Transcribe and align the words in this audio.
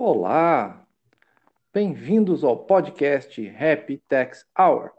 Olá! 0.00 0.86
Bem-vindos 1.74 2.44
ao 2.44 2.56
podcast 2.56 3.44
Happy 3.48 4.00
Tax 4.08 4.46
Hour, 4.56 4.92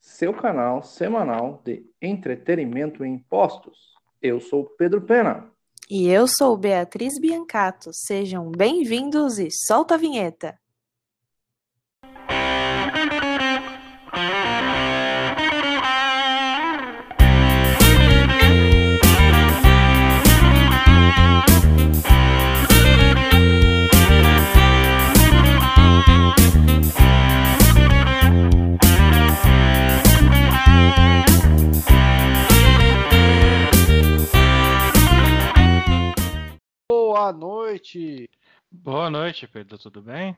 seu 0.00 0.32
canal 0.32 0.82
semanal 0.82 1.60
de 1.62 1.84
entretenimento 2.00 3.04
em 3.04 3.16
impostos. 3.16 3.76
Eu 4.22 4.40
sou 4.40 4.64
Pedro 4.64 5.02
Pena. 5.02 5.52
E 5.90 6.08
eu 6.08 6.26
sou 6.26 6.56
Beatriz 6.56 7.20
Biancato. 7.20 7.90
Sejam 7.92 8.50
bem-vindos 8.50 9.38
e 9.38 9.50
solta 9.50 9.96
a 9.96 9.98
vinheta! 9.98 10.58
Boa 36.90 37.32
noite. 37.32 38.30
Boa 38.70 39.10
noite, 39.10 39.46
Pedro. 39.46 39.76
Tudo 39.76 40.00
bem? 40.00 40.36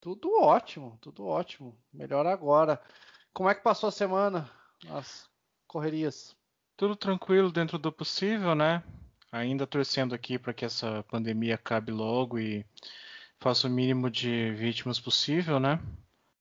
Tudo 0.00 0.32
ótimo, 0.40 0.96
tudo 1.00 1.26
ótimo. 1.26 1.76
Melhor 1.92 2.26
agora. 2.26 2.80
Como 3.34 3.48
é 3.48 3.54
que 3.54 3.62
passou 3.62 3.88
a 3.88 3.92
semana? 3.92 4.50
As 4.88 5.28
correrias? 5.66 6.34
Tudo 6.76 6.96
tranquilo 6.96 7.52
dentro 7.52 7.78
do 7.78 7.92
possível, 7.92 8.54
né? 8.54 8.82
Ainda 9.30 9.66
torcendo 9.66 10.14
aqui 10.14 10.38
para 10.38 10.54
que 10.54 10.64
essa 10.64 11.02
pandemia 11.04 11.54
acabe 11.54 11.92
logo 11.92 12.38
e 12.38 12.64
faça 13.38 13.66
o 13.66 13.70
mínimo 13.70 14.10
de 14.10 14.52
vítimas 14.52 14.98
possível, 14.98 15.60
né? 15.60 15.80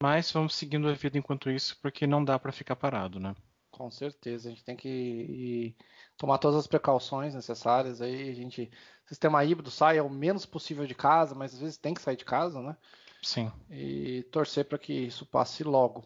Mas 0.01 0.31
vamos 0.31 0.55
seguindo 0.55 0.87
a 0.87 0.93
vida 0.93 1.17
enquanto 1.17 1.49
isso, 1.49 1.77
porque 1.81 2.07
não 2.07 2.23
dá 2.23 2.39
para 2.39 2.51
ficar 2.51 2.75
parado, 2.75 3.19
né? 3.19 3.35
Com 3.71 3.89
certeza, 3.89 4.49
a 4.49 4.51
gente 4.51 4.63
tem 4.63 4.75
que 4.75 4.89
ir, 4.89 5.75
tomar 6.17 6.37
todas 6.37 6.59
as 6.59 6.67
precauções 6.67 7.33
necessárias 7.33 8.01
aí, 8.01 8.29
a 8.29 8.35
gente 8.35 8.69
sistema 9.11 9.43
híbrido 9.43 9.69
sai 9.69 9.99
o 9.99 10.09
menos 10.09 10.45
possível 10.45 10.85
de 10.85 10.95
casa, 10.95 11.35
mas 11.35 11.53
às 11.53 11.59
vezes 11.59 11.77
tem 11.77 11.93
que 11.93 12.01
sair 12.01 12.15
de 12.15 12.23
casa, 12.23 12.61
né? 12.61 12.77
Sim. 13.21 13.51
E 13.69 14.23
torcer 14.31 14.65
para 14.65 14.77
que 14.77 14.93
isso 14.93 15.25
passe 15.25 15.63
logo. 15.63 16.03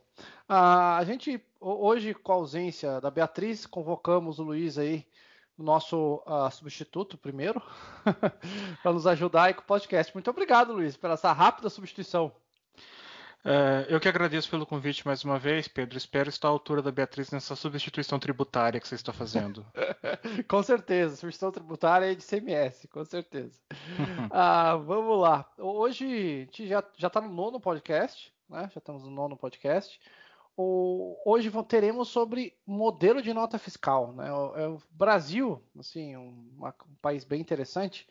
Ah, 0.50 0.98
a 0.98 1.04
gente 1.06 1.42
hoje 1.60 2.14
com 2.14 2.32
a 2.32 2.36
ausência 2.36 3.00
da 3.00 3.12
Beatriz, 3.12 3.66
convocamos 3.66 4.40
o 4.40 4.44
Luiz 4.44 4.78
aí, 4.78 5.06
o 5.58 5.64
nosso 5.64 6.22
uh, 6.26 6.52
substituto 6.52 7.18
primeiro, 7.18 7.62
para 8.84 8.92
nos 8.92 9.08
ajudar 9.08 9.44
aí 9.44 9.54
com 9.54 9.62
o 9.62 9.66
podcast. 9.66 10.14
Muito 10.14 10.30
obrigado, 10.30 10.74
Luiz, 10.74 10.98
pela 10.98 11.14
essa 11.14 11.32
rápida 11.32 11.70
substituição. 11.70 12.34
É, 13.48 13.86
eu 13.90 14.00
que 14.00 14.10
agradeço 14.10 14.50
pelo 14.50 14.66
convite 14.66 15.06
mais 15.06 15.24
uma 15.24 15.38
vez, 15.38 15.68
Pedro. 15.68 15.96
Espero 15.96 16.30
estar 16.30 16.48
à 16.48 16.52
altura 16.52 16.82
da 16.82 16.92
Beatriz 16.92 17.30
nessa 17.30 17.56
substituição 17.56 18.18
tributária 18.18 18.80
que 18.80 18.88
você 18.88 18.96
está 18.96 19.14
fazendo. 19.14 19.64
com 20.50 20.64
certeza, 20.64 21.16
substituição 21.16 21.52
tributária 21.52 22.12
é 22.12 22.16
de 22.16 22.26
CMS, 22.26 22.88
com 22.92 23.06
certeza. 23.06 23.60
ah, 24.32 24.76
vamos 24.78 25.20
lá. 25.20 25.48
Hoje 25.60 26.06
a 26.06 26.46
gente 26.46 26.68
já 26.68 27.08
está 27.08 27.22
no 27.22 27.30
nono 27.30 27.60
podcast, 27.60 28.34
né? 28.50 28.68
Já 28.74 28.80
estamos 28.80 29.04
no 29.04 29.12
nono 29.12 29.38
podcast. 29.38 30.00
O, 30.58 31.16
hoje 31.24 31.52
teremos 31.68 32.08
sobre 32.08 32.58
modelo 32.66 33.22
de 33.22 33.32
nota 33.32 33.60
fiscal. 33.60 34.12
Né? 34.14 34.32
O, 34.34 34.56
é 34.56 34.68
o 34.70 34.82
Brasil, 34.90 35.62
assim, 35.78 36.18
um, 36.18 36.50
um 36.60 36.96
país 37.00 37.24
bem 37.24 37.42
interessante 37.42 38.08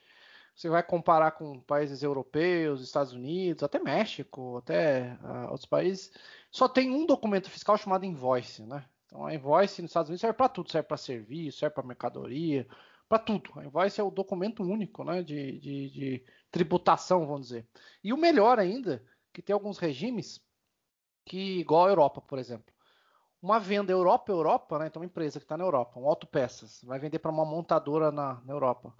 você 0.54 0.68
vai 0.68 0.82
comparar 0.82 1.32
com 1.32 1.60
países 1.60 2.02
europeus, 2.02 2.80
Estados 2.80 3.12
Unidos, 3.12 3.62
até 3.62 3.78
México, 3.78 4.58
até 4.58 5.18
uh, 5.22 5.50
outros 5.50 5.66
países, 5.66 6.12
só 6.50 6.68
tem 6.68 6.90
um 6.90 7.04
documento 7.04 7.50
fiscal 7.50 7.76
chamado 7.76 8.04
invoice, 8.04 8.62
né? 8.62 8.84
Então 9.06 9.26
a 9.26 9.34
invoice 9.34 9.82
nos 9.82 9.90
Estados 9.90 10.08
Unidos 10.08 10.20
serve 10.20 10.36
para 10.36 10.48
tudo, 10.48 10.70
serve 10.70 10.86
para 10.86 10.96
serviço, 10.96 11.58
serve 11.58 11.74
para 11.74 11.86
mercadoria, 11.86 12.66
para 13.08 13.18
tudo. 13.18 13.50
A 13.56 13.64
invoice 13.64 14.00
é 14.00 14.04
o 14.04 14.10
documento 14.10 14.62
único, 14.62 15.04
né, 15.04 15.22
de, 15.22 15.58
de, 15.58 15.90
de 15.90 16.24
tributação, 16.50 17.26
vamos 17.26 17.48
dizer. 17.48 17.66
E 18.02 18.12
o 18.12 18.16
melhor 18.16 18.58
ainda, 18.58 19.04
que 19.32 19.42
tem 19.42 19.52
alguns 19.52 19.78
regimes 19.78 20.40
que 21.24 21.60
igual 21.60 21.86
a 21.86 21.90
Europa, 21.90 22.20
por 22.20 22.38
exemplo. 22.38 22.72
Uma 23.42 23.58
venda 23.58 23.92
Europa 23.92 24.32
Europa, 24.32 24.78
né? 24.78 24.86
Então 24.86 25.02
uma 25.02 25.06
empresa 25.06 25.38
que 25.38 25.44
está 25.44 25.56
na 25.56 25.64
Europa, 25.64 25.98
um 26.00 26.08
autopeças, 26.08 26.80
vai 26.84 26.98
vender 26.98 27.18
para 27.18 27.30
uma 27.30 27.44
montadora 27.44 28.10
na, 28.10 28.40
na 28.44 28.52
Europa 28.52 28.94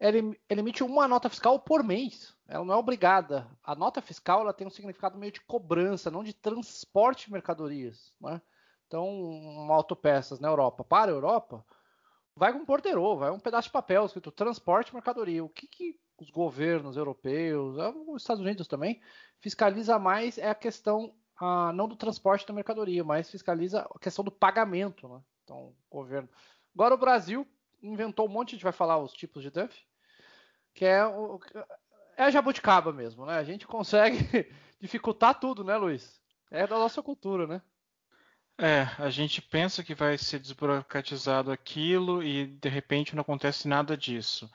ela, 0.00 0.16
emite 0.48 0.82
uma 0.82 1.06
nota 1.06 1.28
fiscal 1.28 1.60
por 1.60 1.84
mês. 1.84 2.34
Ela 2.48 2.64
não 2.64 2.74
é 2.74 2.76
obrigada. 2.78 3.46
A 3.62 3.74
nota 3.74 4.00
fiscal 4.00 4.40
ela 4.40 4.54
tem 4.54 4.66
um 4.66 4.70
significado 4.70 5.18
meio 5.18 5.30
de 5.30 5.42
cobrança, 5.42 6.10
não 6.10 6.24
de 6.24 6.32
transporte 6.32 7.26
de 7.26 7.32
mercadorias. 7.32 8.10
Né? 8.18 8.40
Então, 8.86 9.06
uma 9.06 9.74
autopeças 9.74 10.40
na 10.40 10.48
Europa 10.48 10.82
para 10.82 11.10
a 11.10 11.14
Europa, 11.14 11.64
vai 12.34 12.50
com 12.50 12.60
um 12.60 12.64
porteiro, 12.64 13.14
vai 13.16 13.30
um 13.30 13.38
pedaço 13.38 13.68
de 13.68 13.72
papel 13.72 14.06
escrito 14.06 14.32
transporte 14.32 14.94
mercadoria. 14.94 15.44
O 15.44 15.50
que, 15.50 15.68
que 15.68 16.00
os 16.18 16.30
governos 16.30 16.96
europeus, 16.96 17.78
é, 17.78 17.88
os 18.08 18.22
Estados 18.22 18.42
Unidos 18.42 18.66
também, 18.66 19.02
fiscaliza 19.38 19.98
mais 19.98 20.38
é 20.38 20.48
a 20.48 20.54
questão 20.54 21.14
ah, 21.38 21.72
não 21.74 21.86
do 21.86 21.94
transporte 21.94 22.46
da 22.46 22.54
mercadoria, 22.54 23.04
mas 23.04 23.30
fiscaliza 23.30 23.82
a 23.82 23.98
questão 23.98 24.24
do 24.24 24.32
pagamento. 24.32 25.06
Né? 25.06 25.20
Então, 25.44 25.74
o 25.90 25.96
governo. 25.96 26.28
Agora 26.74 26.94
o 26.94 26.98
Brasil 26.98 27.46
inventou 27.82 28.26
um 28.26 28.30
monte, 28.30 28.50
a 28.50 28.52
gente 28.52 28.62
vai 28.62 28.72
falar 28.72 28.98
os 28.98 29.12
tipos 29.12 29.42
de 29.42 29.50
DUF, 29.50 29.89
que 30.74 30.84
é 30.84 31.04
o 31.04 31.40
é 32.16 32.24
a 32.24 32.30
jabuticaba 32.30 32.92
mesmo, 32.92 33.24
né? 33.24 33.38
A 33.38 33.44
gente 33.44 33.66
consegue 33.66 34.18
dificultar 34.78 35.40
tudo, 35.40 35.64
né, 35.64 35.76
Luiz? 35.76 36.20
É 36.50 36.66
da 36.66 36.78
nossa 36.78 37.02
cultura, 37.02 37.46
né? 37.46 37.62
É, 38.58 38.86
a 38.98 39.08
gente 39.08 39.40
pensa 39.40 39.82
que 39.82 39.94
vai 39.94 40.18
ser 40.18 40.38
desburocratizado 40.38 41.50
aquilo 41.50 42.22
e 42.22 42.46
de 42.46 42.68
repente 42.68 43.16
não 43.16 43.22
acontece 43.22 43.66
nada 43.66 43.96
disso. 43.96 44.50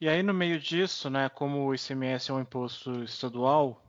E 0.00 0.08
aí 0.08 0.22
no 0.22 0.32
meio 0.32 0.60
disso, 0.60 1.10
né, 1.10 1.28
como 1.28 1.66
o 1.66 1.74
ICMS 1.74 2.30
é 2.30 2.34
um 2.34 2.40
imposto 2.40 3.02
estadual 3.02 3.82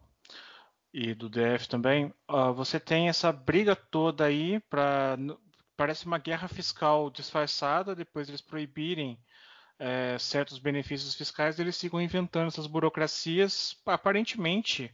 e 0.92 1.14
do 1.14 1.30
DF 1.30 1.70
também, 1.70 2.12
uh, 2.28 2.52
você 2.52 2.80
tem 2.80 3.10
essa 3.10 3.32
briga 3.32 3.76
toda 3.76 4.26
aí 4.26 4.60
para 4.62 5.18
parece 5.78 6.08
uma 6.08 6.18
guerra 6.18 6.48
fiscal 6.48 7.10
disfarçada, 7.12 7.96
depois 7.96 8.28
eles 8.28 8.42
proibirem 8.42 9.20
é, 9.80 10.18
certos 10.20 10.60
benefícios 10.60 11.16
fiscais, 11.16 11.58
eles 11.58 11.80
ficam 11.80 12.02
inventando 12.02 12.48
essas 12.48 12.68
burocracias, 12.68 13.78
aparentemente. 13.86 14.94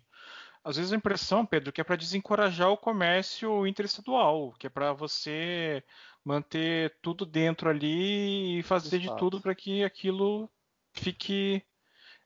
Às 0.63 0.77
vezes 0.77 0.93
a 0.93 0.95
impressão, 0.95 1.45
Pedro, 1.45 1.71
que 1.71 1.81
é 1.81 1.83
para 1.83 1.95
desencorajar 1.95 2.69
o 2.69 2.77
comércio 2.77 3.67
interestadual, 3.67 4.53
que 4.59 4.67
é 4.67 4.69
para 4.69 4.93
você 4.93 5.83
manter 6.23 6.95
tudo 7.01 7.25
dentro 7.25 7.69
ali 7.69 8.59
e 8.59 8.63
fazer 8.63 8.97
Exato. 8.97 9.13
de 9.13 9.19
tudo 9.19 9.41
para 9.41 9.53
que 9.53 9.83
aquilo 9.83 10.49
fique 10.93 11.63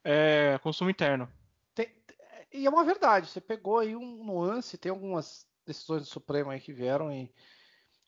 é, 0.04 0.58
consumo 0.62 0.90
interno. 0.90 1.30
Tem, 1.74 1.94
e 2.52 2.66
é 2.66 2.70
uma 2.70 2.86
verdade, 2.86 3.28
você 3.28 3.42
pegou 3.42 3.80
aí 3.80 3.96
um 3.96 4.24
nuance, 4.24 4.78
tem 4.78 4.90
algumas 4.90 5.46
decisões 5.66 6.04
do 6.04 6.08
Supremo 6.08 6.50
aí 6.50 6.60
que 6.60 6.72
vieram 6.72 7.12
e 7.12 7.32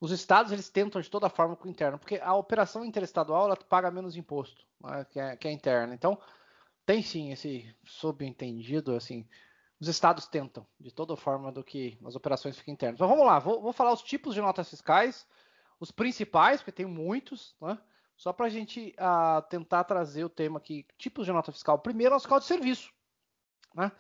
os 0.02 0.12
estados 0.12 0.52
eles 0.52 0.68
tentam 0.68 1.00
de 1.00 1.10
toda 1.10 1.30
forma 1.30 1.56
com 1.56 1.68
o 1.68 1.72
interno, 1.72 2.00
porque 2.00 2.20
a 2.22 2.34
operação 2.34 2.84
interestadual 2.84 3.46
ela 3.46 3.56
paga 3.56 3.92
menos 3.92 4.18
imposto, 4.18 4.66
né, 4.84 5.06
que, 5.06 5.20
é, 5.20 5.38
que 5.38 5.48
é 5.48 5.52
interna. 5.52 5.94
Então, 5.94 6.20
tem 6.88 7.04
sim 7.04 7.32
esse 7.32 7.74
subentendido, 7.86 8.96
assim, 8.96 9.28
os 9.80 9.88
estados 9.88 10.28
tentam 10.28 10.66
de 10.80 10.92
toda 10.92 11.16
forma 11.16 11.52
do 11.52 11.64
que 11.64 12.00
as 12.04 12.16
operações 12.16 12.58
fiquem 12.58 12.74
internas. 12.74 13.00
Mas 13.00 13.10
vamos 13.10 13.26
lá, 13.26 13.38
vou, 13.38 13.62
vou 13.62 13.72
falar 13.72 13.94
os 13.94 14.02
tipos 14.02 14.34
de 14.34 14.42
notas 14.42 14.72
fiscais, 14.72 15.28
os 15.80 15.92
principais, 15.92 16.62
porque 16.62 16.72
tem 16.72 16.86
muitos, 16.86 17.56
né? 17.62 17.78
Só 18.18 18.34
para 18.34 18.48
a 18.48 18.50
gente 18.50 18.96
uh, 19.00 19.42
tentar 19.50 19.84
trazer 19.84 20.24
o 20.24 20.30
tema 20.30 20.58
aqui, 20.58 20.86
tipos 20.98 21.26
de 21.26 21.32
nota 21.32 21.52
fiscal. 21.52 21.80
Primeiro, 21.80 22.14
a 22.14 22.20
fiscal 22.20 22.40
de 22.40 22.46
serviço, 22.46 22.92
né? 23.74 23.92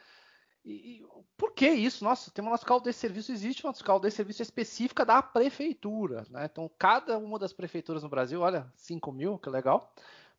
E, 0.63 0.71
e, 0.71 1.05
por 1.35 1.53
que 1.53 1.67
isso? 1.67 2.03
Nossa, 2.03 2.29
tem 2.31 2.45
uma 2.45 2.57
fiscal 2.57 2.79
de 2.79 2.93
serviço, 2.93 3.31
existe 3.31 3.65
uma 3.65 3.73
fiscal 3.73 3.99
de 3.99 4.11
serviço 4.11 4.41
específica 4.41 5.03
da 5.03 5.21
prefeitura. 5.21 6.25
Né? 6.29 6.45
Então, 6.45 6.69
cada 6.77 7.17
uma 7.17 7.39
das 7.39 7.51
prefeituras 7.51 8.03
no 8.03 8.09
Brasil, 8.09 8.41
olha, 8.41 8.71
5 8.75 9.11
mil, 9.11 9.39
que 9.39 9.49
legal, 9.49 9.93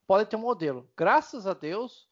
pode 0.07 0.29
ter 0.29 0.37
um 0.37 0.41
modelo. 0.41 0.89
Graças 0.97 1.47
a 1.47 1.55
Deus, 1.55 2.09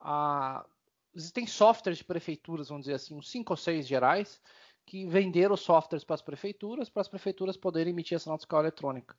a, 0.00 0.66
existem 1.14 1.46
softwares 1.46 1.98
de 1.98 2.04
prefeituras, 2.04 2.68
vamos 2.68 2.84
dizer 2.84 2.94
assim, 2.94 3.14
uns 3.14 3.30
5 3.30 3.52
ou 3.52 3.56
6 3.56 3.86
gerais, 3.86 4.40
que 4.84 5.06
venderam 5.06 5.56
softwares 5.56 6.04
para 6.04 6.14
as 6.14 6.22
prefeituras, 6.22 6.90
para 6.90 7.02
as 7.02 7.08
prefeituras 7.08 7.56
poderem 7.56 7.92
emitir 7.92 8.16
essa 8.16 8.28
nota 8.28 8.42
fiscal 8.42 8.60
eletrônica. 8.60 9.16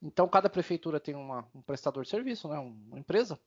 Então, 0.00 0.26
cada 0.26 0.48
prefeitura 0.48 0.98
tem 0.98 1.14
uma, 1.14 1.46
um 1.54 1.60
prestador 1.60 2.02
de 2.04 2.08
serviço, 2.08 2.48
né, 2.48 2.58
uma 2.58 2.98
empresa. 2.98 3.38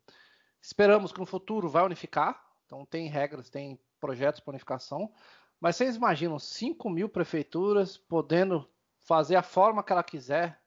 Esperamos 0.61 1.11
que 1.11 1.19
no 1.19 1.25
futuro 1.25 1.67
vai 1.67 1.83
unificar. 1.83 2.41
Então, 2.65 2.85
tem 2.85 3.07
regras, 3.07 3.49
tem 3.49 3.79
projetos 4.05 4.39
de 4.39 4.49
unificação, 4.49 5.11
mas 5.59 5.75
vocês 5.75 5.95
imaginam 5.95 6.37
5 6.37 6.89
mil 6.91 7.09
prefeituras 7.09 7.97
podendo 7.97 8.69
fazer 8.99 9.35
a 9.35 9.41
forma 9.41 9.83
que 9.83 9.91
ela 9.91 10.03
quiser 10.03 10.59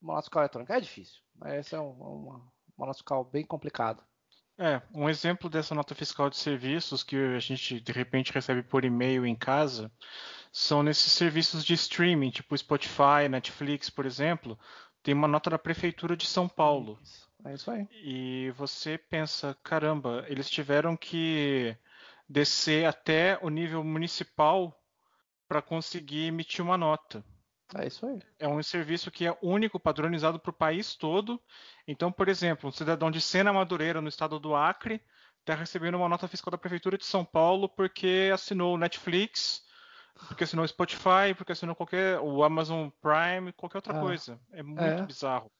uma 0.00 0.22
fiscal 0.22 0.42
eletrônica? 0.42 0.76
É 0.76 0.80
difícil. 0.80 1.20
Essa 1.44 1.76
é 1.76 1.80
uma, 1.80 2.40
uma 2.78 2.94
fiscal 2.94 3.24
bem 3.24 3.44
complicada. 3.44 4.04
É, 4.58 4.80
um 4.94 5.08
exemplo 5.08 5.50
dessa 5.50 5.74
nota 5.74 5.94
fiscal 5.94 6.30
de 6.30 6.36
serviços 6.36 7.02
que 7.02 7.16
a 7.16 7.38
gente 7.40 7.80
de 7.80 7.92
repente 7.92 8.32
recebe 8.32 8.62
por 8.62 8.84
e-mail 8.84 9.26
em 9.26 9.34
casa 9.34 9.90
são 10.50 10.82
nesses 10.82 11.12
serviços 11.12 11.62
de 11.64 11.74
streaming, 11.74 12.30
tipo 12.30 12.56
Spotify, 12.56 13.28
Netflix, 13.28 13.90
por 13.90 14.06
exemplo, 14.06 14.58
tem 15.02 15.12
uma 15.12 15.28
nota 15.28 15.50
da 15.50 15.58
prefeitura 15.58 16.16
de 16.16 16.26
São 16.26 16.48
Paulo. 16.48 16.98
É 17.44 17.52
isso 17.52 17.70
aí. 17.70 17.86
E 17.92 18.50
você 18.56 18.96
pensa, 18.96 19.56
caramba, 19.62 20.24
eles 20.28 20.48
tiveram 20.48 20.96
que 20.96 21.76
descer 22.28 22.86
até 22.86 23.38
o 23.42 23.48
nível 23.48 23.82
municipal 23.84 24.76
para 25.48 25.62
conseguir 25.62 26.26
emitir 26.26 26.64
uma 26.64 26.76
nota. 26.76 27.24
É 27.74 27.86
isso 27.86 28.06
aí. 28.06 28.20
É 28.38 28.46
um 28.46 28.62
serviço 28.62 29.10
que 29.10 29.26
é 29.26 29.36
único, 29.42 29.80
padronizado 29.80 30.38
para 30.38 30.50
o 30.50 30.54
país 30.54 30.94
todo. 30.94 31.40
Então, 31.86 32.12
por 32.12 32.28
exemplo, 32.28 32.68
um 32.68 32.72
cidadão 32.72 33.10
de 33.10 33.20
Sena 33.20 33.52
Madureira, 33.52 34.00
no 34.00 34.08
estado 34.08 34.38
do 34.38 34.54
Acre, 34.54 35.02
está 35.40 35.54
recebendo 35.54 35.96
uma 35.96 36.08
nota 36.08 36.28
fiscal 36.28 36.50
da 36.50 36.58
Prefeitura 36.58 36.96
de 36.96 37.04
São 37.04 37.24
Paulo 37.24 37.68
porque 37.68 38.30
assinou 38.32 38.74
o 38.74 38.78
Netflix, 38.78 39.64
porque 40.28 40.44
assinou 40.44 40.64
o 40.64 40.68
Spotify, 40.68 41.34
porque 41.36 41.52
assinou 41.52 41.74
qualquer 41.74 42.18
o 42.20 42.42
Amazon 42.42 42.88
Prime, 43.00 43.52
qualquer 43.52 43.78
outra 43.78 43.98
Ah, 43.98 44.00
coisa. 44.00 44.40
É 44.52 44.62
muito 44.62 44.82
é. 44.82 45.06
bizarro. 45.06 45.50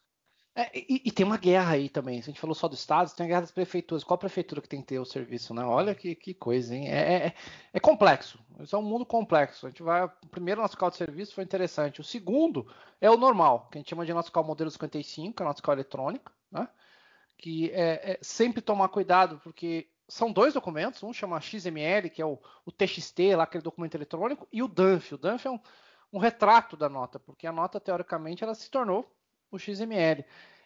É, 0.58 0.70
e, 0.75 1.03
e 1.05 1.12
tem 1.12 1.26
uma 1.26 1.37
guerra 1.37 1.73
aí 1.73 1.91
também. 1.91 2.19
A 2.19 2.23
gente 2.23 2.41
falou 2.41 2.55
só 2.55 2.67
do 2.67 2.75
Estado, 2.75 3.14
tem 3.14 3.26
a 3.26 3.29
guerra 3.29 3.43
das 3.43 3.50
prefeituras. 3.50 4.03
Qual 4.03 4.17
prefeitura 4.17 4.62
que 4.62 4.69
tem 4.69 4.81
que 4.81 4.87
ter 4.87 4.99
o 4.99 5.05
serviço, 5.05 5.53
né? 5.53 5.62
Olha 5.62 5.94
que, 5.94 6.14
que 6.14 6.32
coisa, 6.32 6.75
hein? 6.75 6.88
É, 6.88 7.26
é, 7.26 7.35
é 7.75 7.79
complexo. 7.79 8.38
Isso 8.61 8.75
é 8.75 8.79
um 8.79 8.82
mundo 8.82 9.05
complexo. 9.05 9.67
A 9.67 9.69
gente 9.69 9.82
vai. 9.82 10.05
O 10.05 10.29
primeiro 10.31 10.62
nosso 10.62 10.75
call 10.75 10.88
de 10.88 10.97
serviço 10.97 11.35
foi 11.35 11.44
interessante. 11.44 12.00
O 12.00 12.05
segundo 12.05 12.67
é 13.03 13.11
o 13.11 13.19
normal, 13.19 13.69
que 13.70 13.76
a 13.76 13.81
gente 13.81 13.91
chama 13.91 14.06
de 14.06 14.14
nosso 14.14 14.32
call 14.32 14.44
modelo 14.44 14.70
55, 14.70 15.37
que 15.37 15.43
é 15.43 15.44
o 15.44 15.49
nosso 15.49 15.62
call 15.62 15.75
eletrônico, 15.75 16.32
né? 16.50 16.67
Que 17.37 17.70
é, 17.73 18.12
é 18.12 18.19
sempre 18.23 18.62
tomar 18.62 18.88
cuidado, 18.88 19.38
porque 19.44 19.91
são 20.08 20.32
dois 20.32 20.55
documentos. 20.55 21.03
Um 21.03 21.12
chama 21.12 21.38
XML, 21.38 22.08
que 22.08 22.23
é 22.23 22.25
o, 22.25 22.38
o 22.64 22.73
TXT, 22.73 23.37
lá, 23.37 23.44
aquele 23.44 23.62
documento 23.62 23.94
eletrônico, 23.94 24.49
e 24.50 24.62
o 24.62 24.69
DANF. 24.69 25.12
O 25.12 25.19
DANF 25.19 25.47
é 25.47 25.50
um, 25.50 25.61
um 26.14 26.19
retrato 26.19 26.79
da 26.79 26.88
nota, 26.88 27.19
porque 27.20 27.47
a 27.47 27.53
nota, 27.53 27.79
teoricamente, 27.79 28.43
ela 28.43 28.55
se 28.55 28.70
tornou 28.70 29.14
o 29.56 29.58
XML. 29.58 30.25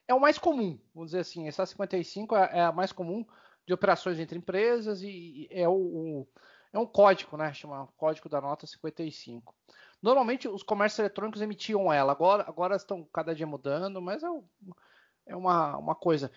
É 0.08 0.14
o 0.14 0.20
mais 0.20 0.38
comum, 0.38 0.78
vamos 0.94 1.10
dizer 1.10 1.20
assim, 1.20 1.46
essa 1.48 1.64
55 1.66 2.34
é, 2.36 2.50
é 2.58 2.60
a 2.62 2.72
mais 2.72 2.92
comum 2.92 3.24
de 3.66 3.72
operações 3.74 4.18
entre 4.18 4.38
empresas 4.38 5.02
e, 5.02 5.46
é 5.50 5.68
o, 5.68 5.72
o- 5.72 6.28
é 6.72 6.78
um 6.78 6.86
código, 6.86 7.36
né? 7.36 7.52
Chama 7.52 7.88
código 7.96 8.28
da 8.28 8.40
nota 8.40 8.66
55. 8.66 9.54
Normalmente 10.02 10.48
os 10.48 10.62
comércios 10.62 10.98
eletrônicos 11.00 11.42
emitiam 11.42 11.92
ela, 11.92 12.12
agora, 12.12 12.44
agora 12.48 12.76
estão 12.76 13.04
cada 13.12 13.34
dia 13.34 13.46
mudando, 13.46 14.00
mas 14.00 14.22
é, 14.22 14.30
um- 14.30 14.44
é 15.26 15.36
uma, 15.36 15.76
uma 15.76 15.94
coisa 15.94 16.30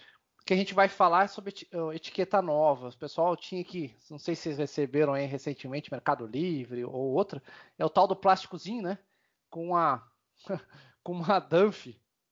que 0.45 0.53
a 0.53 0.57
gente 0.57 0.73
vai 0.73 0.89
falar 0.89 1.29
sobre 1.29 1.49
eti- 1.51 1.67
eh, 1.71 1.95
etiqueta 1.95 2.41
nova. 2.41 2.89
O 2.89 2.97
pessoal 2.97 3.35
tinha 3.37 3.63
que, 3.63 3.95
não 4.11 4.19
sei 4.19 4.35
se 4.35 4.43
vocês 4.43 4.57
receberam 4.57 5.13
aí 5.13 5.25
recentemente, 5.25 5.91
Mercado 5.91 6.25
Livre 6.27 6.83
ou 6.85 7.13
outra, 7.13 7.41
é 7.77 7.85
o 7.85 7.89
tal 7.89 8.07
do 8.07 8.15
plásticozinho, 8.15 8.83
né? 8.83 8.97
Com 9.49 9.75
a 9.75 10.05
com 11.03 11.13
uma 11.13 11.39
Dunf 11.39 11.87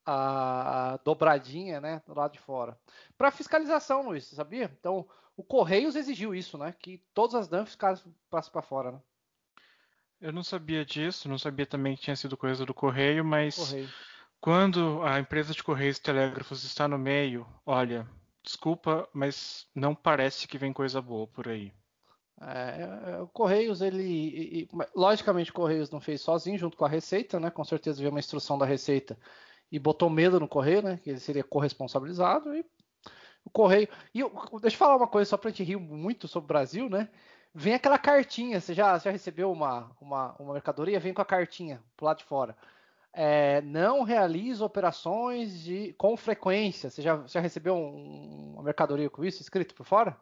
a, 0.05 0.99
dobradinha, 1.03 1.79
né, 1.79 2.01
do 2.05 2.13
lado 2.13 2.33
de 2.33 2.39
fora. 2.39 2.77
Para 3.17 3.31
fiscalização, 3.31 4.03
Luiz, 4.03 4.25
você 4.25 4.35
sabia? 4.35 4.71
Então, 4.79 5.07
o 5.35 5.43
Correios 5.43 5.95
exigiu 5.95 6.33
isso, 6.33 6.57
né, 6.57 6.73
que 6.79 7.03
todas 7.13 7.35
as 7.35 7.47
Dunfs 7.47 7.73
ficassem 7.73 8.13
para 8.29 8.61
fora, 8.61 8.91
né? 8.93 9.01
Eu 10.19 10.31
não 10.31 10.43
sabia 10.43 10.85
disso, 10.85 11.27
não 11.27 11.37
sabia 11.37 11.65
também 11.65 11.95
que 11.95 12.03
tinha 12.03 12.15
sido 12.15 12.37
coisa 12.37 12.63
do 12.63 12.75
correio, 12.75 13.25
mas 13.25 13.55
Correio. 13.57 13.89
quando 14.39 15.01
a 15.01 15.19
empresa 15.19 15.51
de 15.51 15.63
correios 15.63 15.97
e 15.97 16.01
telégrafos 16.01 16.63
está 16.63 16.87
no 16.87 16.97
meio, 16.97 17.47
olha, 17.65 18.07
desculpa, 18.43 19.09
mas 19.11 19.67
não 19.73 19.95
parece 19.95 20.47
que 20.47 20.59
vem 20.59 20.71
coisa 20.71 21.01
boa 21.01 21.25
por 21.25 21.47
aí. 21.47 21.73
É, 22.39 23.11
é, 23.11 23.21
o 23.21 23.27
Correios, 23.27 23.81
ele. 23.81 24.03
e- 24.03 24.61
e- 24.63 24.69
logicamente, 24.95 25.51
o 25.51 25.53
Correios 25.53 25.91
não 25.91 26.01
fez 26.01 26.21
sozinho, 26.21 26.57
junto 26.57 26.75
com 26.75 26.85
a 26.85 26.89
Receita, 26.89 27.39
né? 27.39 27.51
Com 27.51 27.63
certeza 27.63 27.99
veio 27.99 28.09
uma 28.09 28.19
instrução 28.19 28.57
da 28.57 28.65
Receita 28.65 29.17
e 29.71 29.79
botou 29.79 30.09
medo 30.09 30.39
no 30.39 30.47
Correio, 30.47 30.81
né? 30.81 30.99
Que 31.03 31.09
ele 31.11 31.19
seria 31.19 31.43
corresponsabilizado. 31.43 32.53
E 32.55 32.65
o 33.45 33.49
Correio. 33.49 33.87
E 34.13 34.19
eu- 34.19 34.29
deixa 34.61 34.75
eu 34.75 34.79
falar 34.79 34.97
uma 34.97 35.07
coisa 35.07 35.29
só 35.29 35.37
pra 35.37 35.49
gente 35.49 35.63
rir 35.63 35.77
muito 35.77 36.27
sobre 36.27 36.45
o 36.45 36.47
Brasil, 36.47 36.89
né? 36.89 37.09
Vem 37.53 37.73
aquela 37.73 37.97
cartinha. 37.97 38.59
Você 38.59 38.73
já, 38.73 38.97
já 38.97 39.11
recebeu 39.11 39.51
uma, 39.51 39.91
uma, 39.99 40.35
uma 40.39 40.53
mercadoria? 40.53 40.99
Vem 40.99 41.13
com 41.13 41.21
a 41.21 41.25
cartinha 41.25 41.81
pro 41.97 42.05
lado 42.05 42.17
de 42.19 42.23
fora. 42.25 42.55
É, 43.13 43.61
não 43.61 44.03
realiza 44.03 44.63
operações 44.65 45.59
de, 45.61 45.93
com 45.93 46.15
frequência. 46.15 46.89
Você 46.89 47.01
já, 47.01 47.25
já 47.27 47.39
recebeu 47.41 47.75
um- 47.75 48.53
uma 48.53 48.63
mercadoria 48.63 49.09
com 49.09 49.23
isso 49.25 49.41
escrito 49.41 49.75
por 49.75 49.85
fora? 49.85 50.17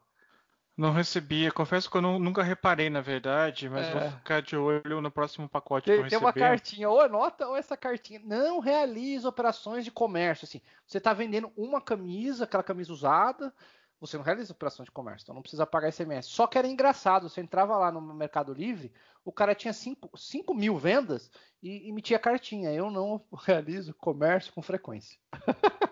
Não 0.80 0.94
recebia, 0.94 1.52
confesso 1.52 1.92
que 1.92 1.98
eu 1.98 2.02
nu- 2.02 2.18
nunca 2.20 2.42
reparei, 2.42 2.90
na 2.90 3.02
verdade, 3.02 3.68
mas 3.70 3.88
É. 3.88 3.92
vou 4.00 4.12
ficar 4.12 4.42
de 4.42 4.56
olho 4.56 5.02
no 5.02 5.12
próximo 5.12 5.50
pacote 5.50 5.84
que 5.86 5.92
eu 5.92 6.02
Tem, 6.02 6.08
tem 6.10 6.18
uma 6.18 6.30
receber. 6.30 6.48
cartinha, 6.48 6.90
ou 6.90 7.02
anota 7.02 7.46
ou 7.48 7.58
essa 7.58 7.76
cartinha. 7.76 8.22
Não 8.24 8.60
realiza 8.60 9.28
operações 9.28 9.84
de 9.84 9.92
comércio. 9.92 10.46
Assim, 10.46 10.62
você 10.88 10.98
está 10.98 11.12
vendendo 11.12 11.52
uma 11.58 11.82
camisa, 11.82 12.46
aquela 12.46 12.64
camisa 12.64 12.94
usada, 12.94 13.54
você 14.00 14.16
não 14.16 14.24
realiza 14.24 14.54
operações 14.54 14.86
de 14.86 14.92
comércio, 14.92 15.26
então 15.26 15.36
não 15.36 15.42
precisa 15.42 15.66
pagar 15.66 15.90
SMS. 15.90 16.30
Só 16.30 16.48
que 16.48 16.58
era 16.58 16.66
engraçado, 16.66 17.28
você 17.28 17.42
entrava 17.42 17.76
lá 17.78 17.92
no 17.92 18.00
Mercado 18.14 18.54
Livre, 18.54 18.94
o 19.26 19.34
cara 19.34 19.54
tinha 19.54 19.74
5 19.74 20.54
mil 20.54 20.78
vendas 20.78 21.30
e 21.62 21.90
emitia 21.90 22.18
cartinha. 22.18 22.72
Eu 22.72 22.90
não 22.90 23.22
realizo 23.46 23.94
comércio 23.96 24.54
com 24.54 24.62
frequência. 24.62 25.20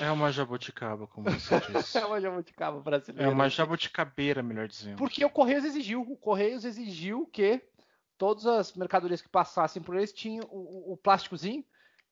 É 0.00 0.10
uma 0.10 0.30
jabuticaba, 0.32 1.06
como 1.06 1.30
você 1.30 1.60
disse. 1.70 1.98
É 1.98 2.04
uma 2.06 2.20
jabuticaba 2.20 2.78
É 2.78 2.82
brasileira. 2.82 3.30
uma 3.30 3.48
jabuticabeira, 3.48 4.42
melhor 4.42 4.66
dizendo. 4.68 4.96
Porque 4.96 5.24
o 5.24 5.30
Correios 5.30 5.64
exigiu. 5.64 6.02
O 6.02 6.16
Correios 6.16 6.64
exigiu 6.64 7.26
que 7.26 7.62
todas 8.18 8.46
as 8.46 8.72
mercadorias 8.74 9.20
que 9.22 9.28
passassem 9.28 9.82
por 9.82 9.96
eles 9.96 10.12
tinham 10.12 10.44
o, 10.50 10.92
o- 10.92 10.96
plásticozinho, 10.96 11.64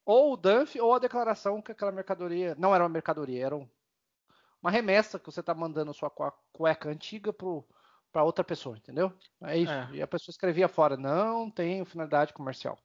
ou 0.05 0.33
o 0.33 0.37
DANF, 0.37 0.79
ou 0.79 0.93
a 0.93 0.99
declaração 0.99 1.61
que 1.61 1.71
aquela 1.71 1.91
mercadoria. 1.91 2.55
Não 2.57 2.73
era 2.73 2.83
uma 2.83 2.89
mercadoria, 2.89 3.45
era 3.45 3.55
um- 3.55 3.67
uma 4.61 4.71
remessa 4.71 5.19
que 5.19 5.25
você 5.25 5.39
está 5.41 5.53
mandando 5.53 5.93
sua 5.93 6.11
cueca 6.53 6.89
antiga 6.89 7.33
para 7.33 8.23
outra 8.23 8.43
pessoa, 8.43 8.77
entendeu? 8.77 9.11
É 9.41 9.57
isso. 9.57 9.71
É. 9.71 9.89
E 9.93 10.01
a 10.01 10.07
pessoa 10.07 10.31
escrevia 10.31 10.67
fora, 10.69 10.95
não 10.95 11.49
tem 11.51 11.83
finalidade 11.83 12.31
comercial. 12.33 12.77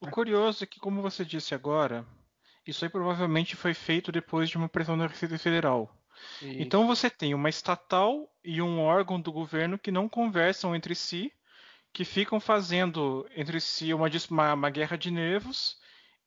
O 0.00 0.10
curioso 0.10 0.62
é 0.64 0.66
que, 0.66 0.78
como 0.78 1.00
você 1.02 1.24
disse 1.24 1.54
agora, 1.54 2.04
isso 2.68 2.84
aí 2.84 2.90
provavelmente 2.90 3.56
foi 3.56 3.74
feito 3.74 4.12
depois 4.12 4.48
de 4.50 4.56
uma 4.56 4.68
pressão 4.68 4.96
da 4.98 5.06
Receita 5.06 5.38
Federal. 5.38 5.94
E- 6.42 6.62
Então 6.62 6.86
você 6.86 7.08
tem 7.10 7.34
uma 7.34 7.48
estatal 7.48 8.28
e 8.44 8.60
um 8.62 8.80
órgão 8.80 9.20
do 9.20 9.32
governo 9.32 9.78
que 9.78 9.90
não 9.90 10.08
conversam 10.08 10.74
entre 10.74 10.94
si, 10.94 11.32
que 11.92 12.04
ficam 12.04 12.40
fazendo 12.40 13.28
entre 13.36 13.60
si 13.60 13.92
uma, 13.94 14.08
uma- 14.30 14.54
uma 14.54 14.70
guerra 14.70 14.96
de 14.98 15.10
nervos, 15.10 15.78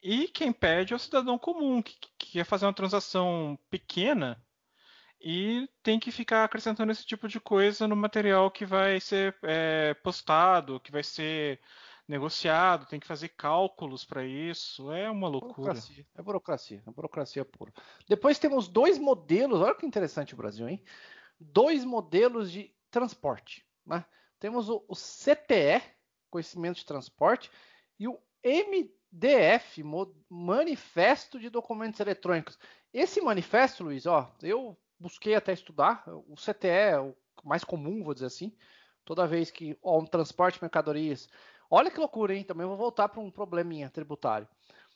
e 0.02 0.28
quem 0.30 0.52
pede 0.52 0.94
é 0.94 0.96
o 0.96 1.00
cidadão 1.00 1.38
comum, 1.38 1.82
que, 1.82 1.96
que 2.18 2.32
quer 2.34 2.46
fazer 2.46 2.66
uma 2.66 2.74
transação 2.74 3.58
pequena 3.70 4.44
e 5.24 5.70
tem 5.84 6.00
que 6.00 6.12
ficar 6.12 6.44
acrescentando 6.44 6.92
esse 6.92 7.06
tipo 7.06 7.28
de 7.28 7.40
coisa 7.40 7.88
no 7.88 7.96
material 7.96 8.50
que 8.50 8.66
vai 8.66 9.00
ser 9.00 9.36
é, 9.44 9.94
postado, 9.96 10.80
que 10.80 10.92
vai 10.92 11.04
ser 11.04 11.60
negociado, 12.12 12.86
tem 12.86 13.00
que 13.00 13.08
fazer 13.08 13.30
cálculos 13.30 14.04
para 14.04 14.24
isso. 14.24 14.92
É 14.92 15.10
uma 15.10 15.30
loucura. 15.30 15.74
Burocracia. 15.74 16.06
É 16.14 16.22
burocracia, 16.22 16.84
é 16.86 16.92
burocracia 16.92 17.46
pura. 17.46 17.74
Depois 18.08 18.38
temos 18.38 18.68
dois 18.68 19.00
modelos, 19.00 19.62
olha 19.62 19.74
que 19.74 19.86
interessante 19.86 20.34
o 20.34 20.38
Brasil, 20.38 20.68
hein? 20.68 20.84
Dois 21.40 21.86
modelos 21.86 22.52
de 22.52 22.72
transporte. 22.92 23.66
Né? 23.86 24.06
Temos 24.40 24.70
o, 24.70 24.84
o 24.88 24.94
CTE, 24.94 25.82
Conhecimento 26.30 26.78
de 26.78 26.86
Transporte, 26.86 27.50
e 27.98 28.08
o 28.08 28.20
MDF, 28.44 29.82
Manifesto 30.30 31.40
de 31.40 31.50
Documentos 31.50 32.00
Eletrônicos. 32.00 32.60
Esse 32.94 33.22
manifesto, 33.22 33.86
Luiz, 33.86 34.06
ó, 34.06 34.30
eu 34.44 34.78
busquei 35.00 35.34
até 35.34 35.54
estudar, 35.54 36.04
o 36.08 36.36
CTE 36.36 36.68
é 36.68 37.00
o 37.00 37.16
mais 37.44 37.64
comum, 37.64 38.04
vou 38.04 38.14
dizer 38.14 38.28
assim, 38.28 38.54
toda 39.06 39.28
vez 39.28 39.50
que 39.50 39.78
ó, 39.82 40.00
um 40.00 40.06
transporte 40.06 40.56
de 40.56 40.64
mercadorias. 40.64 41.30
Olha 41.72 41.90
que 41.90 42.00
loucura, 42.00 42.36
hein? 42.36 42.44
Também 42.44 42.68
vou 42.68 42.78
voltar 42.78 43.10
para 43.10 43.20
um 43.22 43.32
probleminha 43.32 43.90
tributário 43.90 44.48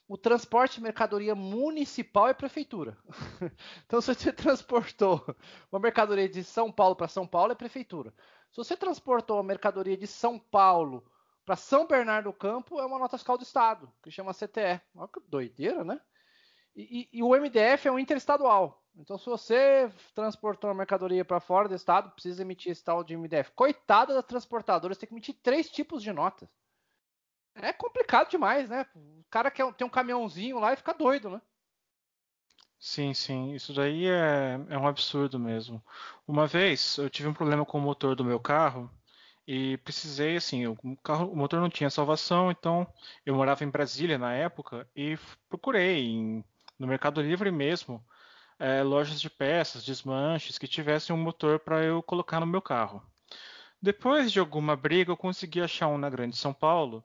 o 0.08 0.16
transporte 0.16 0.76
de 0.76 0.82
mercadoria 0.82 1.34
municipal 1.34 2.28
é 2.28 2.34
prefeitura. 2.34 2.96
então, 3.84 4.00
se 4.00 4.14
você 4.14 4.32
transportou 4.32 5.24
uma 5.70 5.80
mercadoria 5.80 6.28
de 6.28 6.44
São 6.44 6.70
Paulo 6.70 6.94
para 6.94 7.08
São 7.08 7.26
Paulo, 7.26 7.52
é 7.52 7.54
prefeitura. 7.56 8.14
Se 8.50 8.56
você 8.58 8.76
transportou 8.76 9.36
uma 9.36 9.42
mercadoria 9.42 9.96
de 9.96 10.06
São 10.06 10.38
Paulo 10.38 11.04
para 11.44 11.56
São 11.56 11.86
Bernardo 11.86 12.26
do 12.30 12.32
Campo, 12.32 12.80
é 12.80 12.86
uma 12.86 12.98
nota 12.98 13.18
fiscal 13.18 13.36
do 13.36 13.42
Estado, 13.42 13.92
que 14.02 14.10
chama 14.10 14.32
CTE. 14.32 14.80
Olha 14.94 15.08
que 15.08 15.20
doideira, 15.28 15.84
né? 15.84 16.00
E, 16.74 17.08
e- 17.12 17.18
e 17.18 17.22
o 17.22 17.34
MDF 17.34 17.88
é 17.88 17.92
um 17.92 17.98
interestadual. 17.98 18.84
Então, 18.96 19.18
se 19.18 19.26
você 19.26 19.90
transportou 20.14 20.70
uma 20.70 20.76
mercadoria 20.76 21.24
para 21.24 21.40
fora 21.40 21.68
do 21.68 21.74
estado, 21.74 22.10
precisa 22.12 22.42
emitir 22.42 22.72
esse 22.72 22.84
tal 22.84 23.04
de 23.04 23.14
MDF. 23.14 23.52
Coitada 23.52 24.14
das 24.14 24.24
transportadoras, 24.24 24.96
tem 24.98 25.08
que 25.08 25.14
emitir 25.14 25.34
três 25.42 25.68
tipos 25.70 26.02
de 26.02 26.12
notas. 26.12 26.48
É 27.56 27.72
complicado 27.72 28.30
demais, 28.30 28.68
né? 28.68 28.86
O 28.94 29.24
cara 29.30 29.50
quer 29.50 29.72
tem 29.74 29.86
um 29.86 29.90
caminhãozinho 29.90 30.58
lá 30.58 30.72
e 30.72 30.76
fica 30.76 30.92
doido, 30.92 31.30
né? 31.30 31.40
Sim, 32.78 33.14
sim, 33.14 33.54
isso 33.54 33.72
daí 33.72 34.06
é, 34.06 34.60
é 34.68 34.78
um 34.78 34.86
absurdo 34.86 35.38
mesmo. 35.38 35.82
Uma 36.26 36.46
vez 36.46 36.98
eu 36.98 37.08
tive 37.08 37.28
um 37.28 37.34
problema 37.34 37.64
com 37.64 37.78
o 37.78 37.80
motor 37.80 38.14
do 38.14 38.24
meu 38.24 38.38
carro 38.38 38.90
e 39.46 39.78
precisei, 39.78 40.36
assim, 40.36 40.66
o, 40.66 40.76
carro, 41.02 41.30
o 41.32 41.36
motor 41.36 41.60
não 41.60 41.70
tinha 41.70 41.88
salvação, 41.88 42.50
então 42.50 42.86
eu 43.24 43.34
morava 43.34 43.64
em 43.64 43.70
Brasília 43.70 44.18
na 44.18 44.32
época 44.34 44.88
e 44.94 45.18
procurei 45.48 46.06
em, 46.06 46.44
no 46.78 46.86
Mercado 46.86 47.22
Livre 47.22 47.50
mesmo 47.50 48.04
é, 48.58 48.82
lojas 48.82 49.20
de 49.20 49.30
peças, 49.30 49.84
desmanches 49.84 50.58
que 50.58 50.68
tivessem 50.68 51.14
um 51.14 51.18
motor 51.18 51.58
para 51.58 51.82
eu 51.82 52.02
colocar 52.02 52.40
no 52.40 52.46
meu 52.46 52.62
carro. 52.62 53.02
Depois 53.80 54.32
de 54.32 54.40
alguma 54.40 54.74
briga, 54.76 55.12
eu 55.12 55.16
consegui 55.16 55.60
achar 55.60 55.88
um 55.88 55.98
na 55.98 56.10
Grande 56.10 56.36
São 56.36 56.52
Paulo 56.52 57.04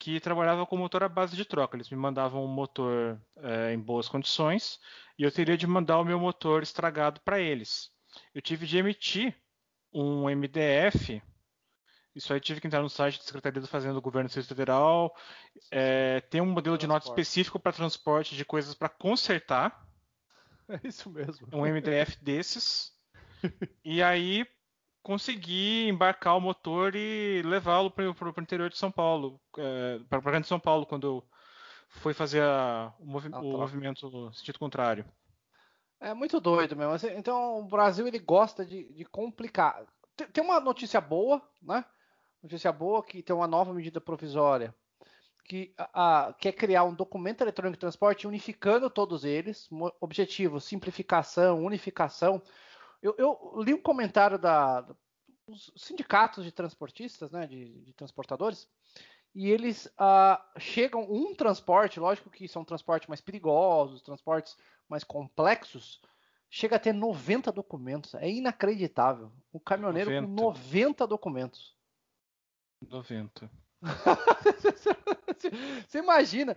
que 0.00 0.18
trabalhava 0.18 0.64
com 0.64 0.78
motor 0.78 1.04
à 1.04 1.08
base 1.08 1.36
de 1.36 1.44
troca. 1.44 1.76
Eles 1.76 1.90
me 1.90 1.96
mandavam 1.96 2.42
um 2.42 2.48
motor 2.48 3.20
é, 3.36 3.74
em 3.74 3.78
boas 3.78 4.08
condições 4.08 4.80
e 5.18 5.22
eu 5.22 5.30
teria 5.30 5.58
de 5.58 5.66
mandar 5.66 6.00
o 6.00 6.04
meu 6.04 6.18
motor 6.18 6.62
estragado 6.62 7.20
para 7.20 7.38
eles. 7.38 7.90
Eu 8.34 8.40
tive 8.40 8.66
de 8.66 8.78
emitir 8.78 9.36
um 9.92 10.24
MDF. 10.30 11.22
Isso 12.14 12.32
aí 12.32 12.40
tive 12.40 12.62
que 12.62 12.66
entrar 12.66 12.80
no 12.80 12.88
site 12.88 13.18
da 13.18 13.24
Secretaria 13.24 13.60
da 13.60 13.68
Fazenda 13.68 13.94
do 13.94 14.00
Governo 14.00 14.26
do 14.26 14.32
Distrito 14.32 14.48
Federal. 14.48 15.14
É, 15.70 16.22
tem 16.22 16.40
um 16.40 16.46
modelo 16.46 16.78
de 16.78 16.86
nota 16.86 17.06
específico 17.06 17.60
para 17.60 17.70
transporte 17.70 18.34
de 18.34 18.44
coisas 18.44 18.74
para 18.74 18.88
consertar. 18.88 19.86
É 20.66 20.80
isso 20.82 21.10
mesmo. 21.10 21.46
Um 21.52 21.66
MDF 21.66 22.16
desses. 22.24 22.92
e 23.84 24.02
aí 24.02 24.46
consegui 25.02 25.88
embarcar 25.88 26.36
o 26.36 26.40
motor 26.40 26.94
e 26.94 27.42
levá-lo 27.42 27.90
para 27.90 28.04
o 28.10 28.42
interior 28.42 28.68
de 28.70 28.78
São 28.78 28.90
Paulo, 28.90 29.40
é, 29.58 29.98
para 30.08 30.18
a 30.18 30.22
grande 30.22 30.46
São 30.46 30.60
Paulo, 30.60 30.86
quando 30.86 31.06
eu 31.06 31.24
fui 31.88 32.14
fazer 32.14 32.42
a, 32.42 32.92
o, 32.98 33.06
movi 33.06 33.28
ah, 33.32 33.40
o 33.40 33.58
movimento 33.58 34.08
no 34.10 34.32
sentido 34.32 34.58
contrário. 34.58 35.04
É 36.00 36.14
muito 36.14 36.40
doido 36.40 36.76
mesmo. 36.76 36.92
Assim, 36.92 37.08
então 37.16 37.60
o 37.60 37.68
Brasil 37.68 38.06
ele 38.06 38.18
gosta 38.18 38.64
de, 38.64 38.84
de 38.92 39.04
complicar. 39.04 39.84
Tem, 40.16 40.26
tem, 40.28 40.44
uma 40.44 40.60
notícia 40.60 41.00
boa, 41.00 41.42
né? 41.60 41.84
Notícia 42.42 42.72
boa 42.72 43.04
que 43.04 43.22
tem 43.22 43.36
uma 43.36 43.46
nova 43.46 43.74
medida 43.74 44.00
provisória 44.00 44.74
que 45.50 45.74
a, 45.76 46.32
quer 46.38 46.52
criar 46.52 46.84
um 46.84 46.94
documento 46.94 47.40
eletrônico 47.40 47.76
de 47.76 47.80
transporte 47.80 48.28
unificando 48.28 48.88
todos 48.88 49.24
eles. 49.24 49.68
Objetivo: 50.00 50.60
simplificação, 50.60 51.64
unificação. 51.64 52.40
Eu, 53.02 53.14
eu 53.16 53.62
li 53.62 53.72
um 53.72 53.80
comentário 53.80 54.38
da, 54.38 54.82
dos 55.46 55.72
sindicatos 55.76 56.44
de 56.44 56.52
transportistas, 56.52 57.30
né, 57.30 57.46
de, 57.46 57.80
de 57.80 57.92
transportadores, 57.94 58.68
e 59.34 59.48
eles 59.48 59.86
uh, 59.86 60.40
chegam 60.58 61.02
um 61.10 61.34
transporte, 61.34 62.00
lógico 62.00 62.30
que 62.30 62.48
são 62.48 62.64
transportes 62.64 63.08
mais 63.08 63.20
perigosos, 63.20 64.02
transportes 64.02 64.56
mais 64.88 65.04
complexos, 65.04 66.00
chega 66.48 66.76
a 66.76 66.80
ter 66.80 66.92
90 66.92 67.52
documentos. 67.52 68.14
É 68.14 68.28
inacreditável. 68.28 69.32
O 69.52 69.60
caminhoneiro 69.60 70.10
90. 70.10 70.26
com 70.26 70.42
90 70.42 71.06
documentos. 71.06 71.76
90. 72.82 73.50
Você 75.88 75.98
imagina. 75.98 76.54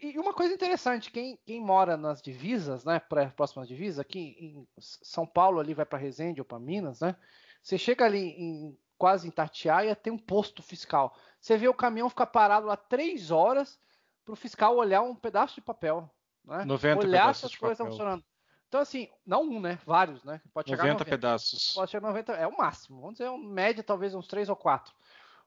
E 0.00 0.18
uma 0.18 0.32
coisa 0.32 0.54
interessante, 0.54 1.10
quem, 1.10 1.38
quem 1.44 1.60
mora 1.60 1.96
nas 1.96 2.22
divisas, 2.22 2.84
né, 2.84 3.00
próximas 3.36 3.68
divisas, 3.68 3.98
aqui 3.98 4.36
em 4.38 4.68
São 4.78 5.26
Paulo 5.26 5.60
ali 5.60 5.74
vai 5.74 5.84
para 5.84 5.98
Resende 5.98 6.40
ou 6.40 6.44
para 6.44 6.58
Minas, 6.58 7.00
né? 7.00 7.16
Você 7.62 7.76
chega 7.76 8.04
ali 8.04 8.30
em 8.30 8.78
quase 8.96 9.28
em 9.28 9.30
Tatiaia, 9.30 9.94
tem 9.94 10.12
um 10.12 10.18
posto 10.18 10.62
fiscal. 10.62 11.16
Você 11.40 11.56
vê 11.56 11.68
o 11.68 11.74
caminhão 11.74 12.08
ficar 12.08 12.26
parado 12.26 12.66
lá 12.66 12.76
três 12.76 13.30
horas 13.30 13.78
para 14.24 14.32
o 14.32 14.36
fiscal 14.36 14.76
olhar 14.76 15.02
um 15.02 15.14
pedaço 15.14 15.54
de 15.54 15.60
papel, 15.60 16.10
né? 16.44 16.64
90 16.64 17.06
olhar 17.06 17.34
se 17.34 17.46
as 17.46 17.54
coisas 17.54 17.78
estão 17.78 17.86
funcionando. 17.86 18.24
Então, 18.68 18.80
assim, 18.80 19.08
não 19.24 19.42
um, 19.44 19.60
né? 19.60 19.78
Vários, 19.86 20.22
né? 20.24 20.42
Pode 20.52 20.68
chegar 20.68 20.82
90, 20.82 21.04
90 21.04 21.10
pedaços. 21.10 21.72
Pode 21.74 21.90
chegar 21.90 22.06
a 22.06 22.10
90, 22.10 22.32
é 22.34 22.46
o 22.46 22.56
máximo. 22.56 23.00
Vamos 23.00 23.16
dizer, 23.16 23.30
média, 23.38 23.82
talvez 23.82 24.14
uns 24.14 24.26
três 24.26 24.48
ou 24.50 24.56
quatro. 24.56 24.92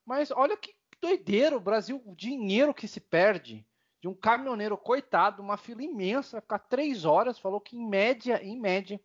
Mas 0.04 0.32
olha 0.32 0.58
que 0.58 0.74
doideira, 1.02 1.58
o 1.58 1.62
Brasil, 1.62 2.02
o 2.06 2.16
dinheiro 2.16 2.74
que 2.74 2.88
se 2.88 3.00
perde 3.00 3.66
de 4.02 4.08
um 4.08 4.14
caminhoneiro 4.14 4.78
coitado, 4.78 5.42
uma 5.42 5.58
fila 5.58 5.84
imensa, 5.84 6.42
ficar 6.42 6.60
três 6.60 7.06
horas, 7.06 7.38
falou 7.38 7.62
que 7.62 7.78
em 7.78 7.88
média, 7.88 8.44
em 8.44 8.60
média, 8.60 9.00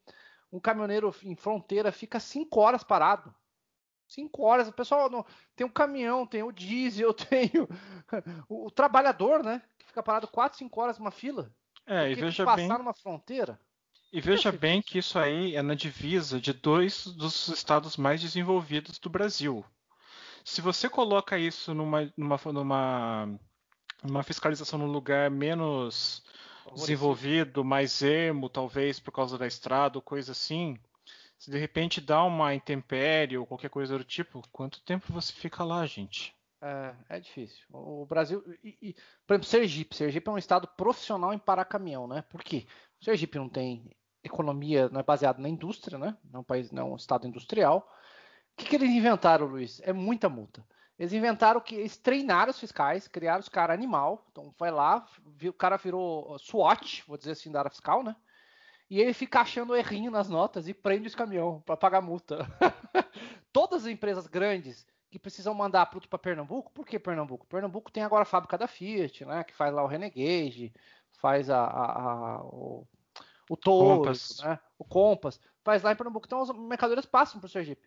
um 0.51 0.61
caminhoneiro 0.61 1.15
em 1.23 1.37
fronteira 1.37 1.93
fica 1.93 2.19
cinco 2.19 2.61
horas 2.61 2.83
parado. 2.83 3.35
Cinco 4.09 4.45
horas, 4.45 4.69
o 4.69 4.73
pessoal 4.73 5.11
não, 5.11 5.27
tem 5.55 5.67
um 5.67 5.71
caminhão, 5.71 6.27
tem 6.27 6.43
o 6.43 6.53
diesel, 6.53 7.13
tem 7.15 7.51
o, 7.59 7.69
o, 8.49 8.67
o 8.67 8.71
trabalhador, 8.71 9.43
né? 9.43 9.61
Que 9.79 9.87
fica 9.87 10.03
parado 10.03 10.29
quatro, 10.29 10.59
cinco 10.59 10.81
horas 10.81 10.99
numa 10.99 11.11
fila. 11.11 11.53
É, 11.85 12.11
e 12.11 12.15
veja 12.15 12.45
passar 12.45 12.57
bem. 12.57 12.79
numa 12.79 12.95
fronteira. 12.95 13.61
E 14.13 14.21
veja 14.21 14.51
bem 14.51 14.81
que 14.81 14.99
isso 14.99 15.19
aí 15.19 15.57
é 15.57 15.63
na 15.63 15.75
divisa 15.75 16.41
de 16.41 16.53
dois 16.53 17.07
dos 17.07 17.49
estados 17.49 17.97
mais 17.97 18.21
desenvolvidos 18.21 18.99
do 18.99 19.11
Brasil. 19.11 19.65
Se 20.47 20.61
você 20.61 20.89
coloca 20.89 21.37
isso 21.37 21.75
numa, 21.75 22.09
numa, 22.17 22.39
numa, 22.53 23.39
numa 24.05 24.23
fiscalização 24.23 24.79
num 24.79 24.87
lugar 24.87 25.29
menos 25.29 26.23
desenvolvido, 26.73 27.65
mais 27.65 28.01
ermo, 28.01 28.49
talvez 28.49 29.01
por 29.01 29.11
causa 29.11 29.37
da 29.37 29.49
estrada 29.49 29.99
ou 29.99 30.03
coisa 30.03 30.31
assim, 30.31 30.79
se 31.37 31.51
de 31.51 31.59
repente 31.59 32.01
dá 32.01 32.23
uma 32.23 32.55
intempérie 32.55 33.37
ou 33.37 33.45
qualquer 33.45 33.71
coisa 33.71 33.99
do 33.99 34.05
tipo, 34.05 34.41
quanto 34.53 34.81
tempo 34.83 35.13
você 35.13 35.33
fica 35.33 35.65
lá, 35.65 35.85
gente? 35.85 36.33
É, 36.63 36.95
é 37.09 37.19
difícil. 37.19 37.67
O 37.73 38.07
Brasil. 38.07 38.41
E, 38.63 38.79
e, 38.81 38.97
por 39.27 39.35
exemplo, 39.35 39.49
Sergipe. 39.49 39.97
Sergipe 39.97 40.29
é 40.29 40.33
um 40.33 40.39
estado 40.39 40.69
profissional 40.69 41.35
em 41.35 41.39
parar 41.39 41.65
caminhão, 41.65 42.07
né? 42.07 42.23
Por 42.31 42.45
quê? 42.45 42.69
Sergipe 43.01 43.37
não 43.37 43.49
tem 43.49 43.91
economia, 44.23 44.89
não 44.91 45.01
é 45.01 45.03
baseado 45.03 45.41
na 45.41 45.49
indústria, 45.49 45.99
né? 45.99 46.17
Não 46.31 46.39
é 46.39 46.41
um 46.41 46.45
país, 46.45 46.71
não 46.71 46.83
é 46.83 46.93
um 46.93 46.97
estado 46.97 47.27
industrial. 47.27 47.93
O 48.57 48.59
que, 48.59 48.71
que 48.71 48.77
eles 48.77 48.91
inventaram, 48.91 49.47
Luiz? 49.47 49.83
É 49.85 49.93
muita 49.93 50.31
multa. 50.31 50.65
Eles 50.99 51.13
inventaram 51.13 51.61
que 51.61 51.75
eles 51.75 51.99
treinaram 51.99 52.51
os 52.51 52.59
fiscais, 52.59 53.07
criaram 53.07 53.41
os 53.41 53.51
caras 53.51 53.75
animal. 53.75 54.27
Então 54.33 54.55
vai 54.59 54.71
lá, 54.71 55.07
o 55.45 55.53
cara 55.53 55.77
virou 55.77 56.39
SWAT, 56.39 57.05
vou 57.07 57.19
dizer 57.19 57.33
assim, 57.33 57.53
da 57.53 57.59
área 57.59 57.71
fiscal, 57.71 58.03
né? 58.03 58.17
E 58.89 58.99
ele 58.99 59.13
fica 59.13 59.41
achando 59.41 59.77
errinho 59.77 60.11
nas 60.11 60.31
notas 60.31 60.69
e 60.69 60.73
prende 60.73 61.07
os 61.07 61.15
caminhão 61.15 61.61
para 61.67 61.77
pagar 61.77 62.01
multa. 62.01 62.47
Todas 63.53 63.85
as 63.85 63.93
empresas 63.93 64.27
grandes 64.27 64.87
que 65.11 65.19
precisam 65.19 65.53
mandar 65.53 65.87
produto 65.87 66.09
para 66.09 66.19
Pernambuco, 66.19 66.73
por 66.73 66.87
que 66.87 66.99
Pernambuco? 66.99 67.47
Pernambuco 67.47 67.91
tem 67.91 68.03
agora 68.03 68.23
a 68.23 68.27
fábrica 68.27 68.57
da 68.57 68.67
Fiat, 68.67 69.25
né? 69.27 69.45
Que 69.45 69.55
faz 69.55 69.75
lá 69.75 69.83
o 69.83 69.87
Renegade, 69.87 70.73
faz 71.19 71.51
a, 71.51 71.63
a, 71.63 72.37
a 72.37 72.43
o, 72.43 72.87
o. 73.51 74.47
Né? 74.47 74.59
o 74.79 74.85
Compass, 74.85 75.41
faz 75.63 75.83
lá 75.83 75.93
em 75.93 75.97
Pernambuco. 75.97 76.27
Então 76.27 76.41
as 76.41 76.51
mercadorias 76.51 77.05
passam 77.05 77.39
para 77.39 77.47
o 77.47 77.51
Sergipe 77.51 77.87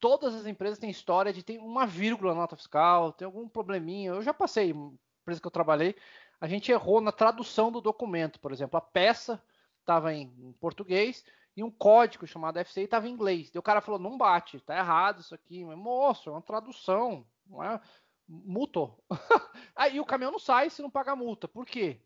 todas 0.00 0.34
as 0.34 0.46
empresas 0.46 0.78
têm 0.78 0.90
história 0.90 1.32
de 1.32 1.42
ter 1.42 1.58
uma 1.58 1.86
vírgula 1.86 2.34
na 2.34 2.40
nota 2.40 2.56
fiscal, 2.56 3.12
tem 3.12 3.26
algum 3.26 3.48
probleminha. 3.48 4.10
Eu 4.10 4.22
já 4.22 4.32
passei, 4.32 4.70
empresa 4.70 5.40
que 5.40 5.46
eu 5.46 5.50
trabalhei, 5.50 5.94
a 6.40 6.46
gente 6.46 6.70
errou 6.70 7.00
na 7.00 7.12
tradução 7.12 7.72
do 7.72 7.80
documento, 7.80 8.38
por 8.40 8.52
exemplo, 8.52 8.76
a 8.76 8.80
peça 8.80 9.42
estava 9.80 10.14
em 10.14 10.54
português 10.60 11.24
e 11.56 11.64
um 11.64 11.70
código 11.70 12.26
chamado 12.26 12.58
FCI 12.64 12.84
estava 12.84 13.08
em 13.08 13.12
inglês. 13.12 13.50
E 13.52 13.58
o 13.58 13.62
cara 13.62 13.80
falou: 13.80 13.98
não 13.98 14.16
bate, 14.16 14.60
tá 14.60 14.76
errado 14.76 15.20
isso 15.20 15.34
aqui. 15.34 15.64
Mas, 15.64 15.76
moço, 15.76 16.28
é 16.28 16.32
uma 16.32 16.42
tradução, 16.42 17.26
não 17.46 17.64
é? 17.64 17.80
Multou. 18.28 19.02
Aí 19.74 19.98
o 19.98 20.04
caminhão 20.04 20.30
não 20.30 20.38
sai 20.38 20.70
se 20.70 20.82
não 20.82 20.90
pagar 20.90 21.16
multa. 21.16 21.48
Por 21.48 21.66
quê? 21.66 22.00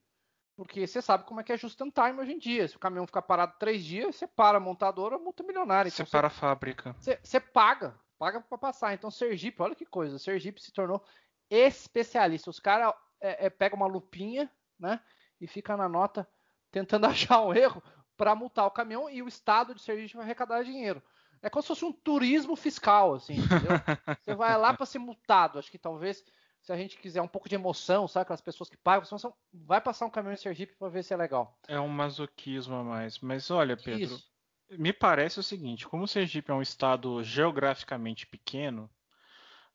Porque 0.54 0.86
você 0.86 1.00
sabe 1.00 1.24
como 1.24 1.40
é 1.40 1.42
que 1.42 1.52
é 1.52 1.56
just 1.56 1.80
in 1.80 1.90
time 1.90 2.20
hoje 2.20 2.32
em 2.32 2.38
dia. 2.38 2.68
Se 2.68 2.76
o 2.76 2.78
caminhão 2.80 3.06
ficar 3.06 3.22
parado 3.22 3.54
três 3.58 3.82
dias, 3.82 4.16
você 4.16 4.26
para 4.26 4.58
a 4.58 4.60
montadora, 4.60 5.18
multa 5.18 5.42
milionária. 5.42 5.88
Então, 5.88 6.04
você 6.04 6.10
para 6.10 6.26
a 6.26 6.30
fábrica. 6.30 6.94
Você, 6.98 7.18
você 7.22 7.40
paga, 7.40 7.98
paga 8.18 8.40
para 8.40 8.58
passar. 8.58 8.92
Então 8.92 9.10
Sergipe, 9.10 9.62
olha 9.62 9.74
que 9.74 9.86
coisa, 9.86 10.18
Sergipe 10.18 10.60
se 10.60 10.72
tornou 10.72 11.02
especialista. 11.50 12.50
Os 12.50 12.60
caras 12.60 12.94
é, 13.20 13.46
é, 13.46 13.50
pegam 13.50 13.78
uma 13.78 13.86
lupinha, 13.86 14.50
né, 14.78 15.00
e 15.40 15.46
fica 15.46 15.76
na 15.76 15.88
nota 15.88 16.28
tentando 16.70 17.06
achar 17.06 17.40
um 17.42 17.54
erro 17.54 17.82
para 18.16 18.34
multar 18.34 18.66
o 18.66 18.70
caminhão 18.70 19.08
e 19.08 19.22
o 19.22 19.28
estado 19.28 19.74
de 19.74 19.82
Sergipe 19.82 20.16
vai 20.16 20.24
arrecadar 20.24 20.62
dinheiro. 20.62 21.02
É 21.40 21.50
como 21.50 21.62
se 21.62 21.68
fosse 21.68 21.84
um 21.84 21.92
turismo 21.92 22.54
fiscal, 22.54 23.14
assim, 23.14 23.34
entendeu? 23.34 23.72
você 24.22 24.34
vai 24.34 24.56
lá 24.56 24.72
para 24.72 24.86
ser 24.86 25.00
multado. 25.00 25.58
Acho 25.58 25.70
que 25.70 25.78
talvez 25.78 26.24
se 26.62 26.72
a 26.72 26.76
gente 26.76 26.96
quiser 26.96 27.20
um 27.20 27.28
pouco 27.28 27.48
de 27.48 27.56
emoção, 27.56 28.06
sabe? 28.06 28.22
Aquelas 28.22 28.40
pessoas 28.40 28.70
que 28.70 28.76
pagam, 28.76 29.06
vai 29.52 29.80
passar 29.80 30.06
um 30.06 30.10
caminhão 30.10 30.34
em 30.34 30.36
Sergipe 30.36 30.76
para 30.78 30.88
ver 30.88 31.02
se 31.02 31.12
é 31.12 31.16
legal. 31.16 31.58
É 31.66 31.78
um 31.78 31.88
masoquismo 31.88 32.76
a 32.76 32.84
mais. 32.84 33.18
Mas 33.18 33.50
olha, 33.50 33.76
Pedro, 33.76 34.14
Isso. 34.14 34.30
me 34.70 34.92
parece 34.92 35.40
o 35.40 35.42
seguinte: 35.42 35.86
como 35.88 36.04
o 36.04 36.08
Sergipe 36.08 36.52
é 36.52 36.54
um 36.54 36.62
estado 36.62 37.22
geograficamente 37.24 38.26
pequeno, 38.26 38.88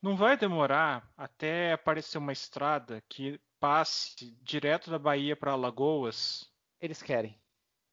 não 0.01 0.15
vai 0.15 0.38
demorar 0.38 1.12
até 1.17 1.74
aparecer 1.74 2.17
uma 2.17 2.32
estrada 2.32 3.03
que 3.10 3.39
passe 3.60 4.32
direto 4.41 4.89
da 4.89 4.98
Bahia 4.98 5.36
para 5.36 5.51
Alagoas. 5.51 6.50
Eles 6.79 7.01
querem. 7.01 7.38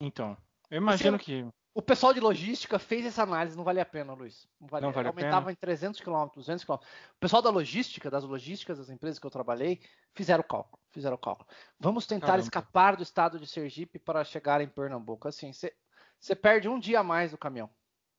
Então, 0.01 0.37
eu 0.71 0.77
imagino 0.77 1.19
que 1.19 1.45
O 1.77 1.83
pessoal 1.83 2.15
de 2.15 2.21
logística 2.21 2.79
fez 2.79 3.05
essa 3.05 3.25
análise, 3.25 3.57
não 3.57 3.65
vale 3.65 3.81
a 3.81 3.85
pena, 3.85 4.13
Luiz. 4.13 4.47
Não 4.61 4.69
vale, 4.69 4.87
não 4.87 4.93
vale 4.93 5.09
aumentava 5.09 5.51
em 5.51 5.57
300 5.57 6.01
km, 6.01 6.29
200 6.33 6.65
km. 6.65 6.75
O 6.75 7.19
pessoal 7.19 7.43
da 7.43 7.51
logística, 7.51 8.09
das 8.09 8.23
logísticas 8.23 8.79
das 8.79 8.91
empresas 8.91 9.19
que 9.19 9.27
eu 9.27 9.31
trabalhei, 9.31 9.81
fizeram 10.15 10.43
o 10.43 10.47
cálculo, 10.47 10.81
fizeram 10.93 11.17
o 11.17 11.19
cálculo. 11.19 11.49
Vamos 11.81 12.07
tentar 12.07 12.29
Caramba. 12.29 12.45
escapar 12.45 12.95
do 12.95 13.03
estado 13.03 13.41
de 13.41 13.47
Sergipe 13.49 13.99
para 13.99 14.23
chegar 14.23 14.61
em 14.61 14.69
Pernambuco. 14.69 15.27
Assim, 15.27 15.53
você 15.53 16.37
perde 16.37 16.69
um 16.69 16.79
dia 16.79 17.01
a 17.01 17.03
mais 17.03 17.33
do 17.33 17.39
caminhão. 17.39 17.69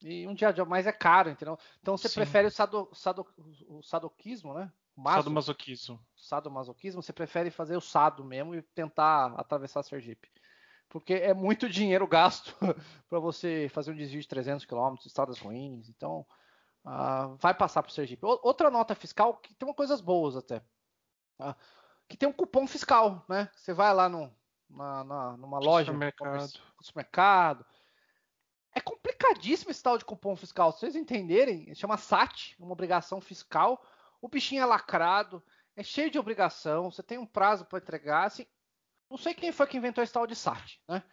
E 0.02 0.28
um 0.28 0.34
dia 0.34 0.50
a 0.50 0.66
mais 0.66 0.86
é 0.86 0.92
caro, 0.92 1.30
entendeu? 1.30 1.58
Então 1.82 1.98
você 1.98 2.10
prefere 2.10 2.50
o, 2.50 2.52
sado, 2.52 2.90
sado, 2.92 3.26
o 3.70 3.82
sadoquismo, 3.82 4.54
né? 4.54 4.70
Maso, 4.94 5.18
sadomasoquismo. 5.20 6.06
Sadomasoquismo, 6.14 7.02
você 7.02 7.14
prefere 7.14 7.50
fazer 7.50 7.78
o 7.78 7.82
sado 7.82 8.22
mesmo 8.22 8.54
e 8.54 8.62
tentar 8.62 9.34
atravessar 9.38 9.82
Sergipe 9.84 10.35
porque 10.96 11.14
é 11.14 11.34
muito 11.34 11.68
dinheiro 11.68 12.08
gasto 12.08 12.56
para 13.10 13.20
você 13.20 13.68
fazer 13.74 13.92
um 13.92 13.98
desvio 13.98 14.22
de 14.22 14.28
300 14.30 14.64
km, 14.64 14.96
estradas 15.06 15.38
ruins. 15.40 15.90
Então, 15.90 16.26
uh, 16.86 17.36
vai 17.36 17.54
passar 17.54 17.84
para 17.84 17.90
o 17.90 17.94
Sergipe. 17.94 18.26
Outra 18.26 18.72
nota 18.72 18.96
fiscal 18.96 19.36
que 19.36 19.54
tem 19.56 19.74
coisas 19.74 20.00
boas 20.00 20.38
até. 20.38 20.64
Uh, 21.38 21.54
que 22.08 22.16
tem 22.16 22.30
um 22.30 22.32
cupom 22.32 22.66
fiscal, 22.66 23.26
né? 23.28 23.52
Você 23.54 23.74
vai 23.74 23.94
lá 23.94 24.08
no, 24.08 24.34
na, 24.70 25.04
na, 25.04 25.36
numa 25.36 25.60
loja, 25.60 25.92
supermercado. 25.92 26.62
supermercado. 26.80 27.66
É 28.74 28.80
complicadíssimo 28.80 29.72
esse 29.72 29.84
tal 29.84 29.98
de 29.98 30.06
cupom 30.06 30.34
fiscal. 30.38 30.72
Se 30.72 30.80
vocês 30.80 30.96
entenderem, 30.96 31.76
chama 31.76 31.98
SAT, 31.98 32.56
uma 32.58 32.72
obrigação 32.72 33.20
fiscal. 33.20 33.86
O 34.22 34.30
bichinho 34.30 34.62
é 34.62 34.66
lacrado, 34.66 35.44
é 35.76 35.84
cheio 35.84 36.10
de 36.10 36.18
obrigação, 36.18 36.90
você 36.90 37.04
tem 37.04 37.18
um 37.18 37.26
prazo 37.26 37.66
para 37.66 37.80
entregar. 37.80 38.28
Assim, 38.28 38.48
não 39.10 39.18
sei 39.18 39.34
quem 39.34 39.52
foi 39.52 39.68
que 39.68 39.78
inventou 39.78 40.04
esse 40.04 40.14
tal 40.14 40.28
de 40.28 40.36
SAT, 40.36 40.80
né? 40.88 41.04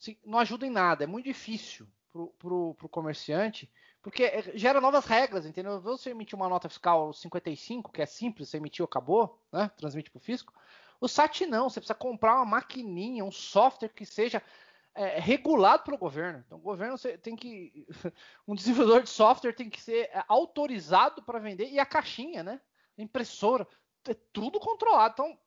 Assim, 0.00 0.16
não 0.24 0.38
ajuda 0.38 0.66
em 0.66 0.70
nada, 0.70 1.04
é 1.04 1.06
muito 1.06 1.24
difícil 1.24 1.88
pro, 2.12 2.28
pro, 2.38 2.74
pro 2.74 2.88
comerciante, 2.88 3.70
porque 4.02 4.24
é, 4.24 4.56
gera 4.56 4.80
novas 4.80 5.04
regras, 5.04 5.44
entendeu? 5.44 5.80
Você 5.80 6.10
emitir 6.10 6.36
uma 6.36 6.48
nota 6.48 6.68
fiscal 6.68 7.12
55, 7.12 7.92
que 7.92 8.02
é 8.02 8.06
simples, 8.06 8.48
você 8.48 8.56
emitiu, 8.58 8.84
acabou, 8.84 9.42
né? 9.52 9.70
Transmite 9.76 10.10
para 10.10 10.18
o 10.18 10.22
fisco. 10.22 10.52
O 11.00 11.08
SAT 11.08 11.42
não, 11.42 11.68
você 11.68 11.80
precisa 11.80 11.94
comprar 11.94 12.36
uma 12.36 12.44
maquininha, 12.44 13.24
um 13.24 13.30
software 13.30 13.90
que 13.90 14.04
seja 14.04 14.42
é, 14.94 15.20
regulado 15.20 15.84
pelo 15.84 15.96
governo. 15.96 16.42
Então, 16.44 16.58
o 16.58 16.62
governo 16.62 16.96
tem 17.22 17.36
que. 17.36 17.86
Um 18.46 18.54
desenvolvedor 18.54 19.02
de 19.02 19.10
software 19.10 19.52
tem 19.52 19.70
que 19.70 19.80
ser 19.80 20.10
é, 20.12 20.24
autorizado 20.26 21.22
para 21.22 21.38
vender, 21.38 21.68
e 21.70 21.78
a 21.78 21.86
caixinha, 21.86 22.42
né? 22.42 22.60
A 22.98 23.02
impressora, 23.02 23.66
é 24.08 24.14
tudo 24.32 24.58
controlado. 24.58 25.12
Então, 25.12 25.38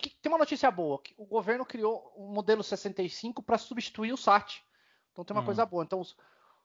que, 0.00 0.10
tem 0.10 0.30
uma 0.30 0.38
notícia 0.38 0.70
boa, 0.70 1.00
que 1.00 1.14
o 1.16 1.26
governo 1.26 1.64
criou 1.64 2.12
um 2.16 2.32
modelo 2.32 2.62
65 2.62 3.42
para 3.42 3.58
substituir 3.58 4.12
o 4.12 4.16
SAT. 4.16 4.62
Então 5.12 5.24
tem 5.24 5.34
uma 5.36 5.42
hum. 5.42 5.46
coisa 5.46 5.66
boa. 5.66 5.84
Então 5.84 6.02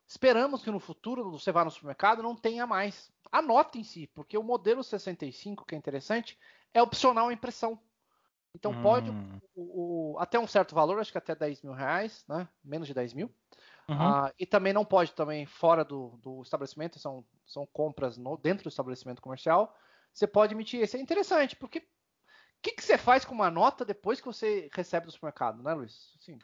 esperamos 0.08 0.64
que 0.64 0.72
no 0.72 0.80
futuro 0.80 1.32
você 1.32 1.52
vá 1.52 1.66
no 1.66 1.72
supermercado 1.72 2.24
não 2.24 2.36
tenha 2.36 2.66
mais. 2.66 3.12
Anote 3.32 3.80
em 3.80 3.84
si, 3.84 4.08
porque 4.14 4.38
o 4.38 4.44
modelo 4.44 4.84
65, 4.84 5.66
que 5.66 5.76
é 5.76 5.78
interessante, 5.78 6.38
é 6.74 6.82
opcional 6.82 7.28
a 7.28 7.34
impressão. 7.34 7.80
Então 8.54 8.72
hum. 8.72 8.82
pode, 8.82 9.12
o, 9.54 10.14
o, 10.14 10.20
até 10.20 10.40
um 10.40 10.48
certo 10.48 10.74
valor, 10.74 11.00
acho 11.00 11.12
que 11.12 11.18
até 11.18 11.36
10 11.36 11.62
mil 11.64 11.74
reais, 11.74 12.24
né? 12.28 12.48
menos 12.64 12.88
de 12.88 12.94
10 12.94 13.14
mil. 13.14 13.30
Uhum. 13.88 14.02
Ah, 14.02 14.34
e 14.40 14.46
também 14.46 14.74
não 14.74 14.84
pode 14.84 15.14
também 15.14 15.46
fora 15.46 15.84
do, 15.84 16.18
do 16.24 16.42
estabelecimento, 16.42 16.98
são, 16.98 17.24
são 17.46 17.68
compras 17.68 18.18
no, 18.18 18.38
dentro 18.38 18.64
do 18.64 18.70
estabelecimento 18.70 19.22
comercial. 19.22 19.76
Você 20.12 20.26
pode 20.26 20.54
emitir. 20.54 20.82
Isso 20.82 20.98
é 20.98 21.00
interessante, 21.00 21.56
porque 21.56 21.86
que, 22.66 22.72
que 22.72 22.84
você 22.84 22.98
faz 22.98 23.24
com 23.24 23.36
uma 23.36 23.52
nota 23.52 23.86
depois 23.86 24.20
que 24.20 24.26
você 24.26 24.70
recebe 24.74 25.06
do 25.06 25.12
supermercado, 25.12 25.62
né, 25.62 25.74
Luiz? 25.74 26.12
Assim, 26.20 26.40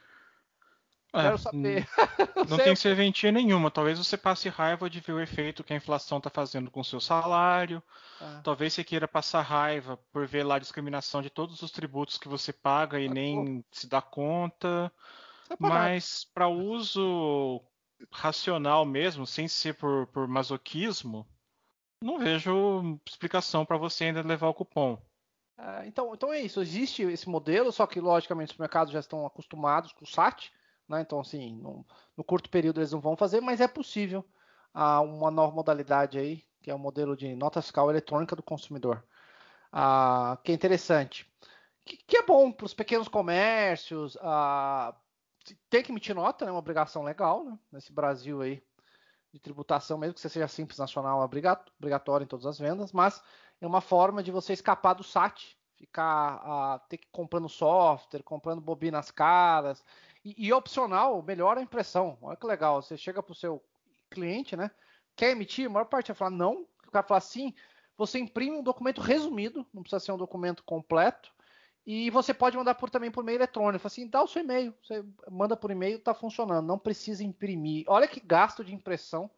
é, 1.12 1.22
quero 1.22 1.38
saber. 1.38 1.88
Não 2.48 2.56
tem 2.56 2.76
serventia 2.76 3.32
nenhuma. 3.32 3.72
Talvez 3.72 3.98
você 3.98 4.16
passe 4.16 4.48
raiva 4.48 4.88
de 4.88 5.00
ver 5.00 5.14
o 5.14 5.20
efeito 5.20 5.64
que 5.64 5.72
a 5.72 5.76
inflação 5.76 6.18
está 6.18 6.30
fazendo 6.30 6.70
com 6.70 6.80
o 6.80 6.84
seu 6.84 7.00
salário. 7.00 7.82
É. 8.20 8.40
Talvez 8.44 8.72
você 8.72 8.84
queira 8.84 9.08
passar 9.08 9.42
raiva 9.42 9.98
por 10.12 10.26
ver 10.26 10.44
lá 10.44 10.56
a 10.56 10.60
discriminação 10.60 11.20
de 11.20 11.28
todos 11.28 11.60
os 11.60 11.72
tributos 11.72 12.18
que 12.18 12.28
você 12.28 12.52
paga 12.52 13.00
e 13.00 13.06
é 13.06 13.10
nem 13.10 13.56
bom. 13.56 13.64
se 13.72 13.88
dá 13.88 14.00
conta. 14.00 14.92
É 15.50 15.56
Mas 15.58 16.24
para 16.32 16.46
uso 16.46 17.60
racional 18.12 18.84
mesmo, 18.84 19.26
sem 19.26 19.48
ser 19.48 19.74
por, 19.74 20.06
por 20.06 20.28
masoquismo, 20.28 21.26
não 22.00 22.18
vejo 22.18 22.98
explicação 23.06 23.64
para 23.64 23.76
você 23.76 24.04
ainda 24.04 24.22
levar 24.22 24.48
o 24.48 24.54
cupom. 24.54 25.00
É, 25.58 25.86
então, 25.86 26.14
então 26.14 26.32
é 26.32 26.40
isso. 26.40 26.60
Existe 26.60 27.02
esse 27.02 27.28
modelo, 27.28 27.72
só 27.72 27.86
que 27.86 28.00
logicamente 28.00 28.52
os 28.52 28.58
mercados 28.58 28.92
já 28.92 29.00
estão 29.00 29.26
acostumados 29.26 29.92
com 29.92 30.04
o 30.04 30.08
SAT, 30.08 30.50
né? 30.88 31.00
Então, 31.00 31.20
assim, 31.20 31.56
no, 31.56 31.86
no, 32.16 32.24
curto 32.24 32.50
período 32.50 32.80
eles 32.80 32.92
não 32.92 33.00
vão 33.00 33.16
fazer, 33.16 33.40
mas 33.40 33.60
é 33.60 33.68
possível 33.68 34.24
ah, 34.74 35.00
uma 35.00 35.30
nova 35.30 35.54
modalidade 35.54 36.18
aí, 36.18 36.44
que 36.62 36.70
é 36.70 36.74
o 36.74 36.78
modelo 36.78 37.16
de 37.16 37.34
nota 37.34 37.60
fiscal 37.62 37.90
eletrônica 37.90 38.36
do 38.36 38.42
consumidor, 38.42 39.04
ah, 39.72 40.38
que 40.44 40.52
é 40.52 40.54
interessante. 40.54 41.30
Que, 41.84 41.96
que 41.96 42.16
é 42.16 42.22
bom 42.22 42.52
para 42.52 42.66
os 42.66 42.74
pequenos 42.74 43.08
comércios, 43.08 44.16
ah, 44.20 44.94
tem 45.68 45.82
que 45.82 45.90
emitir 45.92 46.14
nota, 46.14 46.44
é 46.44 46.46
né? 46.46 46.52
uma 46.52 46.58
obrigação 46.58 47.02
legal, 47.02 47.44
né? 47.44 47.58
Nesse 47.72 47.92
Brasil 47.92 48.40
aí 48.42 48.62
de 49.32 49.40
tributação, 49.40 49.96
mesmo 49.98 50.14
que 50.14 50.20
você 50.20 50.28
seja 50.28 50.46
simples 50.46 50.78
nacional, 50.78 51.20
obrigatório 51.20 52.24
em 52.24 52.28
todas 52.28 52.44
as 52.44 52.58
vendas, 52.58 52.92
mas 52.92 53.22
é 53.62 53.66
uma 53.66 53.80
forma 53.80 54.24
de 54.24 54.32
você 54.32 54.52
escapar 54.52 54.92
do 54.92 55.04
SAT, 55.04 55.56
ficar 55.76 56.42
uh, 56.44 56.80
ter 56.88 56.98
que 56.98 57.06
comprando 57.12 57.48
software, 57.48 58.22
comprando 58.24 58.60
bobinas 58.60 59.12
caras. 59.12 59.84
E, 60.24 60.48
e 60.48 60.52
opcional, 60.52 61.22
melhora 61.22 61.60
a 61.60 61.62
impressão. 61.62 62.18
Olha 62.20 62.36
que 62.36 62.44
legal. 62.44 62.82
Você 62.82 62.96
chega 62.96 63.22
para 63.22 63.30
o 63.30 63.36
seu 63.36 63.62
cliente, 64.10 64.56
né? 64.56 64.68
Quer 65.14 65.30
emitir? 65.30 65.66
A 65.66 65.70
maior 65.70 65.84
parte 65.84 66.08
vai 66.08 66.16
falar 66.16 66.32
não. 66.32 66.66
O 66.84 66.90
cara 66.90 67.06
fala 67.06 67.20
sim. 67.20 67.54
Você 67.96 68.18
imprime 68.18 68.56
um 68.56 68.64
documento 68.64 69.00
resumido, 69.00 69.64
não 69.72 69.82
precisa 69.82 70.00
ser 70.00 70.10
um 70.10 70.18
documento 70.18 70.64
completo. 70.64 71.32
E 71.86 72.10
você 72.10 72.34
pode 72.34 72.56
mandar 72.56 72.74
por, 72.74 72.90
também 72.90 73.12
por 73.12 73.22
e-mail 73.22 73.38
eletrônico. 73.38 73.86
Assim, 73.86 74.08
dá 74.08 74.24
o 74.24 74.26
seu 74.26 74.42
e-mail. 74.42 74.74
Você 74.82 75.04
manda 75.30 75.56
por 75.56 75.70
e-mail, 75.70 75.98
está 75.98 76.12
funcionando. 76.12 76.66
Não 76.66 76.78
precisa 76.80 77.22
imprimir. 77.22 77.84
Olha 77.86 78.08
que 78.08 78.18
gasto 78.18 78.64
de 78.64 78.74
impressão 78.74 79.30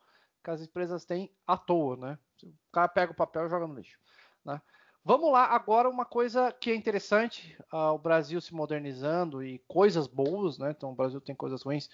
que 0.44 0.50
as 0.50 0.60
empresas 0.60 1.06
têm 1.06 1.32
à 1.46 1.56
toa, 1.56 1.96
né? 1.96 2.18
O 2.42 2.70
cara 2.70 2.86
pega 2.86 3.12
o 3.12 3.16
papel 3.16 3.46
e 3.46 3.48
joga 3.48 3.66
no 3.66 3.74
lixo. 3.74 3.98
Né? 4.44 4.60
Vamos 5.02 5.32
lá, 5.32 5.46
agora 5.46 5.88
uma 5.88 6.04
coisa 6.04 6.52
que 6.52 6.70
é 6.70 6.74
interessante, 6.74 7.56
uh, 7.72 7.94
o 7.94 7.98
Brasil 7.98 8.40
se 8.40 8.54
modernizando 8.54 9.42
e 9.42 9.58
coisas 9.66 10.06
boas, 10.06 10.58
né? 10.58 10.70
Então 10.70 10.92
o 10.92 10.94
Brasil 10.94 11.20
tem 11.20 11.34
coisas 11.34 11.62
ruins, 11.62 11.88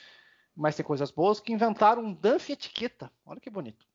mas 0.54 0.74
tem 0.74 0.84
coisas 0.84 1.10
boas, 1.12 1.40
que 1.40 1.52
inventaram 1.52 2.02
um 2.02 2.12
DANF 2.12 2.50
etiqueta. 2.50 3.10
Olha 3.24 3.40
que 3.40 3.48
bonito. 3.48 3.86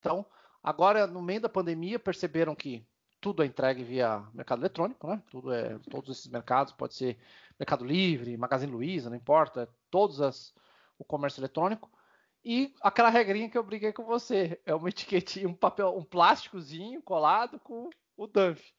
Então, 0.00 0.26
agora 0.62 1.06
no 1.06 1.22
meio 1.22 1.40
da 1.40 1.48
pandemia, 1.48 1.98
perceberam 1.98 2.54
que 2.54 2.84
tudo 3.20 3.42
é 3.42 3.46
entregue 3.46 3.84
via 3.84 4.24
mercado 4.34 4.60
eletrônico, 4.60 5.06
né? 5.06 5.22
Tudo 5.30 5.52
é, 5.52 5.78
todos 5.90 6.18
esses 6.18 6.28
mercados, 6.28 6.72
pode 6.72 6.94
ser 6.94 7.16
Mercado 7.58 7.84
Livre, 7.84 8.36
Magazine 8.36 8.72
Luiza, 8.72 9.10
não 9.10 9.16
importa, 9.16 9.68
todos 9.90 10.20
as, 10.20 10.52
o 10.98 11.04
comércio 11.04 11.40
eletrônico. 11.40 11.90
E 12.50 12.74
aquela 12.80 13.10
regrinha 13.10 13.50
que 13.50 13.58
eu 13.58 13.62
briguei 13.62 13.92
com 13.92 14.04
você, 14.04 14.58
é 14.64 14.74
uma 14.74 14.88
etiquetinha, 14.88 15.46
um 15.46 15.52
papel, 15.52 15.94
um 15.94 16.02
plásticozinho 16.02 17.02
colado 17.02 17.60
com 17.60 17.90
o 18.16 18.26
Dunf. 18.26 18.72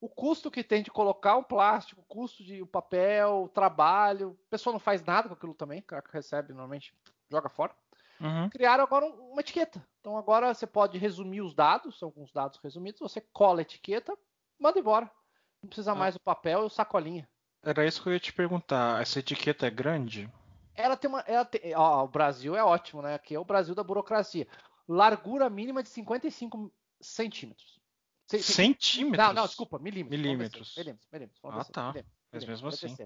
O 0.00 0.08
custo 0.08 0.48
que 0.48 0.62
tem 0.62 0.80
de 0.80 0.92
colocar 0.92 1.36
o 1.36 1.42
plástico, 1.42 2.02
o 2.02 2.04
custo 2.04 2.44
de 2.44 2.62
o 2.62 2.66
papel, 2.68 3.42
o 3.42 3.48
trabalho, 3.48 4.38
a 4.46 4.50
pessoa 4.50 4.72
não 4.72 4.78
faz 4.78 5.04
nada 5.04 5.26
com 5.26 5.34
aquilo 5.34 5.54
também, 5.54 5.82
que 5.82 5.92
recebe 6.12 6.50
normalmente 6.50 6.94
joga 7.28 7.48
fora. 7.48 7.74
Uhum. 8.20 8.48
Criaram 8.48 8.84
agora 8.84 9.06
uma 9.06 9.40
etiqueta. 9.40 9.84
Então 9.98 10.16
agora 10.16 10.54
você 10.54 10.64
pode 10.64 10.96
resumir 10.96 11.40
os 11.40 11.52
dados, 11.52 11.98
são 11.98 12.06
alguns 12.06 12.32
dados 12.32 12.60
resumidos, 12.62 13.00
você 13.00 13.20
cola 13.32 13.58
a 13.58 13.62
etiqueta, 13.62 14.16
manda 14.56 14.78
embora. 14.78 15.10
Não 15.60 15.68
precisa 15.68 15.90
ah. 15.90 15.96
mais 15.96 16.14
o 16.14 16.20
papel 16.20 16.62
e 16.62 16.66
o 16.66 16.70
sacolinha. 16.70 17.28
Era 17.60 17.84
isso 17.84 18.00
que 18.00 18.08
eu 18.08 18.12
ia 18.12 18.20
te 18.20 18.32
perguntar. 18.32 19.02
Essa 19.02 19.18
etiqueta 19.18 19.66
é 19.66 19.70
grande? 19.70 20.30
Ela 20.80 20.96
tem 20.96 21.08
uma. 21.08 21.20
Ela 21.20 21.44
tem, 21.44 21.74
ó, 21.74 22.04
o 22.04 22.08
Brasil 22.08 22.56
é 22.56 22.64
ótimo, 22.64 23.02
né? 23.02 23.14
Aqui 23.14 23.34
é 23.34 23.38
o 23.38 23.44
Brasil 23.44 23.74
da 23.74 23.84
burocracia. 23.84 24.46
Largura 24.88 25.48
mínima 25.48 25.82
de 25.82 25.88
55 25.88 26.72
centímetros. 27.00 27.80
Centímetros? 28.26 29.26
Não, 29.26 29.32
não, 29.32 29.46
desculpa, 29.46 29.78
milímetros. 29.78 30.20
Milímetros. 30.20 30.74
Milímetros, 30.76 31.08
milímetros. 31.12 31.40
Ah, 31.44 31.64
tá. 31.64 31.86
Milímetros, 31.88 32.14
Mas 32.32 32.44
mesmo 32.44 32.68
assim. 32.68 32.96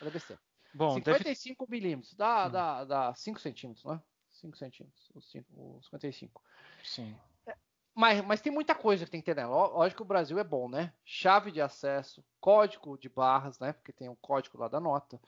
Deve 0.00 0.10
descer. 0.10 0.38
Bom, 0.74 0.94
55 0.94 1.66
deve... 1.66 1.80
milímetros, 1.80 2.14
dá, 2.14 2.46
hum. 2.46 2.50
dá, 2.50 2.84
dá 2.84 3.14
5 3.14 3.40
centímetros, 3.40 3.84
né? 3.84 4.00
5 4.30 4.56
centímetros, 4.56 5.10
os, 5.14 5.30
5, 5.30 5.78
os 5.78 5.84
55. 5.86 6.42
Sim. 6.82 7.14
É, 7.46 7.54
mas, 7.94 8.24
mas 8.24 8.40
tem 8.40 8.52
muita 8.52 8.74
coisa 8.74 9.04
que 9.04 9.10
tem 9.10 9.20
que 9.20 9.26
ter 9.26 9.36
nela. 9.36 9.66
Lógico 9.68 9.98
que 9.98 10.02
o 10.02 10.06
Brasil 10.06 10.38
é 10.38 10.44
bom, 10.44 10.68
né? 10.68 10.92
Chave 11.04 11.52
de 11.52 11.60
acesso, 11.60 12.24
código 12.40 12.98
de 12.98 13.08
barras, 13.08 13.58
né? 13.58 13.72
Porque 13.74 13.92
tem 13.92 14.08
o 14.08 14.12
um 14.12 14.16
código 14.16 14.58
lá 14.58 14.68
da 14.68 14.80
nota. 14.80 15.20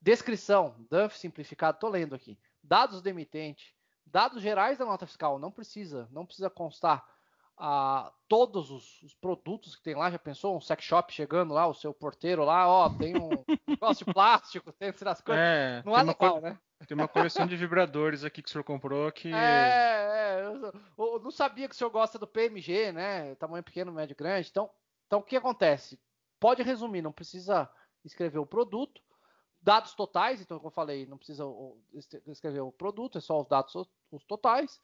Descrição, 0.00 0.74
DUNF 0.90 1.18
simplificado, 1.18 1.76
estou 1.76 1.90
lendo 1.90 2.14
aqui. 2.14 2.38
Dados 2.62 3.00
do 3.00 3.08
emitente, 3.08 3.74
dados 4.04 4.42
gerais 4.42 4.78
da 4.78 4.84
nota 4.84 5.06
fiscal, 5.06 5.38
não 5.38 5.50
precisa, 5.50 6.08
não 6.10 6.24
precisa 6.24 6.50
constar 6.50 7.04
ah, 7.58 8.12
todos 8.28 8.70
os, 8.70 9.02
os, 9.02 9.14
produtos 9.14 9.74
que 9.74 9.82
tem 9.82 9.94
lá. 9.94 10.10
Já 10.10 10.18
pensou? 10.18 10.56
Um 10.56 10.60
sex 10.60 10.84
shop 10.84 11.12
chegando 11.12 11.54
lá, 11.54 11.66
o 11.66 11.74
seu 11.74 11.94
porteiro 11.94 12.44
lá, 12.44 12.68
ó, 12.68 12.90
tem 12.90 13.16
um 13.16 13.30
negócio 13.66 14.04
de 14.04 14.12
plástico, 14.12 14.72
tem 14.72 14.88
essas 14.88 15.20
coisas. 15.20 15.42
É, 15.42 15.82
não 15.84 15.96
é 15.96 16.02
legal, 16.02 16.40
né? 16.40 16.58
Tem 16.86 16.94
uma 16.94 17.08
coleção 17.08 17.46
de 17.46 17.56
vibradores 17.56 18.22
aqui 18.22 18.42
que 18.42 18.48
o 18.48 18.52
senhor 18.52 18.64
comprou 18.64 19.10
que. 19.10 19.32
É, 19.32 19.38
é 19.38 20.42
eu, 20.44 20.72
eu, 20.98 21.20
não 21.20 21.30
sabia 21.30 21.66
que 21.66 21.74
o 21.74 21.78
senhor 21.78 21.90
gosta 21.90 22.18
do 22.18 22.26
PMG, 22.26 22.92
né? 22.92 23.34
Tamanho 23.36 23.64
pequeno, 23.64 23.90
médio, 23.90 24.14
grande. 24.14 24.48
Então, 24.50 24.68
então 25.06 25.20
o 25.20 25.22
que 25.22 25.36
acontece? 25.36 25.98
Pode 26.38 26.62
resumir, 26.62 27.00
não 27.00 27.12
precisa 27.12 27.68
escrever 28.04 28.38
o 28.38 28.46
produto. 28.46 29.00
Dados 29.66 29.94
totais, 29.94 30.40
então, 30.40 30.58
como 30.58 30.68
eu 30.68 30.72
falei, 30.72 31.06
não 31.06 31.18
precisa 31.18 31.42
escrever 32.28 32.60
o 32.60 32.70
produto, 32.70 33.18
é 33.18 33.20
só 33.20 33.40
os 33.40 33.48
dados 33.48 33.74
os 34.12 34.24
totais. 34.24 34.80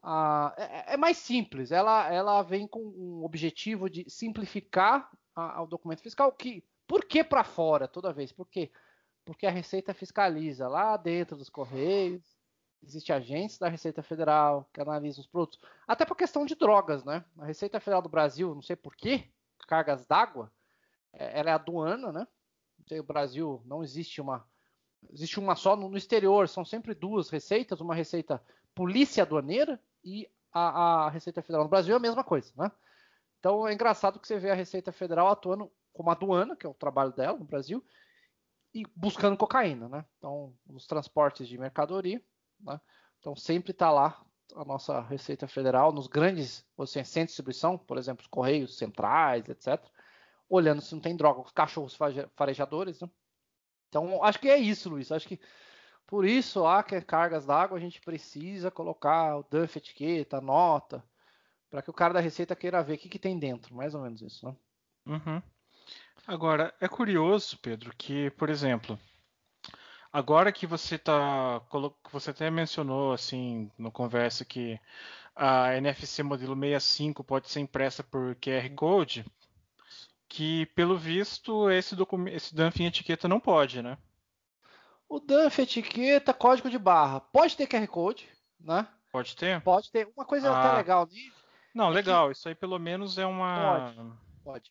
Ah, 0.00 0.54
é, 0.56 0.94
é, 0.94 0.96
mais 0.96 1.16
simples, 1.16 1.72
ela, 1.72 2.08
ela 2.12 2.40
vem 2.40 2.64
com 2.64 2.78
um 2.78 3.24
objetivo 3.24 3.90
de 3.90 4.08
simplificar 4.08 5.10
o 5.36 5.66
documento 5.66 6.00
fiscal. 6.00 6.30
Que, 6.30 6.64
por 6.86 7.06
que 7.06 7.24
para 7.24 7.42
fora 7.42 7.88
toda 7.88 8.12
vez? 8.12 8.30
Por 8.30 8.46
quê? 8.46 8.70
Porque 9.24 9.48
a 9.48 9.50
Receita 9.50 9.92
fiscaliza 9.92 10.68
lá 10.68 10.96
dentro 10.96 11.36
dos 11.36 11.48
Correios, 11.48 12.22
existe 12.84 13.12
agentes 13.12 13.58
da 13.58 13.68
Receita 13.68 14.00
Federal 14.00 14.70
que 14.72 14.80
analisam 14.80 15.22
os 15.22 15.26
produtos. 15.26 15.58
Até 15.88 16.04
por 16.06 16.16
questão 16.16 16.46
de 16.46 16.54
drogas, 16.54 17.04
né? 17.04 17.24
A 17.36 17.46
Receita 17.46 17.80
Federal 17.80 18.00
do 18.00 18.08
Brasil, 18.08 18.54
não 18.54 18.62
sei 18.62 18.76
por 18.76 18.94
quê, 18.94 19.28
cargas 19.66 20.06
d'água, 20.06 20.52
é, 21.12 21.40
ela 21.40 21.50
é 21.50 21.52
aduana, 21.52 22.12
né? 22.12 22.28
O 22.98 23.02
Brasil 23.02 23.62
não 23.64 23.82
existe 23.82 24.20
uma. 24.20 24.46
Existe 25.10 25.38
uma 25.38 25.56
só 25.56 25.74
no, 25.76 25.96
exterior, 25.96 26.48
são 26.48 26.64
sempre 26.64 26.94
duas 26.94 27.30
receitas, 27.30 27.80
uma 27.80 27.94
receita 27.94 28.42
polícia 28.74 29.22
aduaneira 29.22 29.80
e 30.04 30.30
a, 30.52 31.06
a 31.06 31.10
Receita 31.10 31.40
Federal 31.40 31.64
no 31.64 31.70
Brasil 31.70 31.94
é 31.94 31.96
a 31.96 32.00
mesma 32.00 32.22
coisa, 32.22 32.52
né? 32.56 32.70
Então 33.38 33.66
é 33.66 33.72
engraçado 33.72 34.20
que 34.20 34.28
você 34.28 34.38
vê 34.38 34.50
a 34.50 34.54
Receita 34.54 34.92
Federal 34.92 35.28
atuando 35.28 35.72
como 35.92 36.10
aduana, 36.10 36.54
que 36.54 36.66
é 36.66 36.68
o 36.68 36.74
trabalho 36.74 37.12
dela 37.12 37.38
no 37.38 37.44
Brasil, 37.46 37.82
e 38.74 38.84
buscando 38.94 39.36
cocaína, 39.36 39.88
né? 39.88 40.04
Então, 40.18 40.54
nos 40.66 40.86
transportes 40.86 41.48
de 41.48 41.56
mercadoria, 41.56 42.22
né? 42.60 42.80
Então 43.18 43.34
sempre 43.34 43.72
está 43.72 43.90
lá 43.90 44.22
a 44.54 44.64
nossa 44.64 45.00
Receita 45.00 45.46
Federal 45.46 45.92
nos 45.92 46.06
grandes 46.06 46.64
assim, 46.78 47.04
centros 47.04 47.14
de 47.14 47.26
distribuição, 47.26 47.78
por 47.78 47.98
exemplo, 47.98 48.22
os 48.22 48.28
Correios 48.28 48.76
Centrais, 48.76 49.48
etc., 49.48 49.82
olhando 50.50 50.82
se 50.82 50.94
não 50.94 51.00
tem 51.00 51.16
droga, 51.16 51.40
os 51.40 51.52
cachorros 51.52 51.96
farejadores, 52.34 53.00
né? 53.00 53.08
Então, 53.88 54.22
acho 54.22 54.38
que 54.38 54.48
é 54.48 54.58
isso, 54.58 54.90
Luiz. 54.90 55.10
Acho 55.10 55.26
que 55.26 55.40
por 56.06 56.24
isso, 56.24 56.66
há 56.66 56.82
que 56.82 57.00
cargas 57.00 57.46
d'água, 57.46 57.78
a 57.78 57.80
gente 57.80 58.00
precisa 58.00 58.70
colocar 58.70 59.36
o 59.36 59.44
DUF 59.44 59.78
etiqueta, 59.78 60.40
nota, 60.40 61.04
para 61.70 61.80
que 61.82 61.90
o 61.90 61.94
cara 61.94 62.12
da 62.12 62.20
Receita 62.20 62.56
queira 62.56 62.82
ver 62.82 62.94
o 62.94 62.98
que, 62.98 63.08
que 63.08 63.18
tem 63.18 63.38
dentro, 63.38 63.74
mais 63.74 63.94
ou 63.94 64.02
menos 64.02 64.20
isso, 64.20 64.44
né? 64.44 64.56
Uhum. 65.06 65.40
Agora, 66.26 66.74
é 66.80 66.88
curioso, 66.88 67.56
Pedro, 67.58 67.94
que, 67.96 68.30
por 68.30 68.50
exemplo, 68.50 68.98
agora 70.12 70.52
que 70.52 70.66
você 70.66 70.98
tá. 70.98 71.62
Você 72.12 72.30
até 72.30 72.50
mencionou 72.50 73.12
assim 73.12 73.70
no 73.78 73.90
conversa 73.90 74.44
que 74.44 74.78
a 75.34 75.76
NFC 75.76 76.22
modelo 76.22 76.54
65 76.54 77.24
pode 77.24 77.48
ser 77.48 77.60
impressa 77.60 78.02
por 78.02 78.34
QR 78.36 78.68
Code, 78.74 79.24
que 80.30 80.66
pelo 80.66 80.96
visto 80.96 81.68
esse 81.68 81.96
documento, 81.96 82.36
esse 82.36 82.54
dump 82.54 82.78
em 82.78 82.86
etiqueta 82.86 83.26
não 83.26 83.40
pode, 83.40 83.82
né? 83.82 83.98
O 85.08 85.18
dump 85.18 85.58
etiqueta, 85.58 86.32
código 86.32 86.70
de 86.70 86.78
barra, 86.78 87.20
pode 87.20 87.56
ter 87.56 87.66
QR 87.66 87.86
Code, 87.88 88.28
né? 88.60 88.86
Pode 89.10 89.36
ter? 89.36 89.60
Pode 89.60 89.90
ter. 89.90 90.08
Uma 90.16 90.24
coisa 90.24 90.52
ah. 90.52 90.60
até 90.60 90.76
legal 90.76 91.06
nisso. 91.06 91.44
Não, 91.74 91.90
legal. 91.90 92.28
Que... 92.28 92.32
Isso 92.36 92.48
aí 92.48 92.54
pelo 92.54 92.78
menos 92.78 93.18
é 93.18 93.26
uma. 93.26 93.92
Pode. 93.92 94.12
Pode. 94.44 94.70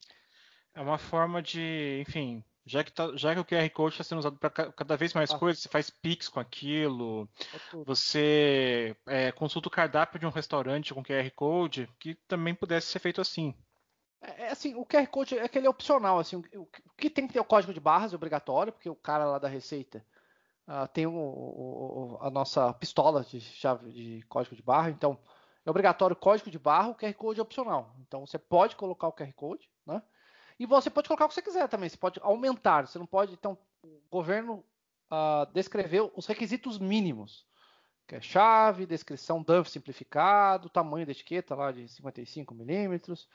É 0.74 0.82
uma 0.82 0.98
forma 0.98 1.42
de, 1.42 2.04
enfim, 2.08 2.42
já 2.66 2.82
que, 2.82 2.92
tá, 2.94 3.12
já 3.16 3.34
que 3.34 3.42
o 3.42 3.46
QR 3.46 3.70
Code 3.72 3.96
está 3.96 4.04
sendo 4.06 4.20
usado 4.20 4.38
para 4.38 4.50
cada 4.50 4.96
vez 4.96 5.14
mais 5.14 5.30
ah. 5.32 5.38
coisas, 5.38 5.62
você 5.62 5.68
faz 5.68 5.90
Pix 5.90 6.30
com 6.30 6.40
aquilo, 6.40 7.28
é 7.54 7.84
você 7.84 8.96
é, 9.08 9.32
consulta 9.34 9.68
o 9.68 9.72
cardápio 9.72 10.20
de 10.20 10.26
um 10.26 10.32
restaurante 10.32 10.94
com 10.94 11.04
QR 11.04 11.30
Code, 11.36 11.90
que 12.00 12.16
também 12.30 12.56
pudesse 12.56 12.88
ser 12.88 13.00
feito 13.00 13.20
assim. 13.20 13.54
É, 14.22 14.48
é 14.48 14.52
assim, 14.52 14.76
o 14.76 14.86
QR 14.86 15.08
Code 15.08 15.38
é 15.38 15.44
aquele 15.44 15.68
opcional, 15.68 16.20
assim, 16.20 16.38
o, 16.56 16.68
que 16.98 17.10
tem 17.10 17.28
que 17.28 17.34
ter 17.34 17.40
o 17.40 17.46
código 17.46 17.74
de 17.74 17.80
barras 17.80 18.14
é 18.14 18.16
obrigatório, 18.16 18.74
porque 18.74 18.90
o 18.90 18.96
cara 18.96 19.26
lá 19.26 19.40
da 19.40 19.48
Receita 19.48 20.06
uh, 20.68 20.88
tem 20.90 21.06
o, 21.06 21.12
o, 21.14 22.18
a 22.22 22.30
nossa 22.30 22.74
pistola 22.74 23.24
de 23.24 23.40
chave 23.40 23.92
de 23.92 24.22
código 24.28 24.56
de 24.56 24.62
barra, 24.62 24.90
então 24.90 25.18
é 25.66 25.70
obrigatório 25.70 26.16
o 26.16 26.20
código 26.20 26.50
de 26.50 26.60
barra, 26.60 26.90
o 26.90 26.96
QR 26.96 27.14
Code 27.14 27.40
é 27.40 27.44
opcional. 27.44 27.96
Então 28.02 28.26
você 28.26 28.38
pode 28.38 28.76
colocar 28.76 29.08
o 29.08 29.14
QR 29.14 29.32
Code, 29.34 29.70
né? 29.86 30.02
E 30.60 30.66
você 30.66 30.90
pode 30.90 31.08
colocar 31.08 31.26
o 31.26 31.28
que 31.30 31.34
você 31.34 31.42
quiser 31.42 31.70
também. 31.70 31.88
Você 31.88 31.96
pode 31.96 32.20
aumentar. 32.22 32.86
Você 32.86 33.00
não 33.00 33.06
pode. 33.06 33.34
Então, 33.34 33.58
o 33.82 34.02
governo 34.12 34.66
uh, 35.10 35.52
descreveu 35.54 36.12
os 36.16 36.26
requisitos 36.26 36.78
mínimos. 36.78 37.48
Que 38.06 38.16
é 38.16 38.22
chave, 38.22 38.86
descrição 38.86 39.42
DUF 39.42 39.70
simplificado, 39.70 40.68
tamanho 40.68 41.06
da 41.06 41.12
etiqueta 41.12 41.56
lá 41.56 41.72
de 41.72 41.88
55 41.88 42.56
milímetros, 42.56 43.30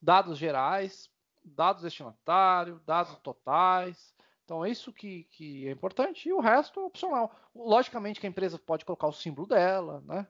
dados 0.00 0.38
gerais, 0.38 1.10
dados 1.44 1.82
destinatário, 1.82 2.80
dados 2.86 3.16
totais. 3.18 4.14
Então, 4.44 4.64
é 4.64 4.70
isso 4.70 4.92
que, 4.92 5.24
que 5.24 5.68
é 5.68 5.70
importante. 5.70 6.28
E 6.28 6.32
o 6.32 6.40
resto 6.40 6.80
é 6.80 6.84
opcional. 6.84 7.34
Logicamente 7.54 8.20
que 8.20 8.26
a 8.26 8.30
empresa 8.30 8.58
pode 8.58 8.84
colocar 8.84 9.06
o 9.06 9.12
símbolo 9.12 9.46
dela, 9.46 10.02
né? 10.06 10.26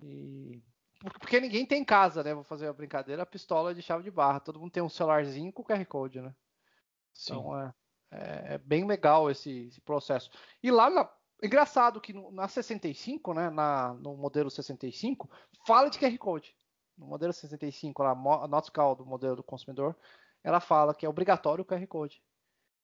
E 0.00 0.62
porque 1.20 1.40
ninguém 1.40 1.66
tem 1.66 1.82
em 1.82 1.84
casa, 1.84 2.22
né? 2.22 2.34
Vou 2.34 2.44
fazer 2.44 2.66
a 2.66 2.72
brincadeira, 2.72 3.22
a 3.22 3.26
pistola 3.26 3.74
de 3.74 3.82
chave 3.82 4.02
de 4.02 4.10
barra. 4.10 4.40
Todo 4.40 4.58
mundo 4.58 4.72
tem 4.72 4.82
um 4.82 4.88
celularzinho 4.88 5.52
com 5.52 5.64
QR 5.64 5.84
Code, 5.86 6.20
né? 6.20 6.34
Sim. 7.12 7.34
Então 7.34 7.58
é, 7.58 7.74
é, 8.10 8.54
é 8.54 8.58
bem 8.58 8.86
legal 8.86 9.30
esse, 9.30 9.66
esse, 9.66 9.80
processo. 9.80 10.30
E 10.62 10.70
lá, 10.70 10.88
na, 10.88 11.10
engraçado 11.42 12.00
que 12.00 12.12
no, 12.12 12.30
na 12.30 12.48
65, 12.48 13.34
né? 13.34 13.50
Na, 13.50 13.94
no 13.94 14.16
modelo 14.16 14.50
65, 14.50 15.30
fala 15.66 15.90
de 15.90 15.98
QR 15.98 16.16
Code. 16.18 16.56
No 16.96 17.06
modelo 17.06 17.32
65, 17.32 18.02
lá, 18.02 18.10
a 18.10 18.48
nota 18.48 18.62
fiscal 18.62 18.94
do 18.94 19.04
modelo 19.04 19.36
do 19.36 19.42
consumidor, 19.42 19.96
ela 20.42 20.60
fala 20.60 20.94
que 20.94 21.04
é 21.04 21.08
obrigatório 21.08 21.62
o 21.62 21.64
QR 21.64 21.86
Code. 21.86 22.22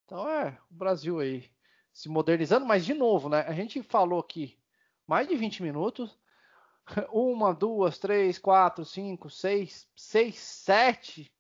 Então 0.05 0.29
é 0.29 0.59
o 0.71 0.75
Brasil 0.75 1.21
aí 1.21 1.51
se 1.93 2.09
modernizando, 2.09 2.67
mas 2.67 2.85
de 2.85 2.95
novo, 2.95 3.29
né? 3.29 3.41
A 3.43 3.53
gente 3.53 3.83
falou 3.83 4.21
aqui 4.21 4.59
mais 5.07 5.29
de 5.29 5.37
20 5.37 5.63
minutos 5.63 6.19
uma, 7.13 7.55
duas, 7.55 7.99
três, 7.99 8.39
quatro, 8.39 8.85
cinco, 8.85 9.31
seis, 9.31 9.89
seis, 9.95 10.39
sete, 10.39 11.33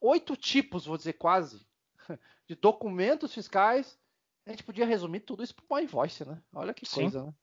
oito 0.00 0.36
tipos, 0.36 0.86
vou 0.86 0.96
dizer 0.96 1.14
quase, 1.14 1.66
de 2.48 2.54
documentos 2.54 3.34
fiscais. 3.34 3.98
A 4.46 4.50
gente 4.50 4.64
podia 4.64 4.86
resumir 4.86 5.20
tudo 5.20 5.42
isso 5.42 5.54
para 5.54 5.64
uma 5.68 5.82
invoice, 5.82 6.24
né? 6.24 6.42
Olha 6.52 6.74
que 6.74 6.86
Sim. 6.86 7.02
coisa, 7.02 7.24
né? 7.24 7.34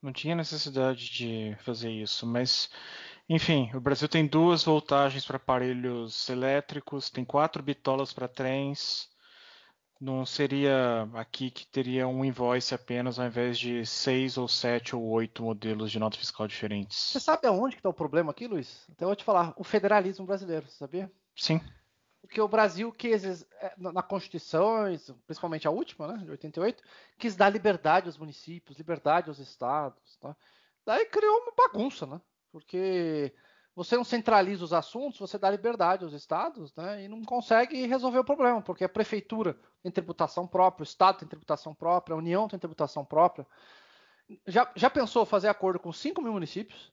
Não 0.00 0.12
tinha 0.12 0.36
necessidade 0.36 1.10
de 1.10 1.56
fazer 1.60 1.90
isso, 1.90 2.24
mas 2.24 2.70
enfim, 3.28 3.70
o 3.74 3.80
Brasil 3.80 4.08
tem 4.08 4.26
duas 4.26 4.64
voltagens 4.64 5.24
para 5.24 5.36
aparelhos 5.36 6.28
elétricos, 6.28 7.10
tem 7.10 7.24
quatro 7.24 7.62
bitolas 7.62 8.12
para 8.12 8.26
trens, 8.26 9.08
não 10.00 10.24
seria 10.24 11.08
aqui 11.14 11.50
que 11.50 11.66
teria 11.66 12.06
um 12.06 12.24
invoice 12.24 12.74
apenas 12.74 13.18
ao 13.18 13.26
invés 13.26 13.58
de 13.58 13.84
seis 13.84 14.38
ou 14.38 14.46
sete 14.46 14.94
ou 14.94 15.02
oito 15.02 15.42
modelos 15.42 15.90
de 15.90 15.98
nota 15.98 16.16
fiscal 16.16 16.46
diferentes. 16.46 16.96
Você 16.96 17.20
sabe 17.20 17.46
aonde 17.48 17.74
que 17.74 17.80
está 17.80 17.88
o 17.88 17.94
problema 17.94 18.30
aqui, 18.30 18.46
Luiz? 18.46 18.86
Então 18.90 19.06
eu 19.06 19.10
vou 19.10 19.16
te 19.16 19.24
falar, 19.24 19.52
o 19.56 19.64
federalismo 19.64 20.24
brasileiro, 20.24 20.66
sabia? 20.68 21.10
Sim. 21.34 21.60
Porque 22.20 22.40
o 22.40 22.48
Brasil 22.48 22.92
quis, 22.92 23.24
é, 23.60 23.74
na 23.76 24.02
Constituição, 24.02 24.84
principalmente 25.26 25.66
a 25.66 25.70
última, 25.70 26.06
né, 26.06 26.24
de 26.24 26.30
88, 26.30 26.82
quis 27.18 27.34
dar 27.34 27.48
liberdade 27.48 28.06
aos 28.06 28.18
municípios, 28.18 28.78
liberdade 28.78 29.28
aos 29.28 29.38
estados. 29.38 30.16
Tá? 30.16 30.36
Daí 30.84 31.06
criou 31.06 31.38
uma 31.38 31.52
bagunça, 31.56 32.06
né? 32.06 32.20
Porque 32.58 33.32
você 33.78 33.96
não 33.96 34.02
centraliza 34.02 34.64
os 34.64 34.72
assuntos, 34.72 35.20
você 35.20 35.38
dá 35.38 35.48
liberdade 35.48 36.04
aos 36.04 36.12
estados 36.12 36.74
né, 36.74 37.04
e 37.04 37.08
não 37.08 37.22
consegue 37.22 37.86
resolver 37.86 38.18
o 38.18 38.24
problema, 38.24 38.60
porque 38.60 38.82
a 38.82 38.88
prefeitura 38.88 39.56
tem 39.82 39.92
tributação 39.92 40.48
própria, 40.48 40.82
o 40.82 40.84
estado 40.84 41.18
tem 41.18 41.28
tributação 41.28 41.72
própria, 41.72 42.14
a 42.14 42.18
União 42.18 42.48
tem 42.48 42.58
tributação 42.58 43.04
própria. 43.04 43.46
Já, 44.46 44.70
já 44.74 44.90
pensou 44.90 45.24
fazer 45.24 45.46
acordo 45.46 45.78
com 45.78 45.92
5 45.92 46.20
mil 46.20 46.32
municípios, 46.32 46.92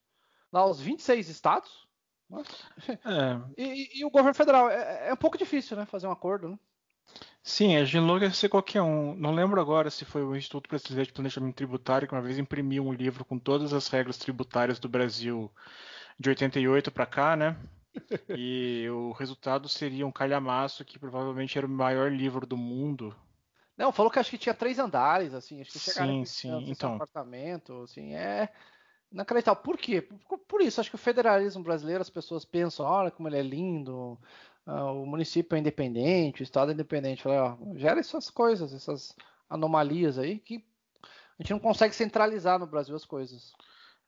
lá 0.52 0.64
os 0.66 0.80
26 0.80 1.28
estados? 1.28 1.88
Né? 2.30 2.44
É. 2.88 3.56
E, 3.58 4.00
e, 4.00 4.06
o 4.06 4.10
governo 4.10 4.36
federal, 4.36 4.70
é, 4.70 5.10
é, 5.10 5.14
um 5.14 5.18
pouco 5.18 5.38
difícil 5.38 5.76
né, 5.76 5.86
fazer 5.86 6.06
um 6.08 6.12
acordo. 6.12 6.50
Né? 6.50 6.60
Sim, 7.48 7.78
a 7.78 7.86
Ginloga 7.86 8.32
ser 8.32 8.50
qualquer 8.50 8.82
um. 8.82 9.14
Não 9.14 9.32
lembro 9.32 9.62
agora 9.62 9.92
se 9.92 10.04
foi 10.04 10.24
o 10.24 10.36
Instituto 10.36 10.68
Brasileiro 10.68 11.06
de 11.06 11.14
Planejamento 11.14 11.54
Tributário 11.54 12.08
que 12.08 12.14
uma 12.16 12.22
vez 12.22 12.40
imprimiu 12.40 12.84
um 12.84 12.92
livro 12.92 13.24
com 13.24 13.38
todas 13.38 13.72
as 13.72 13.88
regras 13.88 14.18
tributárias 14.18 14.80
do 14.80 14.90
Brasil 14.90 15.52
de 16.20 16.30
88 16.30 16.92
para 16.92 17.06
cá, 17.06 17.36
né? 17.36 17.56
E 18.36 18.90
o 18.90 19.12
resultado 19.12 19.70
seria 19.70 20.08
um 20.08 20.12
calhamaço 20.12 20.84
que 20.84 20.98
provavelmente 20.98 21.56
era 21.56 21.68
o 21.68 21.70
maior 21.70 22.12
livro 22.12 22.48
do 22.48 22.58
mundo. 22.58 23.16
Não, 23.78 23.92
falou 23.92 24.12
que 24.12 24.18
acho 24.18 24.32
que 24.32 24.40
tinha 24.40 24.56
três 24.56 24.80
andares, 24.80 25.32
assim, 25.36 25.62
acho 25.62 25.72
que 25.72 25.80
sim, 25.80 26.26
sim, 26.26 26.70
então. 26.72 26.96
apartamento, 26.96 27.84
assim, 27.84 28.16
é 28.16 28.50
inacreditável. 29.12 29.62
Por 29.62 29.78
quê? 29.78 30.02
Por, 30.02 30.40
por, 30.40 30.62
isso, 30.62 30.82
acho 30.82 30.90
que 30.90 30.96
o 30.96 31.00
federalismo 31.00 31.64
brasileiro, 31.64 32.02
as 32.02 32.10
pessoas 32.10 32.44
pensam, 32.44 32.88
olha 32.88 33.12
como 33.12 33.30
ele 33.30 33.38
é 33.38 33.44
lindo, 33.44 34.20
o 34.66 35.06
município 35.06 35.56
é 35.56 35.60
independente, 35.60 36.42
o 36.42 36.44
estado 36.44 36.72
é 36.72 36.74
independente. 36.74 37.24
Falei, 37.24 37.38
ó, 37.40 37.56
gera 37.76 38.00
essas 38.00 38.30
coisas, 38.30 38.74
essas 38.74 39.16
anomalias 39.50 40.18
aí 40.18 40.40
que 40.40 40.64
a 41.38 41.44
gente 41.44 41.52
não 41.52 41.60
consegue 41.60 41.96
centralizar 41.96 42.58
no 42.58 42.66
Brasil 42.66 42.96
as 42.96 43.06
coisas. 43.06 43.54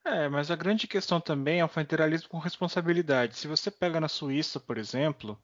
É, 0.06 0.30
mas 0.30 0.50
a 0.50 0.56
grande 0.56 0.88
questão 0.88 1.20
também 1.20 1.60
é 1.60 1.66
o 1.66 1.68
federalismo 1.68 2.30
com 2.30 2.38
responsabilidade. 2.38 3.36
Se 3.36 3.48
você 3.48 3.70
pega 3.70 4.00
na 4.00 4.08
Suíça, 4.08 4.60
por 4.60 4.78
exemplo, 4.78 5.38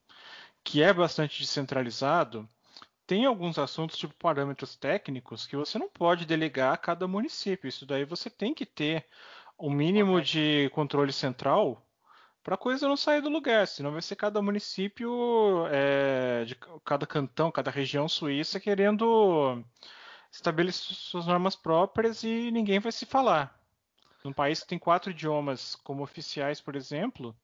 que 0.64 0.82
é 0.82 0.94
bastante 0.94 1.42
descentralizado, 1.42 2.48
tem 3.06 3.26
alguns 3.26 3.60
assuntos, 3.60 3.98
tipo 3.98 4.14
parâmetros 4.16 4.76
técnicos, 4.76 5.46
que 5.46 5.58
você 5.58 5.78
não 5.78 5.90
pode 5.90 6.26
delegar 6.26 6.74
a 6.74 6.78
cada 6.78 7.08
município. 7.08 7.68
Isso 7.68 7.86
daí 7.86 8.06
você 8.06 8.30
tem 8.30 8.54
que 8.54 8.66
ter 8.66 9.06
o 9.58 9.68
um 9.68 9.72
mínimo 9.72 10.22
de 10.22 10.70
controle 10.74 11.12
central 11.12 11.86
para 12.44 12.58
coisa 12.58 12.88
não 12.88 12.98
sair 12.98 13.22
do 13.22 13.30
lugar, 13.30 13.68
senão 13.68 13.92
vai 13.92 14.02
ser 14.02 14.16
cada 14.18 14.42
município, 14.42 15.66
é, 15.72 16.44
de 16.46 16.56
cada 16.84 17.08
cantão, 17.08 17.52
cada 17.52 17.72
região 17.72 18.08
suíça 18.10 18.60
querendo 18.60 19.64
estabelecer 20.32 20.96
suas 20.96 21.26
normas 21.26 21.56
próprias 21.56 22.24
e 22.24 22.52
ninguém 22.52 22.80
vai 22.80 22.92
se 22.92 23.06
falar. 23.06 23.58
Num 24.24 24.34
país 24.34 24.62
que 24.62 24.68
tem 24.68 24.80
quatro 24.80 25.12
idiomas 25.12 25.76
como 25.76 26.04
oficiais, 26.04 26.60
por 26.60 26.76
exemplo, 26.76 27.36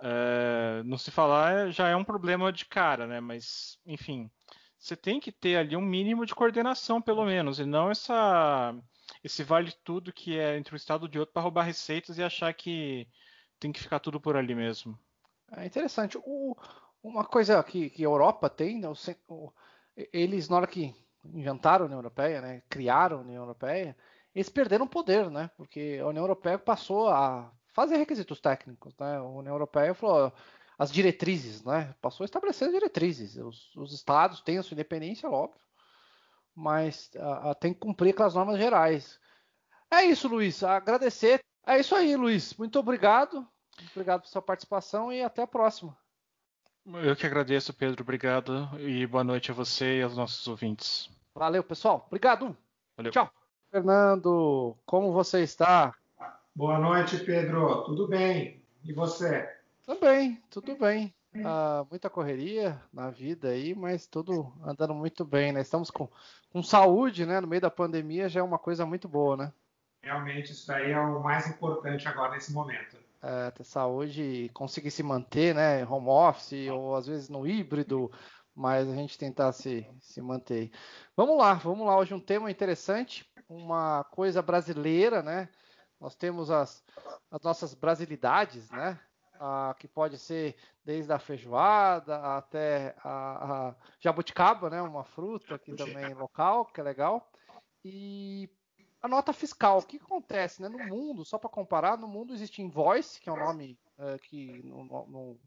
é, 0.00 0.82
não 0.84 0.98
se 0.98 1.10
falar 1.10 1.70
já 1.70 1.88
é 1.88 1.96
um 1.96 2.04
problema 2.04 2.52
de 2.52 2.64
cara, 2.64 3.06
né? 3.06 3.20
Mas, 3.20 3.78
enfim, 3.86 4.30
você 4.78 4.96
tem 4.96 5.20
que 5.20 5.32
ter 5.32 5.56
ali 5.56 5.76
um 5.76 5.80
mínimo 5.80 6.26
de 6.26 6.34
coordenação, 6.34 7.00
pelo 7.00 7.24
menos, 7.24 7.58
e 7.58 7.64
não 7.64 7.90
essa 7.90 8.74
esse 9.22 9.42
vale 9.42 9.72
tudo 9.84 10.12
que 10.12 10.38
é 10.38 10.56
entre 10.56 10.74
um 10.74 10.76
estado 10.76 11.08
e 11.12 11.18
outro 11.18 11.32
para 11.32 11.42
roubar 11.42 11.62
receitas 11.62 12.18
e 12.18 12.22
achar 12.22 12.52
que 12.52 13.08
tem 13.64 13.72
que 13.72 13.80
ficar 13.80 13.98
tudo 13.98 14.20
por 14.20 14.36
ali 14.36 14.54
mesmo. 14.54 14.98
É 15.56 15.64
interessante. 15.64 16.18
O, 16.22 16.54
uma 17.02 17.24
coisa 17.24 17.62
que, 17.62 17.88
que 17.88 18.02
a 18.02 18.06
Europa 18.06 18.50
tem, 18.50 18.78
né, 18.78 18.88
o, 19.26 19.50
eles, 20.12 20.50
na 20.50 20.56
hora 20.56 20.66
que 20.66 20.94
inventaram 21.24 21.84
a 21.84 21.86
União 21.86 21.98
Europeia, 21.98 22.42
né, 22.42 22.62
criaram 22.68 23.18
a 23.18 23.20
União 23.22 23.42
Europeia, 23.42 23.96
eles 24.34 24.50
perderam 24.50 24.86
poder, 24.86 25.30
né? 25.30 25.50
Porque 25.56 25.98
a 26.02 26.06
União 26.06 26.24
Europeia 26.24 26.58
passou 26.58 27.08
a 27.08 27.50
fazer 27.68 27.96
requisitos 27.96 28.38
técnicos, 28.38 28.94
né? 28.98 29.16
A 29.16 29.22
União 29.22 29.54
Europeia 29.54 29.94
falou 29.94 30.30
as 30.78 30.92
diretrizes, 30.92 31.64
né? 31.64 31.94
Passou 32.02 32.24
a 32.24 32.26
estabelecer 32.26 32.68
as 32.68 32.74
diretrizes. 32.74 33.36
Os, 33.36 33.74
os 33.76 33.94
estados 33.94 34.42
têm 34.42 34.58
a 34.58 34.62
sua 34.62 34.74
independência, 34.74 35.30
óbvio, 35.30 35.60
mas 36.54 37.10
a, 37.16 37.52
a, 37.52 37.54
tem 37.54 37.72
que 37.72 37.80
cumprir 37.80 38.10
aquelas 38.10 38.34
normas 38.34 38.58
gerais. 38.58 39.18
É 39.90 40.04
isso, 40.04 40.28
Luiz. 40.28 40.62
Agradecer. 40.62 41.40
É 41.66 41.78
isso 41.78 41.94
aí, 41.94 42.14
Luiz. 42.14 42.52
Muito 42.54 42.78
obrigado. 42.78 43.48
Obrigado 43.92 44.20
pela 44.22 44.32
sua 44.32 44.42
participação 44.42 45.12
e 45.12 45.22
até 45.22 45.42
a 45.42 45.46
próxima. 45.46 45.96
Eu 46.86 47.16
que 47.16 47.26
agradeço, 47.26 47.72
Pedro. 47.72 48.02
Obrigado 48.02 48.68
e 48.78 49.06
boa 49.06 49.24
noite 49.24 49.50
a 49.50 49.54
você 49.54 49.98
e 49.98 50.02
aos 50.02 50.16
nossos 50.16 50.46
ouvintes. 50.46 51.10
Valeu, 51.34 51.64
pessoal. 51.64 52.04
Obrigado. 52.06 52.56
Valeu. 52.96 53.10
Tchau. 53.10 53.30
Fernando, 53.70 54.76
como 54.84 55.12
você 55.12 55.42
está? 55.42 55.94
Boa 56.54 56.78
noite, 56.78 57.18
Pedro. 57.24 57.82
Tudo 57.84 58.06
bem? 58.06 58.62
E 58.84 58.92
você? 58.92 59.50
Também, 59.84 60.40
tudo 60.50 60.76
bem. 60.76 61.12
Ah, 61.44 61.84
muita 61.90 62.08
correria 62.08 62.80
na 62.92 63.10
vida 63.10 63.48
aí, 63.48 63.74
mas 63.74 64.06
tudo 64.06 64.52
andando 64.62 64.94
muito 64.94 65.24
bem, 65.24 65.52
né? 65.52 65.60
Estamos 65.60 65.90
com, 65.90 66.08
com 66.52 66.62
saúde, 66.62 67.26
né? 67.26 67.40
No 67.40 67.48
meio 67.48 67.62
da 67.62 67.70
pandemia 67.70 68.28
já 68.28 68.40
é 68.40 68.42
uma 68.42 68.58
coisa 68.58 68.86
muito 68.86 69.08
boa, 69.08 69.36
né? 69.36 69.52
Realmente, 70.02 70.52
isso 70.52 70.66
daí 70.68 70.92
é 70.92 71.00
o 71.00 71.20
mais 71.22 71.48
importante 71.48 72.06
agora 72.06 72.32
nesse 72.32 72.52
momento. 72.52 72.96
É, 73.26 73.50
ter 73.52 73.64
saúde 73.64 74.22
e 74.22 74.48
conseguir 74.50 74.90
se 74.90 75.02
manter, 75.02 75.54
né? 75.54 75.82
Home 75.86 76.08
office 76.08 76.68
ou 76.70 76.94
às 76.94 77.06
vezes 77.06 77.30
no 77.30 77.46
híbrido, 77.46 78.12
mas 78.54 78.86
a 78.86 78.94
gente 78.94 79.16
tentar 79.16 79.50
se, 79.52 79.88
se 79.98 80.20
manter. 80.20 80.70
Vamos 81.16 81.38
lá, 81.38 81.54
vamos 81.54 81.86
lá. 81.86 81.96
Hoje 81.96 82.12
um 82.12 82.20
tema 82.20 82.50
interessante 82.50 83.26
uma 83.48 84.04
coisa 84.04 84.42
brasileira, 84.42 85.22
né? 85.22 85.48
Nós 86.00 86.14
temos 86.14 86.50
as, 86.50 86.84
as 87.30 87.40
nossas 87.42 87.72
brasilidades, 87.72 88.70
né? 88.70 89.00
Ah, 89.40 89.74
que 89.78 89.88
pode 89.88 90.18
ser 90.18 90.56
desde 90.84 91.12
a 91.12 91.18
feijoada 91.18 92.36
até 92.36 92.94
a, 93.02 93.68
a, 93.68 93.74
jabuticaba, 93.98 94.70
né? 94.70 94.82
Uma 94.82 95.04
fruta 95.04 95.54
aqui 95.54 95.74
também 95.74 96.12
local, 96.14 96.66
que 96.66 96.80
é 96.80 96.84
legal. 96.84 97.30
E 97.84 98.48
a 99.04 99.08
nota 99.08 99.34
fiscal, 99.34 99.80
o 99.80 99.82
que 99.82 99.98
acontece, 99.98 100.62
né? 100.62 100.68
No 100.70 100.78
mundo, 100.78 101.26
só 101.26 101.36
para 101.36 101.50
comparar, 101.50 101.98
no 101.98 102.08
mundo 102.08 102.32
existe 102.32 102.62
invoice, 102.62 103.20
que 103.20 103.28
é 103.28 103.32
um 103.32 103.38
nome 103.38 103.78
é, 103.98 104.16
que 104.16 104.62
no, 104.62 104.82
no, 104.82 105.40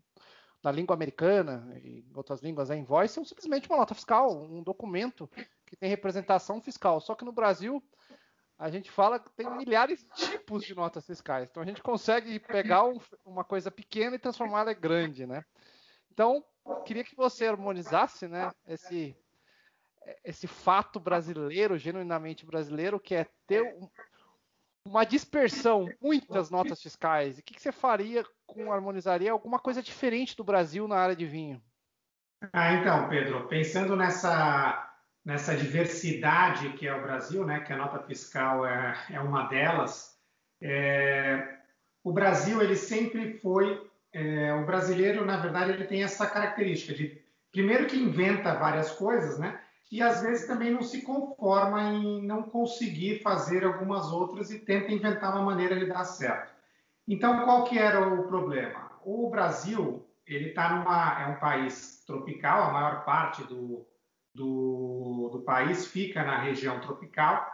na 0.63 0.71
língua 0.71 0.93
americana 0.93 1.67
e 1.83 2.05
em 2.07 2.15
outras 2.15 2.39
línguas 2.43 2.69
é 2.69 2.77
invoice, 2.77 3.19
é 3.19 3.23
simplesmente 3.25 3.67
uma 3.67 3.79
nota 3.79 3.95
fiscal, 3.95 4.31
um 4.31 4.61
documento 4.61 5.27
que 5.65 5.75
tem 5.75 5.89
representação 5.89 6.61
fiscal. 6.61 7.01
Só 7.01 7.15
que 7.15 7.25
no 7.25 7.31
Brasil 7.31 7.83
a 8.59 8.69
gente 8.69 8.91
fala 8.91 9.19
que 9.19 9.31
tem 9.31 9.49
milhares 9.57 10.03
de 10.03 10.27
tipos 10.29 10.63
de 10.63 10.75
notas 10.75 11.07
fiscais. 11.07 11.47
Então 11.49 11.63
a 11.63 11.65
gente 11.65 11.81
consegue 11.81 12.39
pegar 12.39 12.83
um, 12.83 12.99
uma 13.25 13.43
coisa 13.43 13.71
pequena 13.71 14.17
e 14.17 14.19
transformá-la 14.19 14.71
em 14.71 14.79
grande, 14.79 15.25
né? 15.25 15.43
Então, 16.11 16.45
queria 16.85 17.03
que 17.03 17.15
você 17.15 17.47
harmonizasse, 17.47 18.27
né, 18.27 18.51
esse 18.67 19.17
esse 20.23 20.47
fato 20.47 20.99
brasileiro, 20.99 21.77
genuinamente 21.77 22.45
brasileiro, 22.45 22.99
que 22.99 23.15
é 23.15 23.27
ter 23.45 23.63
um, 23.63 23.89
uma 24.85 25.03
dispersão, 25.03 25.89
muitas 26.01 26.49
notas 26.49 26.81
fiscais. 26.81 27.37
E 27.37 27.41
o 27.41 27.43
que, 27.43 27.53
que 27.53 27.61
você 27.61 27.71
faria 27.71 28.23
com 28.45 28.71
harmonizaria 28.71 29.31
alguma 29.31 29.59
coisa 29.59 29.81
diferente 29.81 30.35
do 30.35 30.43
Brasil 30.43 30.87
na 30.87 30.97
área 30.97 31.15
de 31.15 31.25
vinho? 31.25 31.61
Ah, 32.53 32.73
então, 32.73 33.09
Pedro, 33.09 33.47
pensando 33.47 33.95
nessa 33.95 34.83
nessa 35.25 35.53
diversidade 35.57 36.69
que 36.69 36.87
é 36.87 36.95
o 36.95 37.01
Brasil, 37.01 37.45
né, 37.45 37.59
que 37.59 37.73
a 37.73 37.75
nota 37.75 37.99
fiscal 37.99 38.65
é, 38.65 38.97
é 39.11 39.19
uma 39.19 39.43
delas, 39.47 40.17
é, 40.61 41.57
o 42.01 42.13
Brasil 42.13 42.61
ele 42.61 42.77
sempre 42.77 43.33
foi 43.33 43.91
é, 44.13 44.53
o 44.53 44.65
brasileiro 44.65 45.25
na 45.25 45.35
verdade 45.35 45.71
ele 45.71 45.83
tem 45.83 46.01
essa 46.01 46.25
característica 46.27 46.93
de 46.93 47.21
primeiro 47.51 47.87
que 47.87 47.97
inventa 47.97 48.55
várias 48.55 48.89
coisas, 48.93 49.37
né, 49.37 49.59
e 49.91 50.01
às 50.01 50.21
vezes 50.21 50.47
também 50.47 50.71
não 50.71 50.81
se 50.81 51.01
conforma 51.01 51.81
em 51.83 52.25
não 52.25 52.43
conseguir 52.43 53.21
fazer 53.21 53.63
algumas 53.63 54.11
outras 54.11 54.51
e 54.51 54.59
tenta 54.59 54.91
inventar 54.91 55.33
uma 55.33 55.43
maneira 55.43 55.77
de 55.79 55.85
dar 55.85 56.03
certo. 56.03 56.53
Então 57.07 57.43
qual 57.43 57.63
que 57.63 57.77
era 57.77 58.07
o 58.07 58.27
problema? 58.27 58.91
O 59.03 59.29
Brasil 59.29 60.05
ele 60.25 60.49
está 60.49 60.75
numa 60.75 61.21
é 61.21 61.27
um 61.27 61.39
país 61.39 62.03
tropical, 62.05 62.63
a 62.63 62.73
maior 62.73 63.05
parte 63.05 63.43
do 63.43 63.85
do, 64.37 65.29
do 65.31 65.39
país 65.41 65.87
fica 65.87 66.23
na 66.23 66.39
região 66.39 66.79
tropical, 66.79 67.51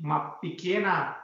uma 0.00 0.30
pequena 0.36 1.18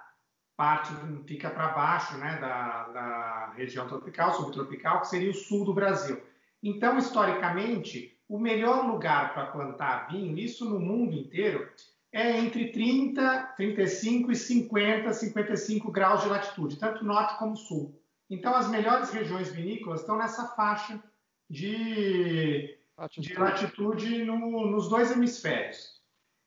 parte 0.57 0.93
fica 1.25 1.49
para 1.49 1.69
baixo 1.69 2.19
né, 2.19 2.37
da, 2.41 2.89
da 2.89 3.53
região 3.57 3.87
tropical, 3.87 4.35
subtropical, 4.35 5.01
que 5.01 5.07
seria 5.07 5.31
o 5.31 5.35
sul 5.35 5.65
do 5.65 5.73
Brasil. 5.73 6.21
Então, 6.61 6.99
historicamente, 6.99 8.18
o 8.29 8.39
melhor 8.39 8.87
lugar 8.87 9.33
para 9.33 9.47
plantar 9.47 10.09
vinho, 10.09 10.39
isso 10.39 10.69
no 10.69 10.79
mundo 10.79 11.15
inteiro, 11.17 11.69
é 12.13 12.39
entre 12.39 12.71
30, 12.73 13.55
35 13.57 14.33
e 14.33 14.37
50, 14.37 15.13
55 15.13 15.91
graus 15.91 16.23
de 16.23 16.29
latitude, 16.29 16.77
tanto 16.77 17.05
norte 17.05 17.39
como 17.39 17.57
sul. 17.57 18.01
Então, 18.31 18.55
as 18.55 18.69
melhores 18.69 19.11
regiões 19.11 19.51
vinícolas 19.51 20.01
estão 20.01 20.17
nessa 20.17 20.49
faixa 20.49 21.03
de 21.49 22.79
de 23.17 23.35
latitude 23.35 24.25
no, 24.25 24.67
nos 24.67 24.89
dois 24.89 25.13
hemisférios. 25.13 25.99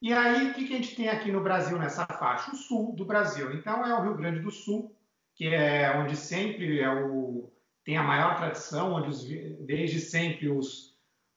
E 0.02 0.12
aí, 0.12 0.50
o 0.50 0.54
que, 0.54 0.68
que 0.68 0.74
a 0.74 0.78
gente 0.78 0.96
tem 0.96 1.08
aqui 1.08 1.32
no 1.32 1.42
Brasil 1.42 1.78
nessa 1.78 2.06
faixa? 2.06 2.52
O 2.52 2.56
sul 2.56 2.94
do 2.94 3.06
Brasil. 3.06 3.54
Então, 3.54 3.86
é 3.86 3.94
o 3.98 4.02
Rio 4.02 4.18
Grande 4.18 4.40
do 4.40 4.52
Sul, 4.52 4.96
que 5.36 5.48
é 5.48 5.96
onde 5.96 6.18
sempre 6.18 6.82
é 6.82 6.90
o, 6.92 7.50
tem 7.86 7.98
a 7.98 8.04
maior 8.04 8.36
tradição, 8.36 8.94
onde 8.94 9.10
os, 9.10 9.24
desde 9.24 10.00
sempre 10.00 10.50
os, 10.50 10.91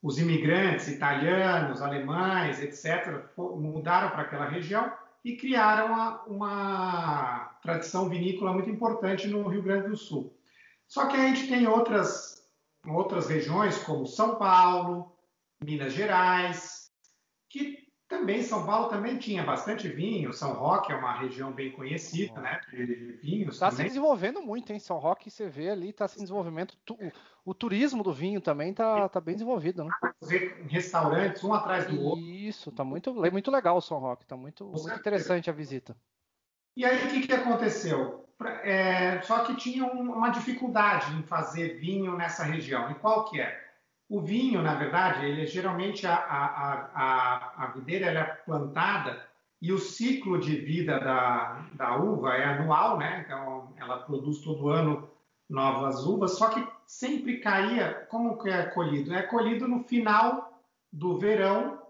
os 0.05 0.19
imigrantes 0.19 0.87
italianos, 0.89 1.81
alemães, 1.81 2.61
etc., 2.61 3.25
mudaram 3.39 4.11
para 4.11 4.21
aquela 4.21 4.45
região 4.45 4.93
e 5.25 5.35
criaram 5.35 5.87
uma, 5.87 6.23
uma 6.25 7.59
tradição 7.63 8.07
vinícola 8.07 8.53
muito 8.53 8.69
importante 8.69 9.27
no 9.27 9.49
Rio 9.49 9.63
Grande 9.63 9.89
do 9.89 9.97
Sul. 9.97 10.37
Só 10.87 11.07
que 11.07 11.17
a 11.17 11.27
gente 11.27 11.49
tem 11.49 11.67
outras 11.67 12.45
outras 12.87 13.31
regiões 13.31 13.79
como 13.79 14.07
São 14.07 14.35
Paulo, 14.37 15.17
Minas 15.65 15.95
Gerais, 15.95 16.93
que 17.49 17.84
também 18.19 18.43
São 18.43 18.65
Paulo 18.65 18.89
também 18.89 19.19
tinha 19.19 19.43
bastante 19.43 19.89
vinho. 19.89 20.33
São 20.33 20.53
Roque 20.53 20.93
é 20.93 20.97
uma 20.97 21.19
região 21.19 21.53
bem 21.53 21.73
conhecida, 21.73 22.41
né, 22.41 22.61
de 22.71 23.19
vinhos. 23.23 23.55
Está 23.55 23.71
se 23.71 23.83
desenvolvendo 23.83 24.41
muito, 24.41 24.73
hein? 24.73 24.79
São 24.79 24.99
Roque, 24.99 25.31
você 25.31 25.49
vê 25.49 25.71
ali, 25.71 25.91
está 25.91 26.07
se 26.07 26.19
desenvolvendo. 26.19 26.75
O 27.45 27.53
turismo 27.53 28.03
do 28.03 28.13
vinho 28.13 28.41
também 28.41 28.71
está 28.71 29.09
tá 29.09 29.21
bem 29.21 29.35
desenvolvido, 29.35 29.85
né? 29.85 29.91
Restaurantes 30.69 31.43
um 31.43 31.53
atrás 31.53 31.87
do 31.87 32.01
outro. 32.01 32.25
Isso, 32.25 32.71
está 32.71 32.85
muito, 32.85 33.25
é 33.25 33.31
muito 33.31 33.51
legal 33.51 33.77
o 33.77 33.83
São 33.83 33.99
Roque, 33.99 34.23
está 34.23 34.37
muito, 34.37 34.65
muito 34.65 34.91
interessante 34.91 35.51
a 35.51 35.53
visita. 35.53 35.97
E 36.77 36.85
aí 36.85 37.07
o 37.07 37.11
que, 37.11 37.27
que 37.27 37.33
aconteceu? 37.33 38.27
É, 38.63 39.21
só 39.23 39.45
que 39.45 39.55
tinha 39.57 39.85
uma 39.87 40.31
dificuldade 40.31 41.15
em 41.15 41.23
fazer 41.23 41.79
vinho 41.79 42.17
nessa 42.17 42.45
região. 42.45 42.91
E 42.91 42.95
qual 42.95 43.25
que 43.25 43.41
é? 43.41 43.64
O 44.15 44.21
vinho, 44.21 44.63
na 44.63 44.77
verdade, 44.77 45.27
ele 45.27 45.45
geralmente 45.45 46.07
a, 46.07 46.15
a, 46.15 46.91
a, 46.95 47.65
a 47.65 47.67
videira 47.75 48.07
é 48.07 48.23
plantada 48.23 49.27
e 49.61 49.73
o 49.73 49.79
ciclo 49.79 50.39
de 50.39 50.55
vida 50.55 51.01
da, 51.01 51.67
da 51.73 51.97
uva 51.97 52.33
é 52.35 52.45
anual, 52.45 52.97
né? 52.97 53.25
Então 53.27 53.75
ela 53.77 54.05
produz 54.05 54.39
todo 54.39 54.69
ano 54.69 55.11
novas 55.51 56.07
uvas, 56.07 56.39
só 56.39 56.49
que 56.49 56.65
sempre 56.87 57.41
caía, 57.41 58.07
como 58.09 58.39
que 58.39 58.51
é 58.51 58.67
colhido? 58.67 59.13
É 59.13 59.23
colhido 59.23 59.67
no 59.67 59.83
final 59.83 60.63
do 60.93 61.19
verão, 61.19 61.83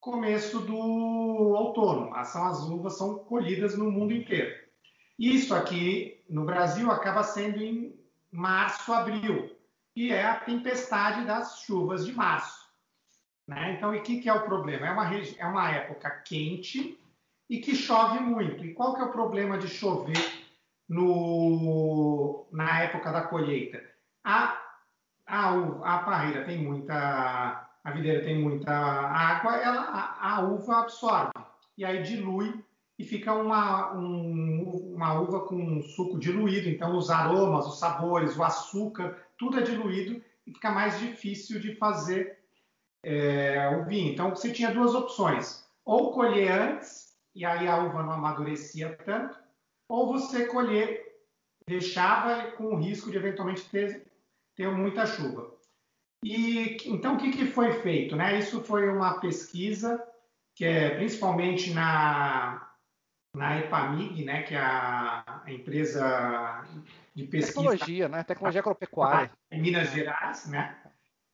começo 0.00 0.60
do 0.60 0.78
outono. 0.78 2.10
São 2.24 2.46
as 2.46 2.62
uvas 2.62 2.96
são 2.96 3.18
colhidas 3.18 3.76
no 3.76 3.90
mundo 3.90 4.14
inteiro. 4.14 4.50
Isso 5.18 5.54
aqui 5.54 6.24
no 6.26 6.46
Brasil 6.46 6.90
acaba 6.90 7.22
sendo 7.22 7.62
em 7.62 7.94
março, 8.32 8.90
abril, 8.94 9.54
e 9.96 10.12
é 10.12 10.26
a 10.26 10.36
tempestade 10.36 11.24
das 11.24 11.62
chuvas 11.62 12.04
de 12.04 12.12
março. 12.12 12.66
Né? 13.48 13.72
Então, 13.72 13.94
e 13.94 13.98
o 13.98 14.02
que, 14.02 14.20
que 14.20 14.28
é 14.28 14.34
o 14.34 14.44
problema? 14.44 14.86
É 14.86 14.90
uma, 14.90 15.14
é 15.14 15.46
uma 15.46 15.70
época 15.70 16.10
quente 16.10 17.00
e 17.48 17.58
que 17.58 17.74
chove 17.74 18.20
muito. 18.20 18.62
E 18.64 18.74
qual 18.74 18.94
que 18.94 19.00
é 19.00 19.04
o 19.04 19.12
problema 19.12 19.56
de 19.56 19.68
chover 19.68 20.18
no, 20.86 22.46
na 22.52 22.82
época 22.82 23.10
da 23.10 23.22
colheita? 23.22 23.82
A, 24.22 24.60
a, 25.26 25.50
a 25.82 25.98
parreira 26.00 26.44
tem 26.44 26.58
muita. 26.58 27.62
A 27.82 27.90
videira 27.92 28.24
tem 28.24 28.36
muita 28.36 28.72
água, 28.72 29.58
ela, 29.58 29.80
a, 29.82 30.38
a 30.38 30.40
uva 30.40 30.80
absorve 30.80 31.30
e 31.78 31.84
aí 31.84 32.02
dilui 32.02 32.64
e 32.98 33.04
fica 33.04 33.32
uma, 33.32 33.92
um, 33.94 34.92
uma 34.92 35.20
uva 35.20 35.46
com 35.46 35.54
um 35.54 35.80
suco 35.82 36.18
diluído. 36.18 36.68
Então, 36.68 36.96
os 36.96 37.10
aromas, 37.10 37.64
os 37.66 37.78
sabores, 37.78 38.36
o 38.36 38.42
açúcar, 38.42 39.25
tudo 39.38 39.58
é 39.58 39.62
diluído 39.62 40.22
e 40.46 40.52
fica 40.52 40.70
mais 40.70 40.98
difícil 40.98 41.60
de 41.60 41.74
fazer 41.76 42.38
é, 43.04 43.68
o 43.76 43.84
vinho. 43.84 44.12
Então, 44.12 44.30
você 44.30 44.52
tinha 44.52 44.72
duas 44.72 44.94
opções: 44.94 45.68
ou 45.84 46.12
colher 46.12 46.50
antes, 46.50 47.14
e 47.34 47.44
aí 47.44 47.66
a 47.68 47.78
uva 47.78 48.02
não 48.02 48.12
amadurecia 48.12 48.96
tanto, 49.04 49.38
ou 49.88 50.06
você 50.06 50.46
colher, 50.46 51.20
deixava 51.66 52.52
com 52.52 52.74
o 52.74 52.76
risco 52.76 53.10
de 53.10 53.16
eventualmente 53.16 53.68
ter, 53.68 54.06
ter 54.54 54.70
muita 54.70 55.06
chuva. 55.06 55.54
E 56.24 56.78
então 56.86 57.14
o 57.14 57.18
que, 57.18 57.30
que 57.30 57.46
foi 57.46 57.72
feito? 57.82 58.16
Né? 58.16 58.38
Isso 58.38 58.62
foi 58.64 58.88
uma 58.88 59.20
pesquisa 59.20 60.02
que 60.56 60.64
é 60.64 60.96
principalmente 60.96 61.72
na, 61.72 62.72
na 63.36 63.58
EPAMIG, 63.60 64.24
né, 64.24 64.42
que 64.42 64.54
é 64.54 64.58
a, 64.58 65.42
empresa 65.46 66.64
de 67.16 67.24
pesquisa. 67.24 67.70
Tecnologia, 67.70 68.08
né? 68.08 68.22
Tecnologia 68.22 68.60
agropecuária. 68.60 69.32
Em 69.50 69.60
Minas 69.60 69.90
Gerais, 69.90 70.46
né? 70.46 70.76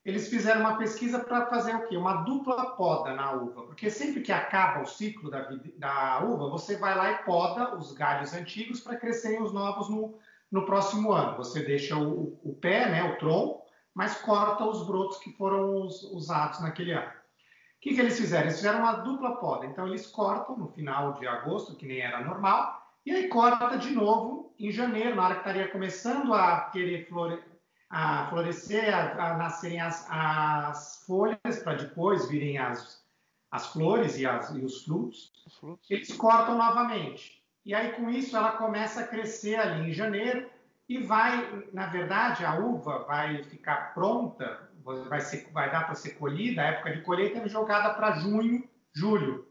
eles 0.04 0.28
fizeram 0.28 0.62
uma 0.62 0.78
pesquisa 0.78 1.20
para 1.20 1.46
fazer 1.46 1.76
o 1.76 1.86
quê? 1.86 1.96
Uma 1.96 2.22
dupla 2.22 2.74
poda 2.74 3.14
na 3.14 3.32
uva. 3.32 3.62
Porque 3.66 3.88
sempre 3.88 4.20
que 4.20 4.32
acaba 4.32 4.82
o 4.82 4.86
ciclo 4.86 5.30
da, 5.30 5.48
da 5.76 6.24
uva, 6.24 6.48
você 6.48 6.76
vai 6.76 6.94
lá 6.94 7.12
e 7.12 7.24
poda 7.24 7.76
os 7.76 7.92
galhos 7.92 8.34
antigos 8.34 8.80
para 8.80 8.96
crescerem 8.96 9.40
os 9.40 9.52
novos 9.52 9.88
no, 9.88 10.18
no 10.50 10.66
próximo 10.66 11.12
ano. 11.12 11.36
Você 11.36 11.62
deixa 11.62 11.96
o, 11.96 12.38
o, 12.42 12.54
pé, 12.60 12.88
né, 12.88 13.04
o 13.04 13.16
tronco, 13.18 13.62
mas 13.94 14.20
corta 14.20 14.64
os 14.64 14.84
brotos 14.84 15.18
que 15.18 15.32
foram 15.32 15.82
us, 15.82 16.02
usados 16.12 16.60
naquele 16.60 16.92
ano. 16.92 17.08
O 17.08 17.80
que, 17.80 17.94
que 17.94 18.00
eles 18.00 18.18
fizeram? 18.18 18.46
Eles 18.46 18.56
fizeram 18.56 18.80
uma 18.80 18.94
dupla 18.94 19.36
poda. 19.36 19.66
Então, 19.66 19.86
eles 19.86 20.06
cortam 20.06 20.56
no 20.56 20.68
final 20.68 21.12
de 21.14 21.26
agosto, 21.28 21.76
que 21.76 21.86
nem 21.86 22.00
era 22.00 22.24
normal, 22.24 22.80
e 23.04 23.12
aí 23.12 23.28
corta 23.28 23.76
de 23.76 23.90
novo 23.90 24.51
em 24.62 24.70
janeiro, 24.70 25.16
na 25.16 25.24
hora 25.24 25.34
que 25.34 25.40
estaria 25.40 25.68
começando 25.68 26.32
a 26.32 26.70
querer 26.72 27.08
flore 27.08 27.42
a 27.90 28.26
florescer, 28.30 28.94
a, 28.94 29.32
a 29.32 29.36
nascerem 29.36 29.78
as, 29.78 30.06
as 30.08 31.04
folhas 31.06 31.58
para 31.62 31.74
depois 31.74 32.26
virem 32.26 32.56
as, 32.56 33.04
as 33.50 33.66
flores 33.66 34.18
e, 34.18 34.24
as, 34.24 34.48
e 34.50 34.64
os, 34.64 34.84
frutos, 34.84 35.30
os 35.46 35.56
frutos, 35.58 35.90
eles 35.90 36.10
cortam 36.14 36.56
novamente. 36.56 37.42
E 37.66 37.74
aí, 37.74 37.92
com 37.92 38.08
isso, 38.08 38.34
ela 38.34 38.52
começa 38.52 39.00
a 39.00 39.06
crescer 39.06 39.56
ali 39.56 39.90
em 39.90 39.92
janeiro 39.92 40.48
e 40.88 40.98
vai, 40.98 41.66
na 41.72 41.86
verdade, 41.86 42.44
a 42.46 42.54
uva 42.54 43.00
vai 43.00 43.42
ficar 43.44 43.92
pronta, 43.92 44.70
vai, 45.08 45.20
ser, 45.20 45.50
vai 45.52 45.70
dar 45.70 45.84
para 45.84 45.94
ser 45.94 46.12
colhida, 46.12 46.62
a 46.62 46.66
época 46.66 46.96
de 46.96 47.02
colheita 47.02 47.40
é 47.40 47.48
jogada 47.48 47.92
para 47.92 48.16
junho, 48.16 48.66
julho, 48.94 49.46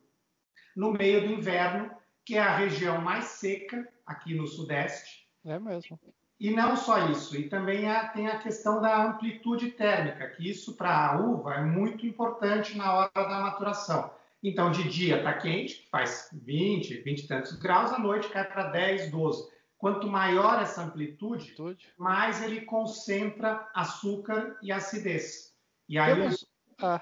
no 0.75 0.91
meio 0.91 1.27
do 1.27 1.33
inverno, 1.33 1.91
que 2.25 2.37
é 2.37 2.41
a 2.41 2.55
região 2.55 2.99
mais 3.01 3.25
seca 3.25 3.87
aqui 4.11 4.33
no 4.33 4.47
Sudeste. 4.47 5.27
É 5.43 5.57
mesmo. 5.59 5.99
E 6.39 6.49
não 6.49 6.75
só 6.75 7.07
isso, 7.09 7.35
e 7.35 7.47
também 7.47 7.87
há, 7.87 8.07
tem 8.07 8.27
a 8.27 8.39
questão 8.39 8.81
da 8.81 9.05
amplitude 9.05 9.71
térmica, 9.71 10.27
que 10.29 10.49
isso 10.49 10.75
para 10.75 11.11
a 11.11 11.19
uva 11.19 11.53
é 11.53 11.61
muito 11.61 12.05
importante 12.05 12.75
na 12.75 12.93
hora 12.93 13.11
da 13.13 13.39
maturação. 13.41 14.11
Então, 14.43 14.71
de 14.71 14.89
dia 14.89 15.17
está 15.17 15.33
quente, 15.33 15.87
faz 15.91 16.29
20, 16.33 17.03
20 17.03 17.19
e 17.19 17.27
tantos 17.27 17.51
graus, 17.53 17.91
à 17.93 17.99
noite 17.99 18.27
cai 18.29 18.43
para 18.43 18.69
10, 18.69 19.11
12. 19.11 19.51
Quanto 19.77 20.07
maior 20.07 20.61
essa 20.61 20.83
amplitude, 20.83 21.55
mais 21.95 22.43
ele 22.43 22.61
concentra 22.61 23.67
açúcar 23.75 24.57
e 24.63 24.71
acidez. 24.71 25.55
E 25.87 25.99
aí. 25.99 26.15
Temos, 26.15 26.45
ah, 26.79 27.01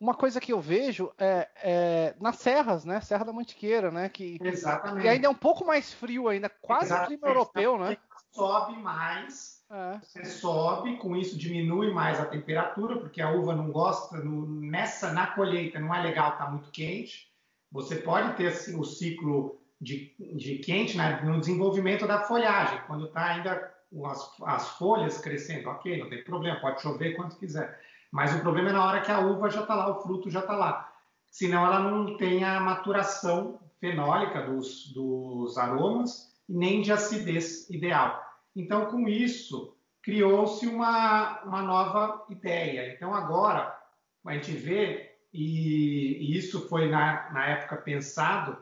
uma 0.00 0.14
coisa 0.14 0.40
que 0.40 0.52
eu 0.52 0.60
vejo 0.60 1.12
é, 1.18 1.48
é, 1.62 2.14
nas 2.20 2.36
serras, 2.36 2.84
né? 2.84 3.00
Serra 3.00 3.24
da 3.24 3.32
Mantiqueira, 3.32 3.90
né? 3.90 4.08
Que, 4.08 4.38
Exatamente. 4.42 5.04
E 5.04 5.08
ainda 5.08 5.26
é 5.26 5.30
um 5.30 5.34
pouco 5.34 5.64
mais 5.64 5.92
frio 5.92 6.28
ainda, 6.28 6.48
quase 6.48 6.86
Exatamente. 6.86 7.08
clima 7.08 7.28
europeu, 7.28 7.78
né? 7.78 7.96
sobe 8.34 8.76
mais, 8.78 9.64
é. 9.70 9.98
você 10.02 10.24
sobe, 10.24 10.96
com 10.96 11.16
isso 11.16 11.38
diminui 11.38 11.92
mais 11.92 12.18
a 12.18 12.26
temperatura, 12.26 12.98
porque 12.98 13.22
a 13.22 13.30
uva 13.30 13.54
não 13.54 13.70
gosta, 13.70 14.18
no, 14.18 14.60
nessa 14.60 15.12
na 15.12 15.28
colheita 15.28 15.78
não 15.78 15.94
é 15.94 16.02
legal 16.02 16.32
estar 16.32 16.46
tá 16.46 16.50
muito 16.50 16.70
quente. 16.70 17.32
Você 17.70 17.96
pode 17.96 18.36
ter 18.36 18.48
assim, 18.48 18.78
o 18.78 18.84
ciclo 18.84 19.60
de, 19.80 20.14
de 20.18 20.58
quente 20.58 20.96
né, 20.96 21.20
no 21.22 21.38
desenvolvimento 21.38 22.06
da 22.06 22.20
folhagem, 22.20 22.80
quando 22.86 23.06
está 23.06 23.24
ainda 23.24 23.72
as, 24.04 24.28
as, 24.42 24.68
folhas 24.70 25.18
crescendo, 25.18 25.68
ok, 25.68 25.98
não 25.98 26.08
tem 26.08 26.24
problema, 26.24 26.60
pode 26.60 26.82
chover 26.82 27.14
quanto 27.14 27.36
quiser. 27.36 27.80
Mas 28.14 28.32
o 28.32 28.38
problema 28.38 28.70
é 28.70 28.72
na 28.72 28.84
hora 28.84 29.00
que 29.00 29.10
a 29.10 29.18
uva 29.18 29.50
já 29.50 29.62
está 29.62 29.74
lá, 29.74 29.88
o 29.88 30.00
fruto 30.00 30.30
já 30.30 30.38
está 30.38 30.54
lá. 30.54 30.88
Senão 31.26 31.66
ela 31.66 31.80
não 31.80 32.16
tem 32.16 32.44
a 32.44 32.60
maturação 32.60 33.58
fenólica 33.80 34.40
dos, 34.42 34.92
dos 34.92 35.58
aromas 35.58 36.32
nem 36.48 36.80
de 36.80 36.92
acidez 36.92 37.68
ideal. 37.68 38.24
Então, 38.54 38.86
com 38.86 39.08
isso, 39.08 39.76
criou-se 40.00 40.64
uma, 40.64 41.42
uma 41.42 41.60
nova 41.60 42.24
ideia. 42.30 42.94
Então, 42.94 43.12
agora, 43.12 43.76
a 44.24 44.32
gente 44.34 44.52
vê, 44.52 45.16
e, 45.32 46.18
e 46.20 46.38
isso 46.38 46.68
foi 46.68 46.88
na, 46.88 47.32
na 47.32 47.46
época 47.46 47.78
pensado, 47.78 48.56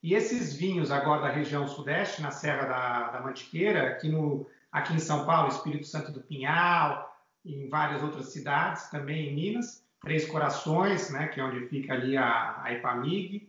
e 0.00 0.14
esses 0.14 0.54
vinhos 0.54 0.92
agora 0.92 1.22
da 1.22 1.30
região 1.30 1.66
sudeste, 1.66 2.22
na 2.22 2.30
Serra 2.30 2.66
da, 2.66 3.10
da 3.10 3.20
Mantiqueira, 3.22 3.88
aqui, 3.88 4.08
no, 4.08 4.46
aqui 4.70 4.94
em 4.94 5.00
São 5.00 5.26
Paulo, 5.26 5.48
Espírito 5.48 5.84
Santo 5.84 6.12
do 6.12 6.20
Pinhal, 6.20 7.11
em 7.44 7.68
várias 7.68 8.02
outras 8.02 8.26
cidades, 8.26 8.88
também 8.90 9.28
em 9.28 9.34
Minas, 9.34 9.84
Três 10.00 10.26
Corações, 10.26 11.10
né, 11.10 11.28
que 11.28 11.40
é 11.40 11.44
onde 11.44 11.66
fica 11.68 11.92
ali 11.92 12.16
a, 12.16 12.60
a 12.62 12.72
Ipamig, 12.72 13.48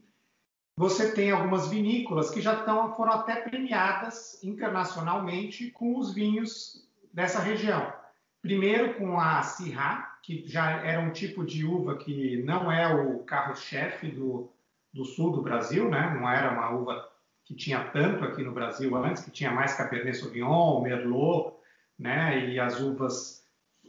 você 0.75 1.11
tem 1.11 1.31
algumas 1.31 1.67
vinícolas 1.67 2.31
que 2.31 2.41
já 2.41 2.55
estão, 2.55 2.95
foram 2.95 3.13
até 3.13 3.35
premiadas 3.35 4.43
internacionalmente 4.43 5.69
com 5.69 5.97
os 5.97 6.13
vinhos 6.13 6.87
dessa 7.13 7.39
região. 7.39 7.93
Primeiro 8.41 8.95
com 8.95 9.19
a 9.19 9.41
Syrah, 9.43 10.17
que 10.23 10.43
já 10.47 10.71
era 10.83 10.99
um 10.99 11.11
tipo 11.11 11.45
de 11.45 11.63
uva 11.63 11.97
que 11.97 12.41
não 12.43 12.71
é 12.71 12.87
o 12.93 13.19
carro-chefe 13.19 14.09
do, 14.09 14.51
do 14.91 15.05
sul 15.05 15.31
do 15.31 15.43
Brasil, 15.43 15.89
né? 15.89 16.15
não 16.19 16.27
era 16.27 16.51
uma 16.51 16.71
uva 16.71 17.07
que 17.45 17.53
tinha 17.53 17.83
tanto 17.89 18.23
aqui 18.23 18.41
no 18.41 18.51
Brasil 18.51 18.95
antes, 18.97 19.23
que 19.23 19.31
tinha 19.31 19.51
mais 19.51 19.75
Cabernet 19.75 20.17
Sauvignon, 20.17 20.81
Merlot, 20.81 21.55
né? 21.99 22.49
e 22.49 22.59
as 22.59 22.79
uvas 22.79 23.42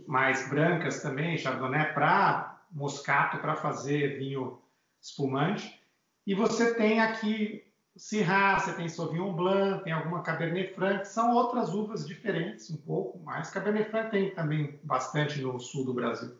mais 0.07 0.49
brancas 0.49 1.03
também, 1.03 1.39
Chardonnay, 1.39 1.93
para 1.93 2.63
moscato, 2.71 3.39
para 3.39 3.55
fazer 3.57 4.19
vinho 4.19 4.61
espumante. 5.01 5.81
E 6.27 6.35
você 6.35 6.75
tem 6.75 7.01
aqui 7.01 7.65
Syrah, 7.97 8.59
você 8.59 8.73
tem 8.73 8.89
Sauvignon 8.89 9.33
Blanc, 9.35 9.85
tem 9.85 9.93
alguma 9.93 10.23
Cabernet 10.23 10.75
Franc, 10.75 11.05
são 11.05 11.33
outras 11.33 11.73
uvas 11.73 12.07
diferentes 12.07 12.69
um 12.71 12.77
pouco, 12.77 13.21
mas 13.21 13.51
Cabernet 13.51 13.89
Franc 13.91 14.11
tem 14.11 14.35
também 14.35 14.81
bastante 14.83 15.41
no 15.41 15.61
sul 15.61 15.85
do 15.85 15.95
Brasil, 15.95 16.37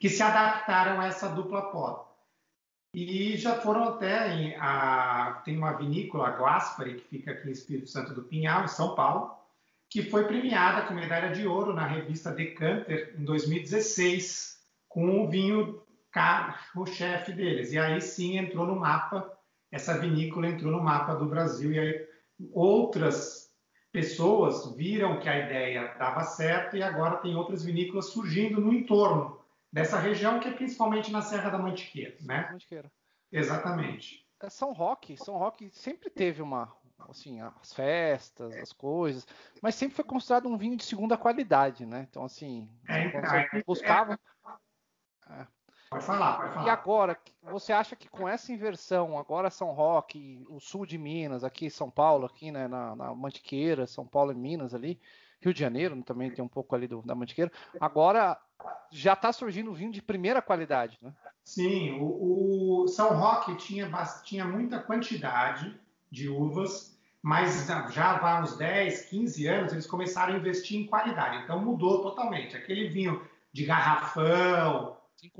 que 0.00 0.08
se 0.08 0.22
adaptaram 0.22 1.00
a 1.00 1.06
essa 1.06 1.28
dupla 1.28 1.70
poda. 1.70 2.08
E 2.94 3.36
já 3.36 3.56
foram 3.56 3.84
até 3.84 4.32
em, 4.32 4.56
a, 4.56 5.42
tem 5.44 5.58
uma 5.58 5.72
vinícola, 5.72 6.28
a 6.28 6.60
que 6.82 7.04
fica 7.10 7.32
aqui 7.32 7.48
em 7.48 7.52
Espírito 7.52 7.90
Santo 7.90 8.14
do 8.14 8.22
Pinhal, 8.22 8.64
em 8.64 8.68
São 8.68 8.94
Paulo, 8.94 9.37
que 9.90 10.02
foi 10.02 10.26
premiada 10.26 10.86
com 10.86 10.94
medalha 10.94 11.32
de 11.32 11.46
ouro 11.46 11.72
na 11.72 11.86
revista 11.86 12.30
Decanter 12.30 13.14
em 13.18 13.24
2016, 13.24 14.58
com 14.88 15.24
o 15.24 15.28
vinho 15.28 15.82
o 16.74 16.86
chefe 16.86 17.32
deles. 17.32 17.72
E 17.72 17.78
aí 17.78 18.00
sim 18.00 18.38
entrou 18.38 18.66
no 18.66 18.76
mapa, 18.76 19.32
essa 19.70 19.98
vinícola 19.98 20.48
entrou 20.48 20.72
no 20.72 20.82
mapa 20.82 21.14
do 21.14 21.26
Brasil, 21.26 21.72
e 21.72 21.78
aí 21.78 22.08
outras 22.52 23.48
pessoas 23.92 24.74
viram 24.76 25.20
que 25.20 25.28
a 25.28 25.46
ideia 25.46 25.94
dava 25.98 26.22
certo 26.22 26.76
e 26.76 26.82
agora 26.82 27.18
tem 27.18 27.36
outras 27.36 27.64
vinícolas 27.64 28.06
surgindo 28.06 28.60
no 28.60 28.72
entorno 28.72 29.40
dessa 29.72 29.98
região, 29.98 30.40
que 30.40 30.48
é 30.48 30.52
principalmente 30.52 31.10
na 31.10 31.22
Serra 31.22 31.50
da 31.50 31.58
Mantiqueira. 31.58 32.16
Né? 32.22 32.48
Mantiqueira. 32.50 32.90
Exatamente. 33.30 34.26
é, 34.40 34.50
São 34.50 34.72
Roque, 34.72 35.16
São 35.16 35.36
Roque 35.36 35.70
sempre 35.70 36.10
teve 36.10 36.42
uma, 36.42 36.74
assim, 37.08 37.40
as 37.40 37.72
festas, 37.72 38.56
as 38.56 38.72
coisas, 38.72 39.26
mas 39.62 39.74
sempre 39.74 39.96
foi 39.96 40.04
considerado 40.04 40.48
um 40.48 40.56
vinho 40.56 40.76
de 40.76 40.84
segunda 40.84 41.16
qualidade, 41.16 41.86
né? 41.86 42.06
Então, 42.08 42.24
assim, 42.24 42.68
É, 42.88 43.04
então, 43.04 43.20
você 43.20 43.36
é- 43.36 43.62
buscava. 43.66 44.18
Pode 45.90 46.04
falar, 46.04 46.36
pode 46.36 46.50
E 46.50 46.54
falar. 46.54 46.72
agora, 46.72 47.18
você 47.42 47.72
acha 47.72 47.96
que 47.96 48.08
com 48.08 48.28
essa 48.28 48.52
inversão, 48.52 49.18
agora 49.18 49.50
São 49.50 49.72
Roque, 49.72 50.44
o 50.48 50.60
sul 50.60 50.84
de 50.84 50.98
Minas, 50.98 51.44
aqui 51.44 51.70
São 51.70 51.90
Paulo, 51.90 52.26
aqui 52.26 52.50
né, 52.50 52.68
na, 52.68 52.94
na 52.94 53.14
Mantiqueira, 53.14 53.86
São 53.86 54.06
Paulo 54.06 54.32
e 54.32 54.34
Minas 54.34 54.74
ali, 54.74 55.00
Rio 55.40 55.54
de 55.54 55.60
Janeiro 55.60 56.00
também 56.02 56.30
tem 56.30 56.44
um 56.44 56.48
pouco 56.48 56.74
ali 56.74 56.86
do, 56.86 57.00
da 57.02 57.14
Mantiqueira, 57.14 57.50
agora 57.80 58.38
já 58.90 59.12
está 59.12 59.32
surgindo 59.32 59.72
vinho 59.72 59.92
de 59.92 60.02
primeira 60.02 60.42
qualidade, 60.42 60.98
né? 61.00 61.14
Sim, 61.44 61.98
o, 62.00 62.82
o 62.82 62.88
São 62.88 63.16
Roque 63.16 63.56
tinha, 63.56 63.90
tinha 64.22 64.44
muita 64.44 64.80
quantidade 64.80 65.80
de 66.10 66.28
uvas, 66.28 66.98
mas 67.22 67.66
já 67.90 68.18
há 68.18 68.40
uns 68.40 68.56
10, 68.56 69.06
15 69.06 69.46
anos 69.46 69.72
eles 69.72 69.86
começaram 69.86 70.34
a 70.34 70.38
investir 70.38 70.80
em 70.80 70.86
qualidade. 70.86 71.42
Então 71.44 71.64
mudou 71.64 72.02
totalmente. 72.02 72.56
Aquele 72.56 72.88
vinho 72.88 73.20
de 73.52 73.64
garrafão, 73.64 74.96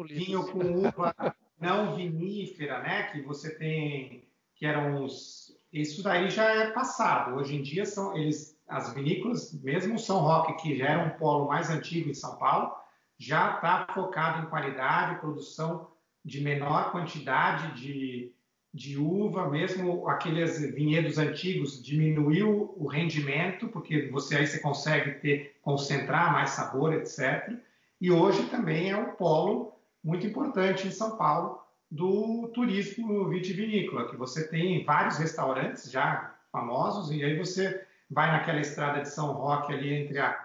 vinho 0.07 0.45
com 0.51 0.87
uva 0.87 1.15
não 1.61 1.95
vinífera, 1.95 2.81
né? 2.81 3.05
Que 3.05 3.21
você 3.23 3.55
tem, 3.55 4.25
que 4.55 4.67
eram 4.67 5.05
os, 5.05 5.57
isso 5.73 6.03
daí 6.03 6.31
já 6.31 6.45
é 6.45 6.71
passado. 6.71 7.37
Hoje 7.37 7.57
em 7.57 7.63
dia 7.63 7.85
são 7.85 8.17
eles, 8.17 8.59
as 8.67 8.93
vinícolas, 8.93 9.53
mesmo 9.63 9.97
o 9.97 9.99
São 9.99 10.19
Roque 10.19 10.63
que 10.63 10.77
já 10.77 10.87
era 10.87 11.07
um 11.07 11.19
polo 11.19 11.47
mais 11.47 11.71
antigo 11.71 12.11
em 12.11 12.15
São 12.15 12.37
Paulo, 12.37 12.75
já 13.19 13.57
está 13.57 13.87
focado 13.93 14.43
em 14.43 14.51
qualidade, 14.51 15.21
produção 15.21 15.89
de 16.25 16.41
menor 16.41 16.93
quantidade 16.93 17.81
de, 17.81 18.33
de 18.73 18.99
uva, 18.99 19.49
mesmo 19.49 20.09
aqueles 20.09 20.61
vinhedos 20.75 21.19
antigos 21.19 21.83
diminuiu 21.83 22.75
o 22.77 22.87
rendimento, 22.87 23.69
porque 23.69 24.09
você 24.09 24.37
aí 24.37 24.47
você 24.47 24.59
consegue 24.59 25.13
ter 25.21 25.57
concentrar 25.63 26.33
mais 26.33 26.51
sabor, 26.51 26.93
etc. 26.93 27.53
E 28.01 28.11
hoje 28.11 28.45
também 28.51 28.91
é 28.91 28.97
um 28.97 29.13
polo 29.13 29.73
muito 30.05 30.27
importante 30.27 30.87
em 30.87 30.91
São 30.91 31.17
Paulo 31.17 31.61
do 31.91 32.51
turismo 32.55 33.29
vitivinícola, 33.29 34.09
que 34.09 34.17
você 34.17 34.47
tem 34.49 34.85
vários 34.85 35.17
restaurantes 35.17 35.91
já 35.91 36.35
famosos 36.53 37.11
e 37.11 37.25
aí 37.25 37.37
você 37.37 37.85
vai 38.11 38.31
naquela 38.31 38.61
estrada 38.61 39.01
de 39.01 39.09
São 39.09 39.33
Roque 39.33 39.73
ali 39.73 39.93
entre 39.95 40.19
a 40.19 40.45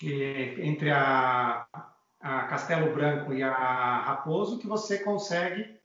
entre 0.00 0.90
a, 0.90 1.66
a 2.20 2.42
Castelo 2.44 2.94
Branco 2.94 3.32
e 3.32 3.42
a 3.42 3.98
Raposo 4.00 4.58
que 4.58 4.66
você 4.66 4.98
consegue 4.98 5.77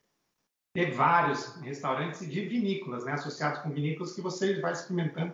ter 0.73 0.91
vários 0.91 1.55
restaurantes 1.61 2.27
de 2.27 2.47
vinícolas, 2.47 3.05
né, 3.05 3.13
associados 3.13 3.59
com 3.59 3.69
vinícolas 3.69 4.13
que 4.13 4.21
você 4.21 4.59
vai 4.59 4.73
experimentando 4.73 5.33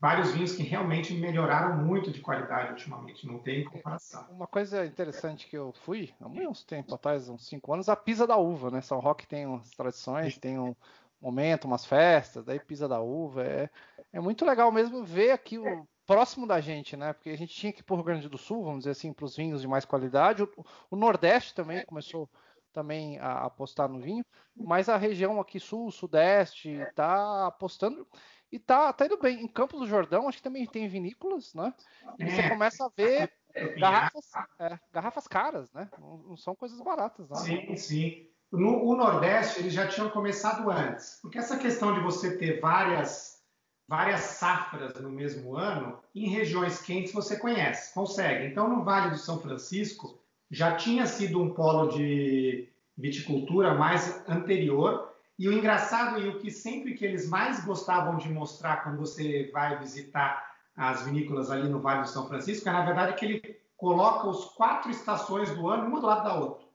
vários 0.00 0.32
vinhos 0.32 0.52
que 0.56 0.62
realmente 0.62 1.14
melhoraram 1.14 1.76
muito 1.76 2.10
de 2.10 2.20
qualidade 2.20 2.72
ultimamente, 2.72 3.26
não 3.26 3.38
tem 3.38 3.64
comparação. 3.64 4.26
Uma 4.30 4.46
coisa 4.46 4.84
interessante 4.84 5.46
que 5.46 5.56
eu 5.56 5.72
fui, 5.84 6.12
há 6.20 6.26
uns 6.26 6.64
tempo 6.64 6.94
atrás, 6.94 7.28
uns 7.28 7.46
cinco 7.46 7.72
anos, 7.72 7.88
a 7.88 7.94
Pisa 7.94 8.26
da 8.26 8.36
Uva, 8.36 8.70
né? 8.70 8.80
São 8.80 8.98
Roque 8.98 9.26
tem 9.26 9.46
umas 9.46 9.70
tradições, 9.70 10.38
tem 10.38 10.58
um 10.58 10.74
momento, 11.20 11.66
umas 11.66 11.84
festas, 11.84 12.44
daí 12.44 12.58
Pisa 12.58 12.88
da 12.88 13.00
Uva. 13.00 13.44
É, 13.44 13.70
é 14.12 14.20
muito 14.20 14.44
legal 14.44 14.72
mesmo 14.72 15.04
ver 15.04 15.32
aqui 15.32 15.58
o 15.58 15.86
próximo 16.06 16.46
da 16.46 16.60
gente, 16.60 16.96
né? 16.96 17.12
Porque 17.12 17.28
a 17.28 17.36
gente 17.36 17.54
tinha 17.54 17.72
que 17.72 17.80
ir 17.80 17.84
para 17.84 17.92
o 17.92 17.96
Rio 17.96 18.06
Grande 18.06 18.28
do 18.28 18.38
Sul, 18.38 18.64
vamos 18.64 18.80
dizer 18.80 18.92
assim, 18.92 19.12
para 19.12 19.26
os 19.26 19.36
vinhos 19.36 19.60
de 19.60 19.68
mais 19.68 19.84
qualidade. 19.84 20.42
O, 20.42 20.48
o 20.90 20.96
Nordeste 20.96 21.54
também 21.54 21.84
começou 21.84 22.28
também 22.72 23.18
a 23.18 23.44
apostar 23.44 23.88
no 23.88 24.00
vinho, 24.00 24.24
mas 24.62 24.88
a 24.88 24.96
região 24.96 25.40
aqui 25.40 25.58
sul, 25.60 25.90
sudeste, 25.90 26.68
está 26.70 27.46
apostando 27.46 28.06
e 28.50 28.58
tá, 28.58 28.92
tá 28.92 29.06
indo 29.06 29.18
bem. 29.18 29.42
Em 29.42 29.48
Campos 29.48 29.80
do 29.80 29.86
Jordão, 29.86 30.28
acho 30.28 30.38
que 30.38 30.44
também 30.44 30.66
tem 30.66 30.88
vinícolas, 30.88 31.54
né? 31.54 31.74
E 32.18 32.24
você 32.24 32.42
É. 32.42 32.42
começa 32.42 32.84
a 32.86 32.90
ver 32.96 33.32
garrafas, 33.74 34.38
é, 34.58 34.78
garrafas 34.92 35.26
caras, 35.28 35.72
né? 35.72 35.90
Não, 35.96 36.18
não 36.18 36.36
são 36.36 36.54
coisas 36.56 36.80
baratas, 36.80 37.28
não. 37.28 37.48
Sim, 37.48 37.76
sim. 37.76 38.30
No 38.52 38.84
o 38.84 38.96
Nordeste, 38.96 39.60
eles 39.60 39.72
já 39.72 39.86
tinham 39.86 40.10
começado 40.10 40.68
antes, 40.70 41.18
porque 41.22 41.38
essa 41.38 41.56
questão 41.58 41.94
de 41.94 42.00
você 42.00 42.36
ter 42.36 42.60
várias, 42.60 43.44
várias 43.86 44.20
safras 44.20 45.00
no 45.00 45.10
mesmo 45.10 45.56
ano, 45.56 46.02
em 46.14 46.28
regiões 46.28 46.82
quentes 46.82 47.12
você 47.12 47.38
conhece, 47.38 47.94
consegue. 47.94 48.46
Então, 48.46 48.68
no 48.68 48.82
Vale 48.82 49.10
do 49.10 49.18
São 49.18 49.40
Francisco, 49.40 50.19
já 50.50 50.74
tinha 50.76 51.06
sido 51.06 51.40
um 51.40 51.54
polo 51.54 51.88
de 51.88 52.68
viticultura 52.96 53.74
mais 53.74 54.22
anterior, 54.28 55.10
e 55.38 55.48
o 55.48 55.52
engraçado 55.52 56.20
e 56.20 56.28
o 56.28 56.38
que 56.38 56.50
sempre 56.50 56.94
que 56.94 57.04
eles 57.04 57.28
mais 57.28 57.64
gostavam 57.64 58.18
de 58.18 58.28
mostrar 58.28 58.82
quando 58.82 58.98
você 58.98 59.50
vai 59.52 59.78
visitar 59.78 60.50
as 60.76 61.02
vinícolas 61.02 61.50
ali 61.50 61.68
no 61.68 61.80
Vale 61.80 62.02
do 62.02 62.08
São 62.08 62.28
Francisco, 62.28 62.68
é 62.68 62.72
na 62.72 62.84
verdade 62.84 63.14
que 63.14 63.24
ele 63.24 63.60
coloca 63.76 64.28
os 64.28 64.44
quatro 64.50 64.90
estações 64.90 65.50
do 65.54 65.68
ano, 65.68 65.86
uma 65.86 66.00
do 66.00 66.06
lado 66.06 66.24
da 66.24 66.34
outra. 66.34 66.66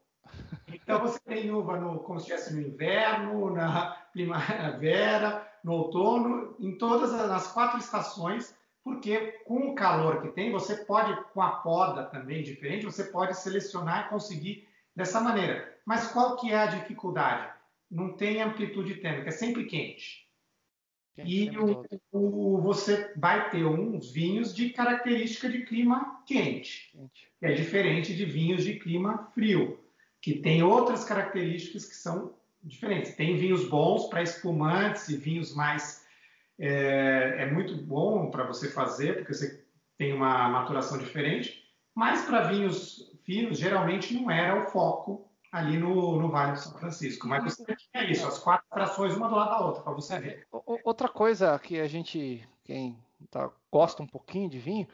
Então 0.68 1.00
você 1.00 1.20
tem 1.20 1.52
uva 1.52 1.80
no, 1.80 2.00
como 2.00 2.20
se 2.20 2.32
estivesse 2.32 2.56
no 2.56 2.68
inverno, 2.68 3.52
na 3.52 3.96
primavera, 4.12 5.48
no 5.64 5.74
outono, 5.74 6.56
em 6.60 6.78
todas 6.78 7.14
as 7.14 7.52
quatro 7.52 7.78
estações, 7.78 8.56
porque 8.86 9.34
com 9.46 9.72
o 9.72 9.76
calor 9.76 10.22
que 10.22 10.30
tem, 10.30 10.52
você 10.52 10.86
pode, 10.86 11.20
com 11.34 11.42
a 11.42 11.58
poda 11.58 12.06
também 12.06 12.44
diferente, 12.44 12.86
você 12.86 13.06
pode 13.06 13.36
selecionar 13.38 14.06
e 14.06 14.10
conseguir 14.10 14.70
dessa 14.96 15.20
maneira. 15.20 15.78
Mas 15.86 16.08
qual 16.14 16.38
que 16.38 16.52
é 16.52 16.58
a 16.58 16.68
dificuldade? 16.68 17.52
Não 17.92 18.14
tem 18.14 18.42
amplitude 18.44 18.96
térmica, 18.98 19.30
é 19.30 19.34
sempre 19.34 19.66
quente. 19.66 20.30
E 21.18 21.50
o, 21.58 21.86
o- 22.12 22.62
você 22.62 23.12
vai 23.18 23.50
ter 23.50 23.66
uns 23.66 24.12
vinhos 24.12 24.54
de 24.54 24.70
característica 24.72 25.50
de 25.50 25.66
clima 25.66 26.22
quente 26.28 26.92
Gente, 26.94 27.32
que 27.40 27.46
é 27.46 27.54
diferente 27.54 28.16
de 28.16 28.26
vinhos 28.26 28.64
de 28.64 28.78
clima 28.80 29.32
frio, 29.34 29.80
que 30.22 30.36
tem 30.40 30.62
outras 30.62 31.06
características 31.06 31.86
que 31.86 31.96
são 31.96 32.36
diferentes. 32.62 33.16
Tem 33.16 33.38
vinhos 33.38 33.68
bons 33.70 34.08
para 34.10 34.22
espumantes 34.24 35.10
e 35.10 35.18
vinhos 35.18 35.56
mais. 35.56 36.05
É, 36.58 37.44
é 37.44 37.52
muito 37.52 37.76
bom 37.76 38.30
para 38.32 38.46
você 38.46 38.70
fazer, 38.70 39.18
porque 39.18 39.34
você 39.34 39.66
tem 39.98 40.14
uma 40.14 40.48
maturação 40.50 40.98
diferente, 40.98 41.64
mas 41.94 42.26
para 42.26 42.44
vinhos 42.48 43.12
finos, 43.24 43.58
geralmente 43.58 44.14
não 44.14 44.30
era 44.30 44.62
o 44.64 44.68
foco 44.68 45.30
ali 45.52 45.78
no, 45.78 46.20
no 46.22 46.30
Vale 46.30 46.54
do 46.54 46.60
São 46.60 46.78
Francisco. 46.78 47.28
Mas 47.28 47.44
você 47.44 47.76
tinha 47.76 48.10
isso, 48.12 48.28
as 48.28 48.38
quatro 48.40 48.66
frações, 48.72 49.16
uma 49.16 49.30
do 49.30 49.36
lado 49.36 49.50
da 49.52 49.66
outra, 49.66 49.84
para 49.84 49.94
você 49.94 50.20
ver. 50.20 50.48
O- 50.52 50.74
o- 50.76 50.80
Outra 50.84 51.08
coisa 51.08 51.58
que 51.60 51.80
a 51.80 51.88
gente, 51.88 52.48
quem 52.64 52.98
tá- 53.32 53.50
gosta 53.72 54.04
um 54.04 54.08
pouquinho 54.08 54.50
de 54.50 54.60
vinho, 54.60 54.88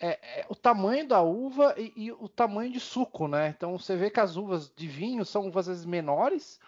é, 0.00 0.40
é 0.40 0.46
o 0.48 0.54
tamanho 0.54 1.06
da 1.06 1.20
uva 1.20 1.74
e, 1.76 1.92
e 1.96 2.12
o 2.12 2.28
tamanho 2.28 2.72
de 2.72 2.80
suco, 2.80 3.28
né? 3.28 3.48
Então 3.56 3.76
você 3.78 3.96
vê 3.96 4.10
que 4.10 4.20
as 4.20 4.36
uvas 4.36 4.72
de 4.74 4.86
vinho 4.88 5.24
são 5.24 5.46
uvas 5.48 5.68
às 5.68 5.74
vezes 5.76 5.84
menores 5.84 6.58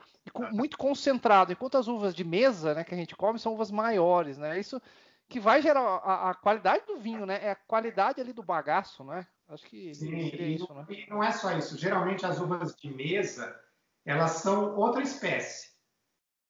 muito 0.52 0.76
concentrado, 0.76 1.52
enquanto 1.52 1.78
as 1.78 1.88
uvas 1.88 2.14
de 2.14 2.24
mesa, 2.24 2.74
né, 2.74 2.84
que 2.84 2.94
a 2.94 2.96
gente 2.96 3.16
come, 3.16 3.38
são 3.38 3.54
uvas 3.54 3.70
maiores, 3.70 4.38
né? 4.38 4.58
Isso 4.58 4.80
que 5.28 5.40
vai 5.40 5.62
gerar 5.62 5.80
a, 5.80 6.30
a 6.30 6.34
qualidade 6.34 6.84
do 6.86 6.98
vinho, 6.98 7.24
né? 7.24 7.38
É 7.42 7.50
a 7.52 7.56
qualidade 7.56 8.20
ali 8.20 8.32
do 8.32 8.42
bagaço, 8.42 9.04
né? 9.04 9.26
Acho 9.48 9.64
que 9.64 9.94
Sim, 9.94 10.16
e, 10.16 10.54
isso, 10.56 10.72
né? 10.74 10.86
e 10.88 11.08
não 11.08 11.22
é 11.22 11.32
só 11.32 11.56
isso. 11.56 11.78
Geralmente 11.78 12.26
as 12.26 12.40
uvas 12.40 12.74
de 12.76 12.92
mesa, 12.92 13.58
elas 14.04 14.32
são 14.32 14.76
outra 14.76 15.02
espécie. 15.02 15.70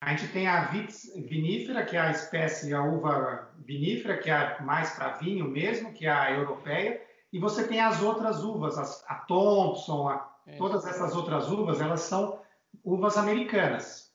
A 0.02 0.14
gente 0.14 0.32
tem 0.32 0.46
a 0.46 0.64
vitis 0.64 1.12
vinífera, 1.14 1.84
que 1.84 1.94
é 1.94 2.00
a 2.00 2.10
espécie, 2.10 2.72
a 2.72 2.82
uva 2.82 3.50
vinífera, 3.58 4.18
que 4.18 4.30
é 4.30 4.60
mais 4.62 4.90
para 4.94 5.12
vinho 5.12 5.46
mesmo, 5.46 5.92
que 5.92 6.06
é 6.06 6.10
a 6.10 6.32
europeia, 6.32 7.02
e 7.32 7.38
você 7.38 7.68
tem 7.68 7.80
as 7.80 8.00
outras 8.02 8.42
uvas, 8.42 8.78
as- 8.78 9.04
a 9.06 9.16
Thompson, 9.16 10.08
a- 10.08 10.36
todas 10.56 10.86
essas 10.86 11.14
outras 11.14 11.50
uvas, 11.50 11.80
elas 11.82 12.00
são 12.00 12.39
uvas 12.84 13.16
americanas. 13.16 14.10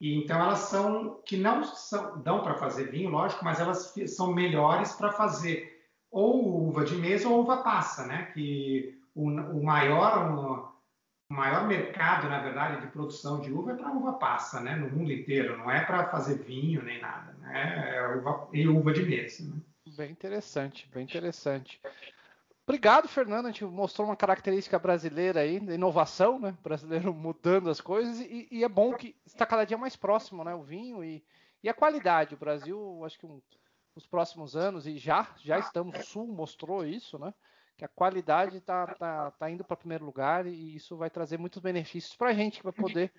E 0.00 0.14
então 0.14 0.40
elas 0.40 0.60
são 0.60 1.20
que 1.26 1.36
não 1.36 1.62
são, 1.62 2.22
dão 2.22 2.42
para 2.42 2.54
fazer 2.54 2.90
vinho, 2.90 3.10
lógico, 3.10 3.44
mas 3.44 3.60
elas 3.60 3.94
são 4.06 4.32
melhores 4.32 4.92
para 4.92 5.12
fazer 5.12 5.78
ou 6.10 6.68
uva 6.68 6.84
de 6.84 6.96
mesa 6.96 7.28
ou 7.28 7.40
uva 7.40 7.58
passa, 7.58 8.06
né? 8.06 8.30
Que 8.32 8.98
o, 9.14 9.28
o 9.28 9.62
maior 9.62 10.70
o 11.30 11.34
maior 11.34 11.68
mercado, 11.68 12.28
na 12.28 12.42
verdade, 12.42 12.80
de 12.80 12.88
produção 12.88 13.40
de 13.40 13.52
uva 13.52 13.72
é 13.72 13.76
para 13.76 13.92
uva 13.92 14.14
passa, 14.14 14.60
né? 14.60 14.74
No 14.74 14.90
mundo 14.90 15.12
inteiro, 15.12 15.56
não 15.56 15.70
é 15.70 15.84
para 15.84 16.08
fazer 16.10 16.42
vinho 16.42 16.82
nem 16.82 17.00
nada, 17.00 17.32
né? 17.34 17.94
É 17.94 18.16
uva, 18.16 18.48
e 18.52 18.66
uva 18.66 18.92
de 18.92 19.04
mesa. 19.04 19.44
Né? 19.44 19.60
Bem 19.96 20.10
interessante, 20.10 20.88
bem 20.92 21.04
interessante. 21.04 21.80
Obrigado, 22.70 23.08
Fernando. 23.08 23.46
A 23.46 23.50
gente 23.50 23.64
mostrou 23.64 24.06
uma 24.06 24.14
característica 24.14 24.78
brasileira 24.78 25.40
aí, 25.40 25.56
inovação, 25.56 26.38
né? 26.38 26.56
Brasileiro 26.62 27.12
mudando 27.12 27.68
as 27.68 27.80
coisas, 27.80 28.20
e, 28.20 28.46
e 28.48 28.62
é 28.62 28.68
bom 28.68 28.94
que 28.94 29.16
está 29.26 29.44
cada 29.44 29.64
dia 29.64 29.76
mais 29.76 29.96
próximo, 29.96 30.44
né? 30.44 30.54
O 30.54 30.62
vinho 30.62 31.02
e, 31.02 31.20
e 31.64 31.68
a 31.68 31.74
qualidade. 31.74 32.36
O 32.36 32.38
Brasil, 32.38 33.02
acho 33.04 33.18
que 33.18 33.26
um, 33.26 33.42
nos 33.92 34.06
próximos 34.06 34.54
anos, 34.54 34.86
e 34.86 34.96
já, 34.98 35.34
já 35.42 35.58
estamos, 35.58 35.98
o 35.98 36.02
Sul 36.04 36.28
mostrou 36.28 36.86
isso, 36.86 37.18
né? 37.18 37.34
Que 37.76 37.84
a 37.84 37.88
qualidade 37.88 38.58
está 38.58 38.86
tá, 38.86 39.32
tá 39.32 39.50
indo 39.50 39.64
para 39.64 39.76
primeiro 39.76 40.04
lugar 40.04 40.46
e 40.46 40.76
isso 40.76 40.96
vai 40.96 41.10
trazer 41.10 41.38
muitos 41.38 41.60
benefícios 41.60 42.14
para 42.14 42.28
a 42.28 42.34
gente 42.34 42.58
que 42.58 42.64
vai 42.64 42.72
poder 42.72 43.12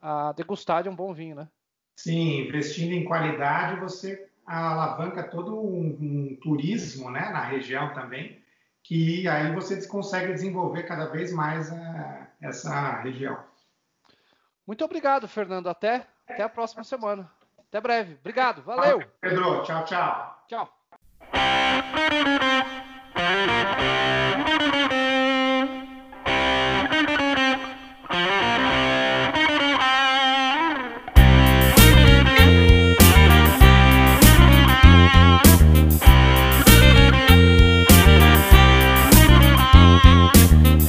ah, 0.00 0.32
degustar 0.32 0.82
de 0.82 0.88
um 0.88 0.96
bom 0.96 1.12
vinho, 1.12 1.36
né? 1.36 1.48
Sim, 1.94 2.40
investindo 2.40 2.92
em 2.92 3.04
qualidade, 3.04 3.80
você 3.80 4.30
alavanca 4.46 5.24
todo 5.24 5.60
um, 5.60 5.88
um 6.00 6.38
turismo 6.40 7.10
né, 7.10 7.28
na 7.28 7.44
região 7.44 7.92
também, 7.92 8.40
que 8.88 9.28
aí 9.28 9.54
você 9.54 9.86
consegue 9.86 10.32
desenvolver 10.32 10.84
cada 10.84 11.04
vez 11.04 11.30
mais 11.30 11.70
a, 11.70 12.26
essa 12.40 13.02
região. 13.02 13.38
Muito 14.66 14.82
obrigado, 14.82 15.28
Fernando. 15.28 15.68
Até, 15.68 16.06
até 16.26 16.42
a 16.42 16.48
próxima 16.48 16.82
semana. 16.82 17.30
Até 17.58 17.82
breve. 17.82 18.16
Obrigado. 18.18 18.62
Valeu. 18.62 19.02
Pedro, 19.20 19.62
tchau, 19.62 19.84
tchau. 19.84 20.42
Tchau. 20.48 20.72
Thank 40.50 40.88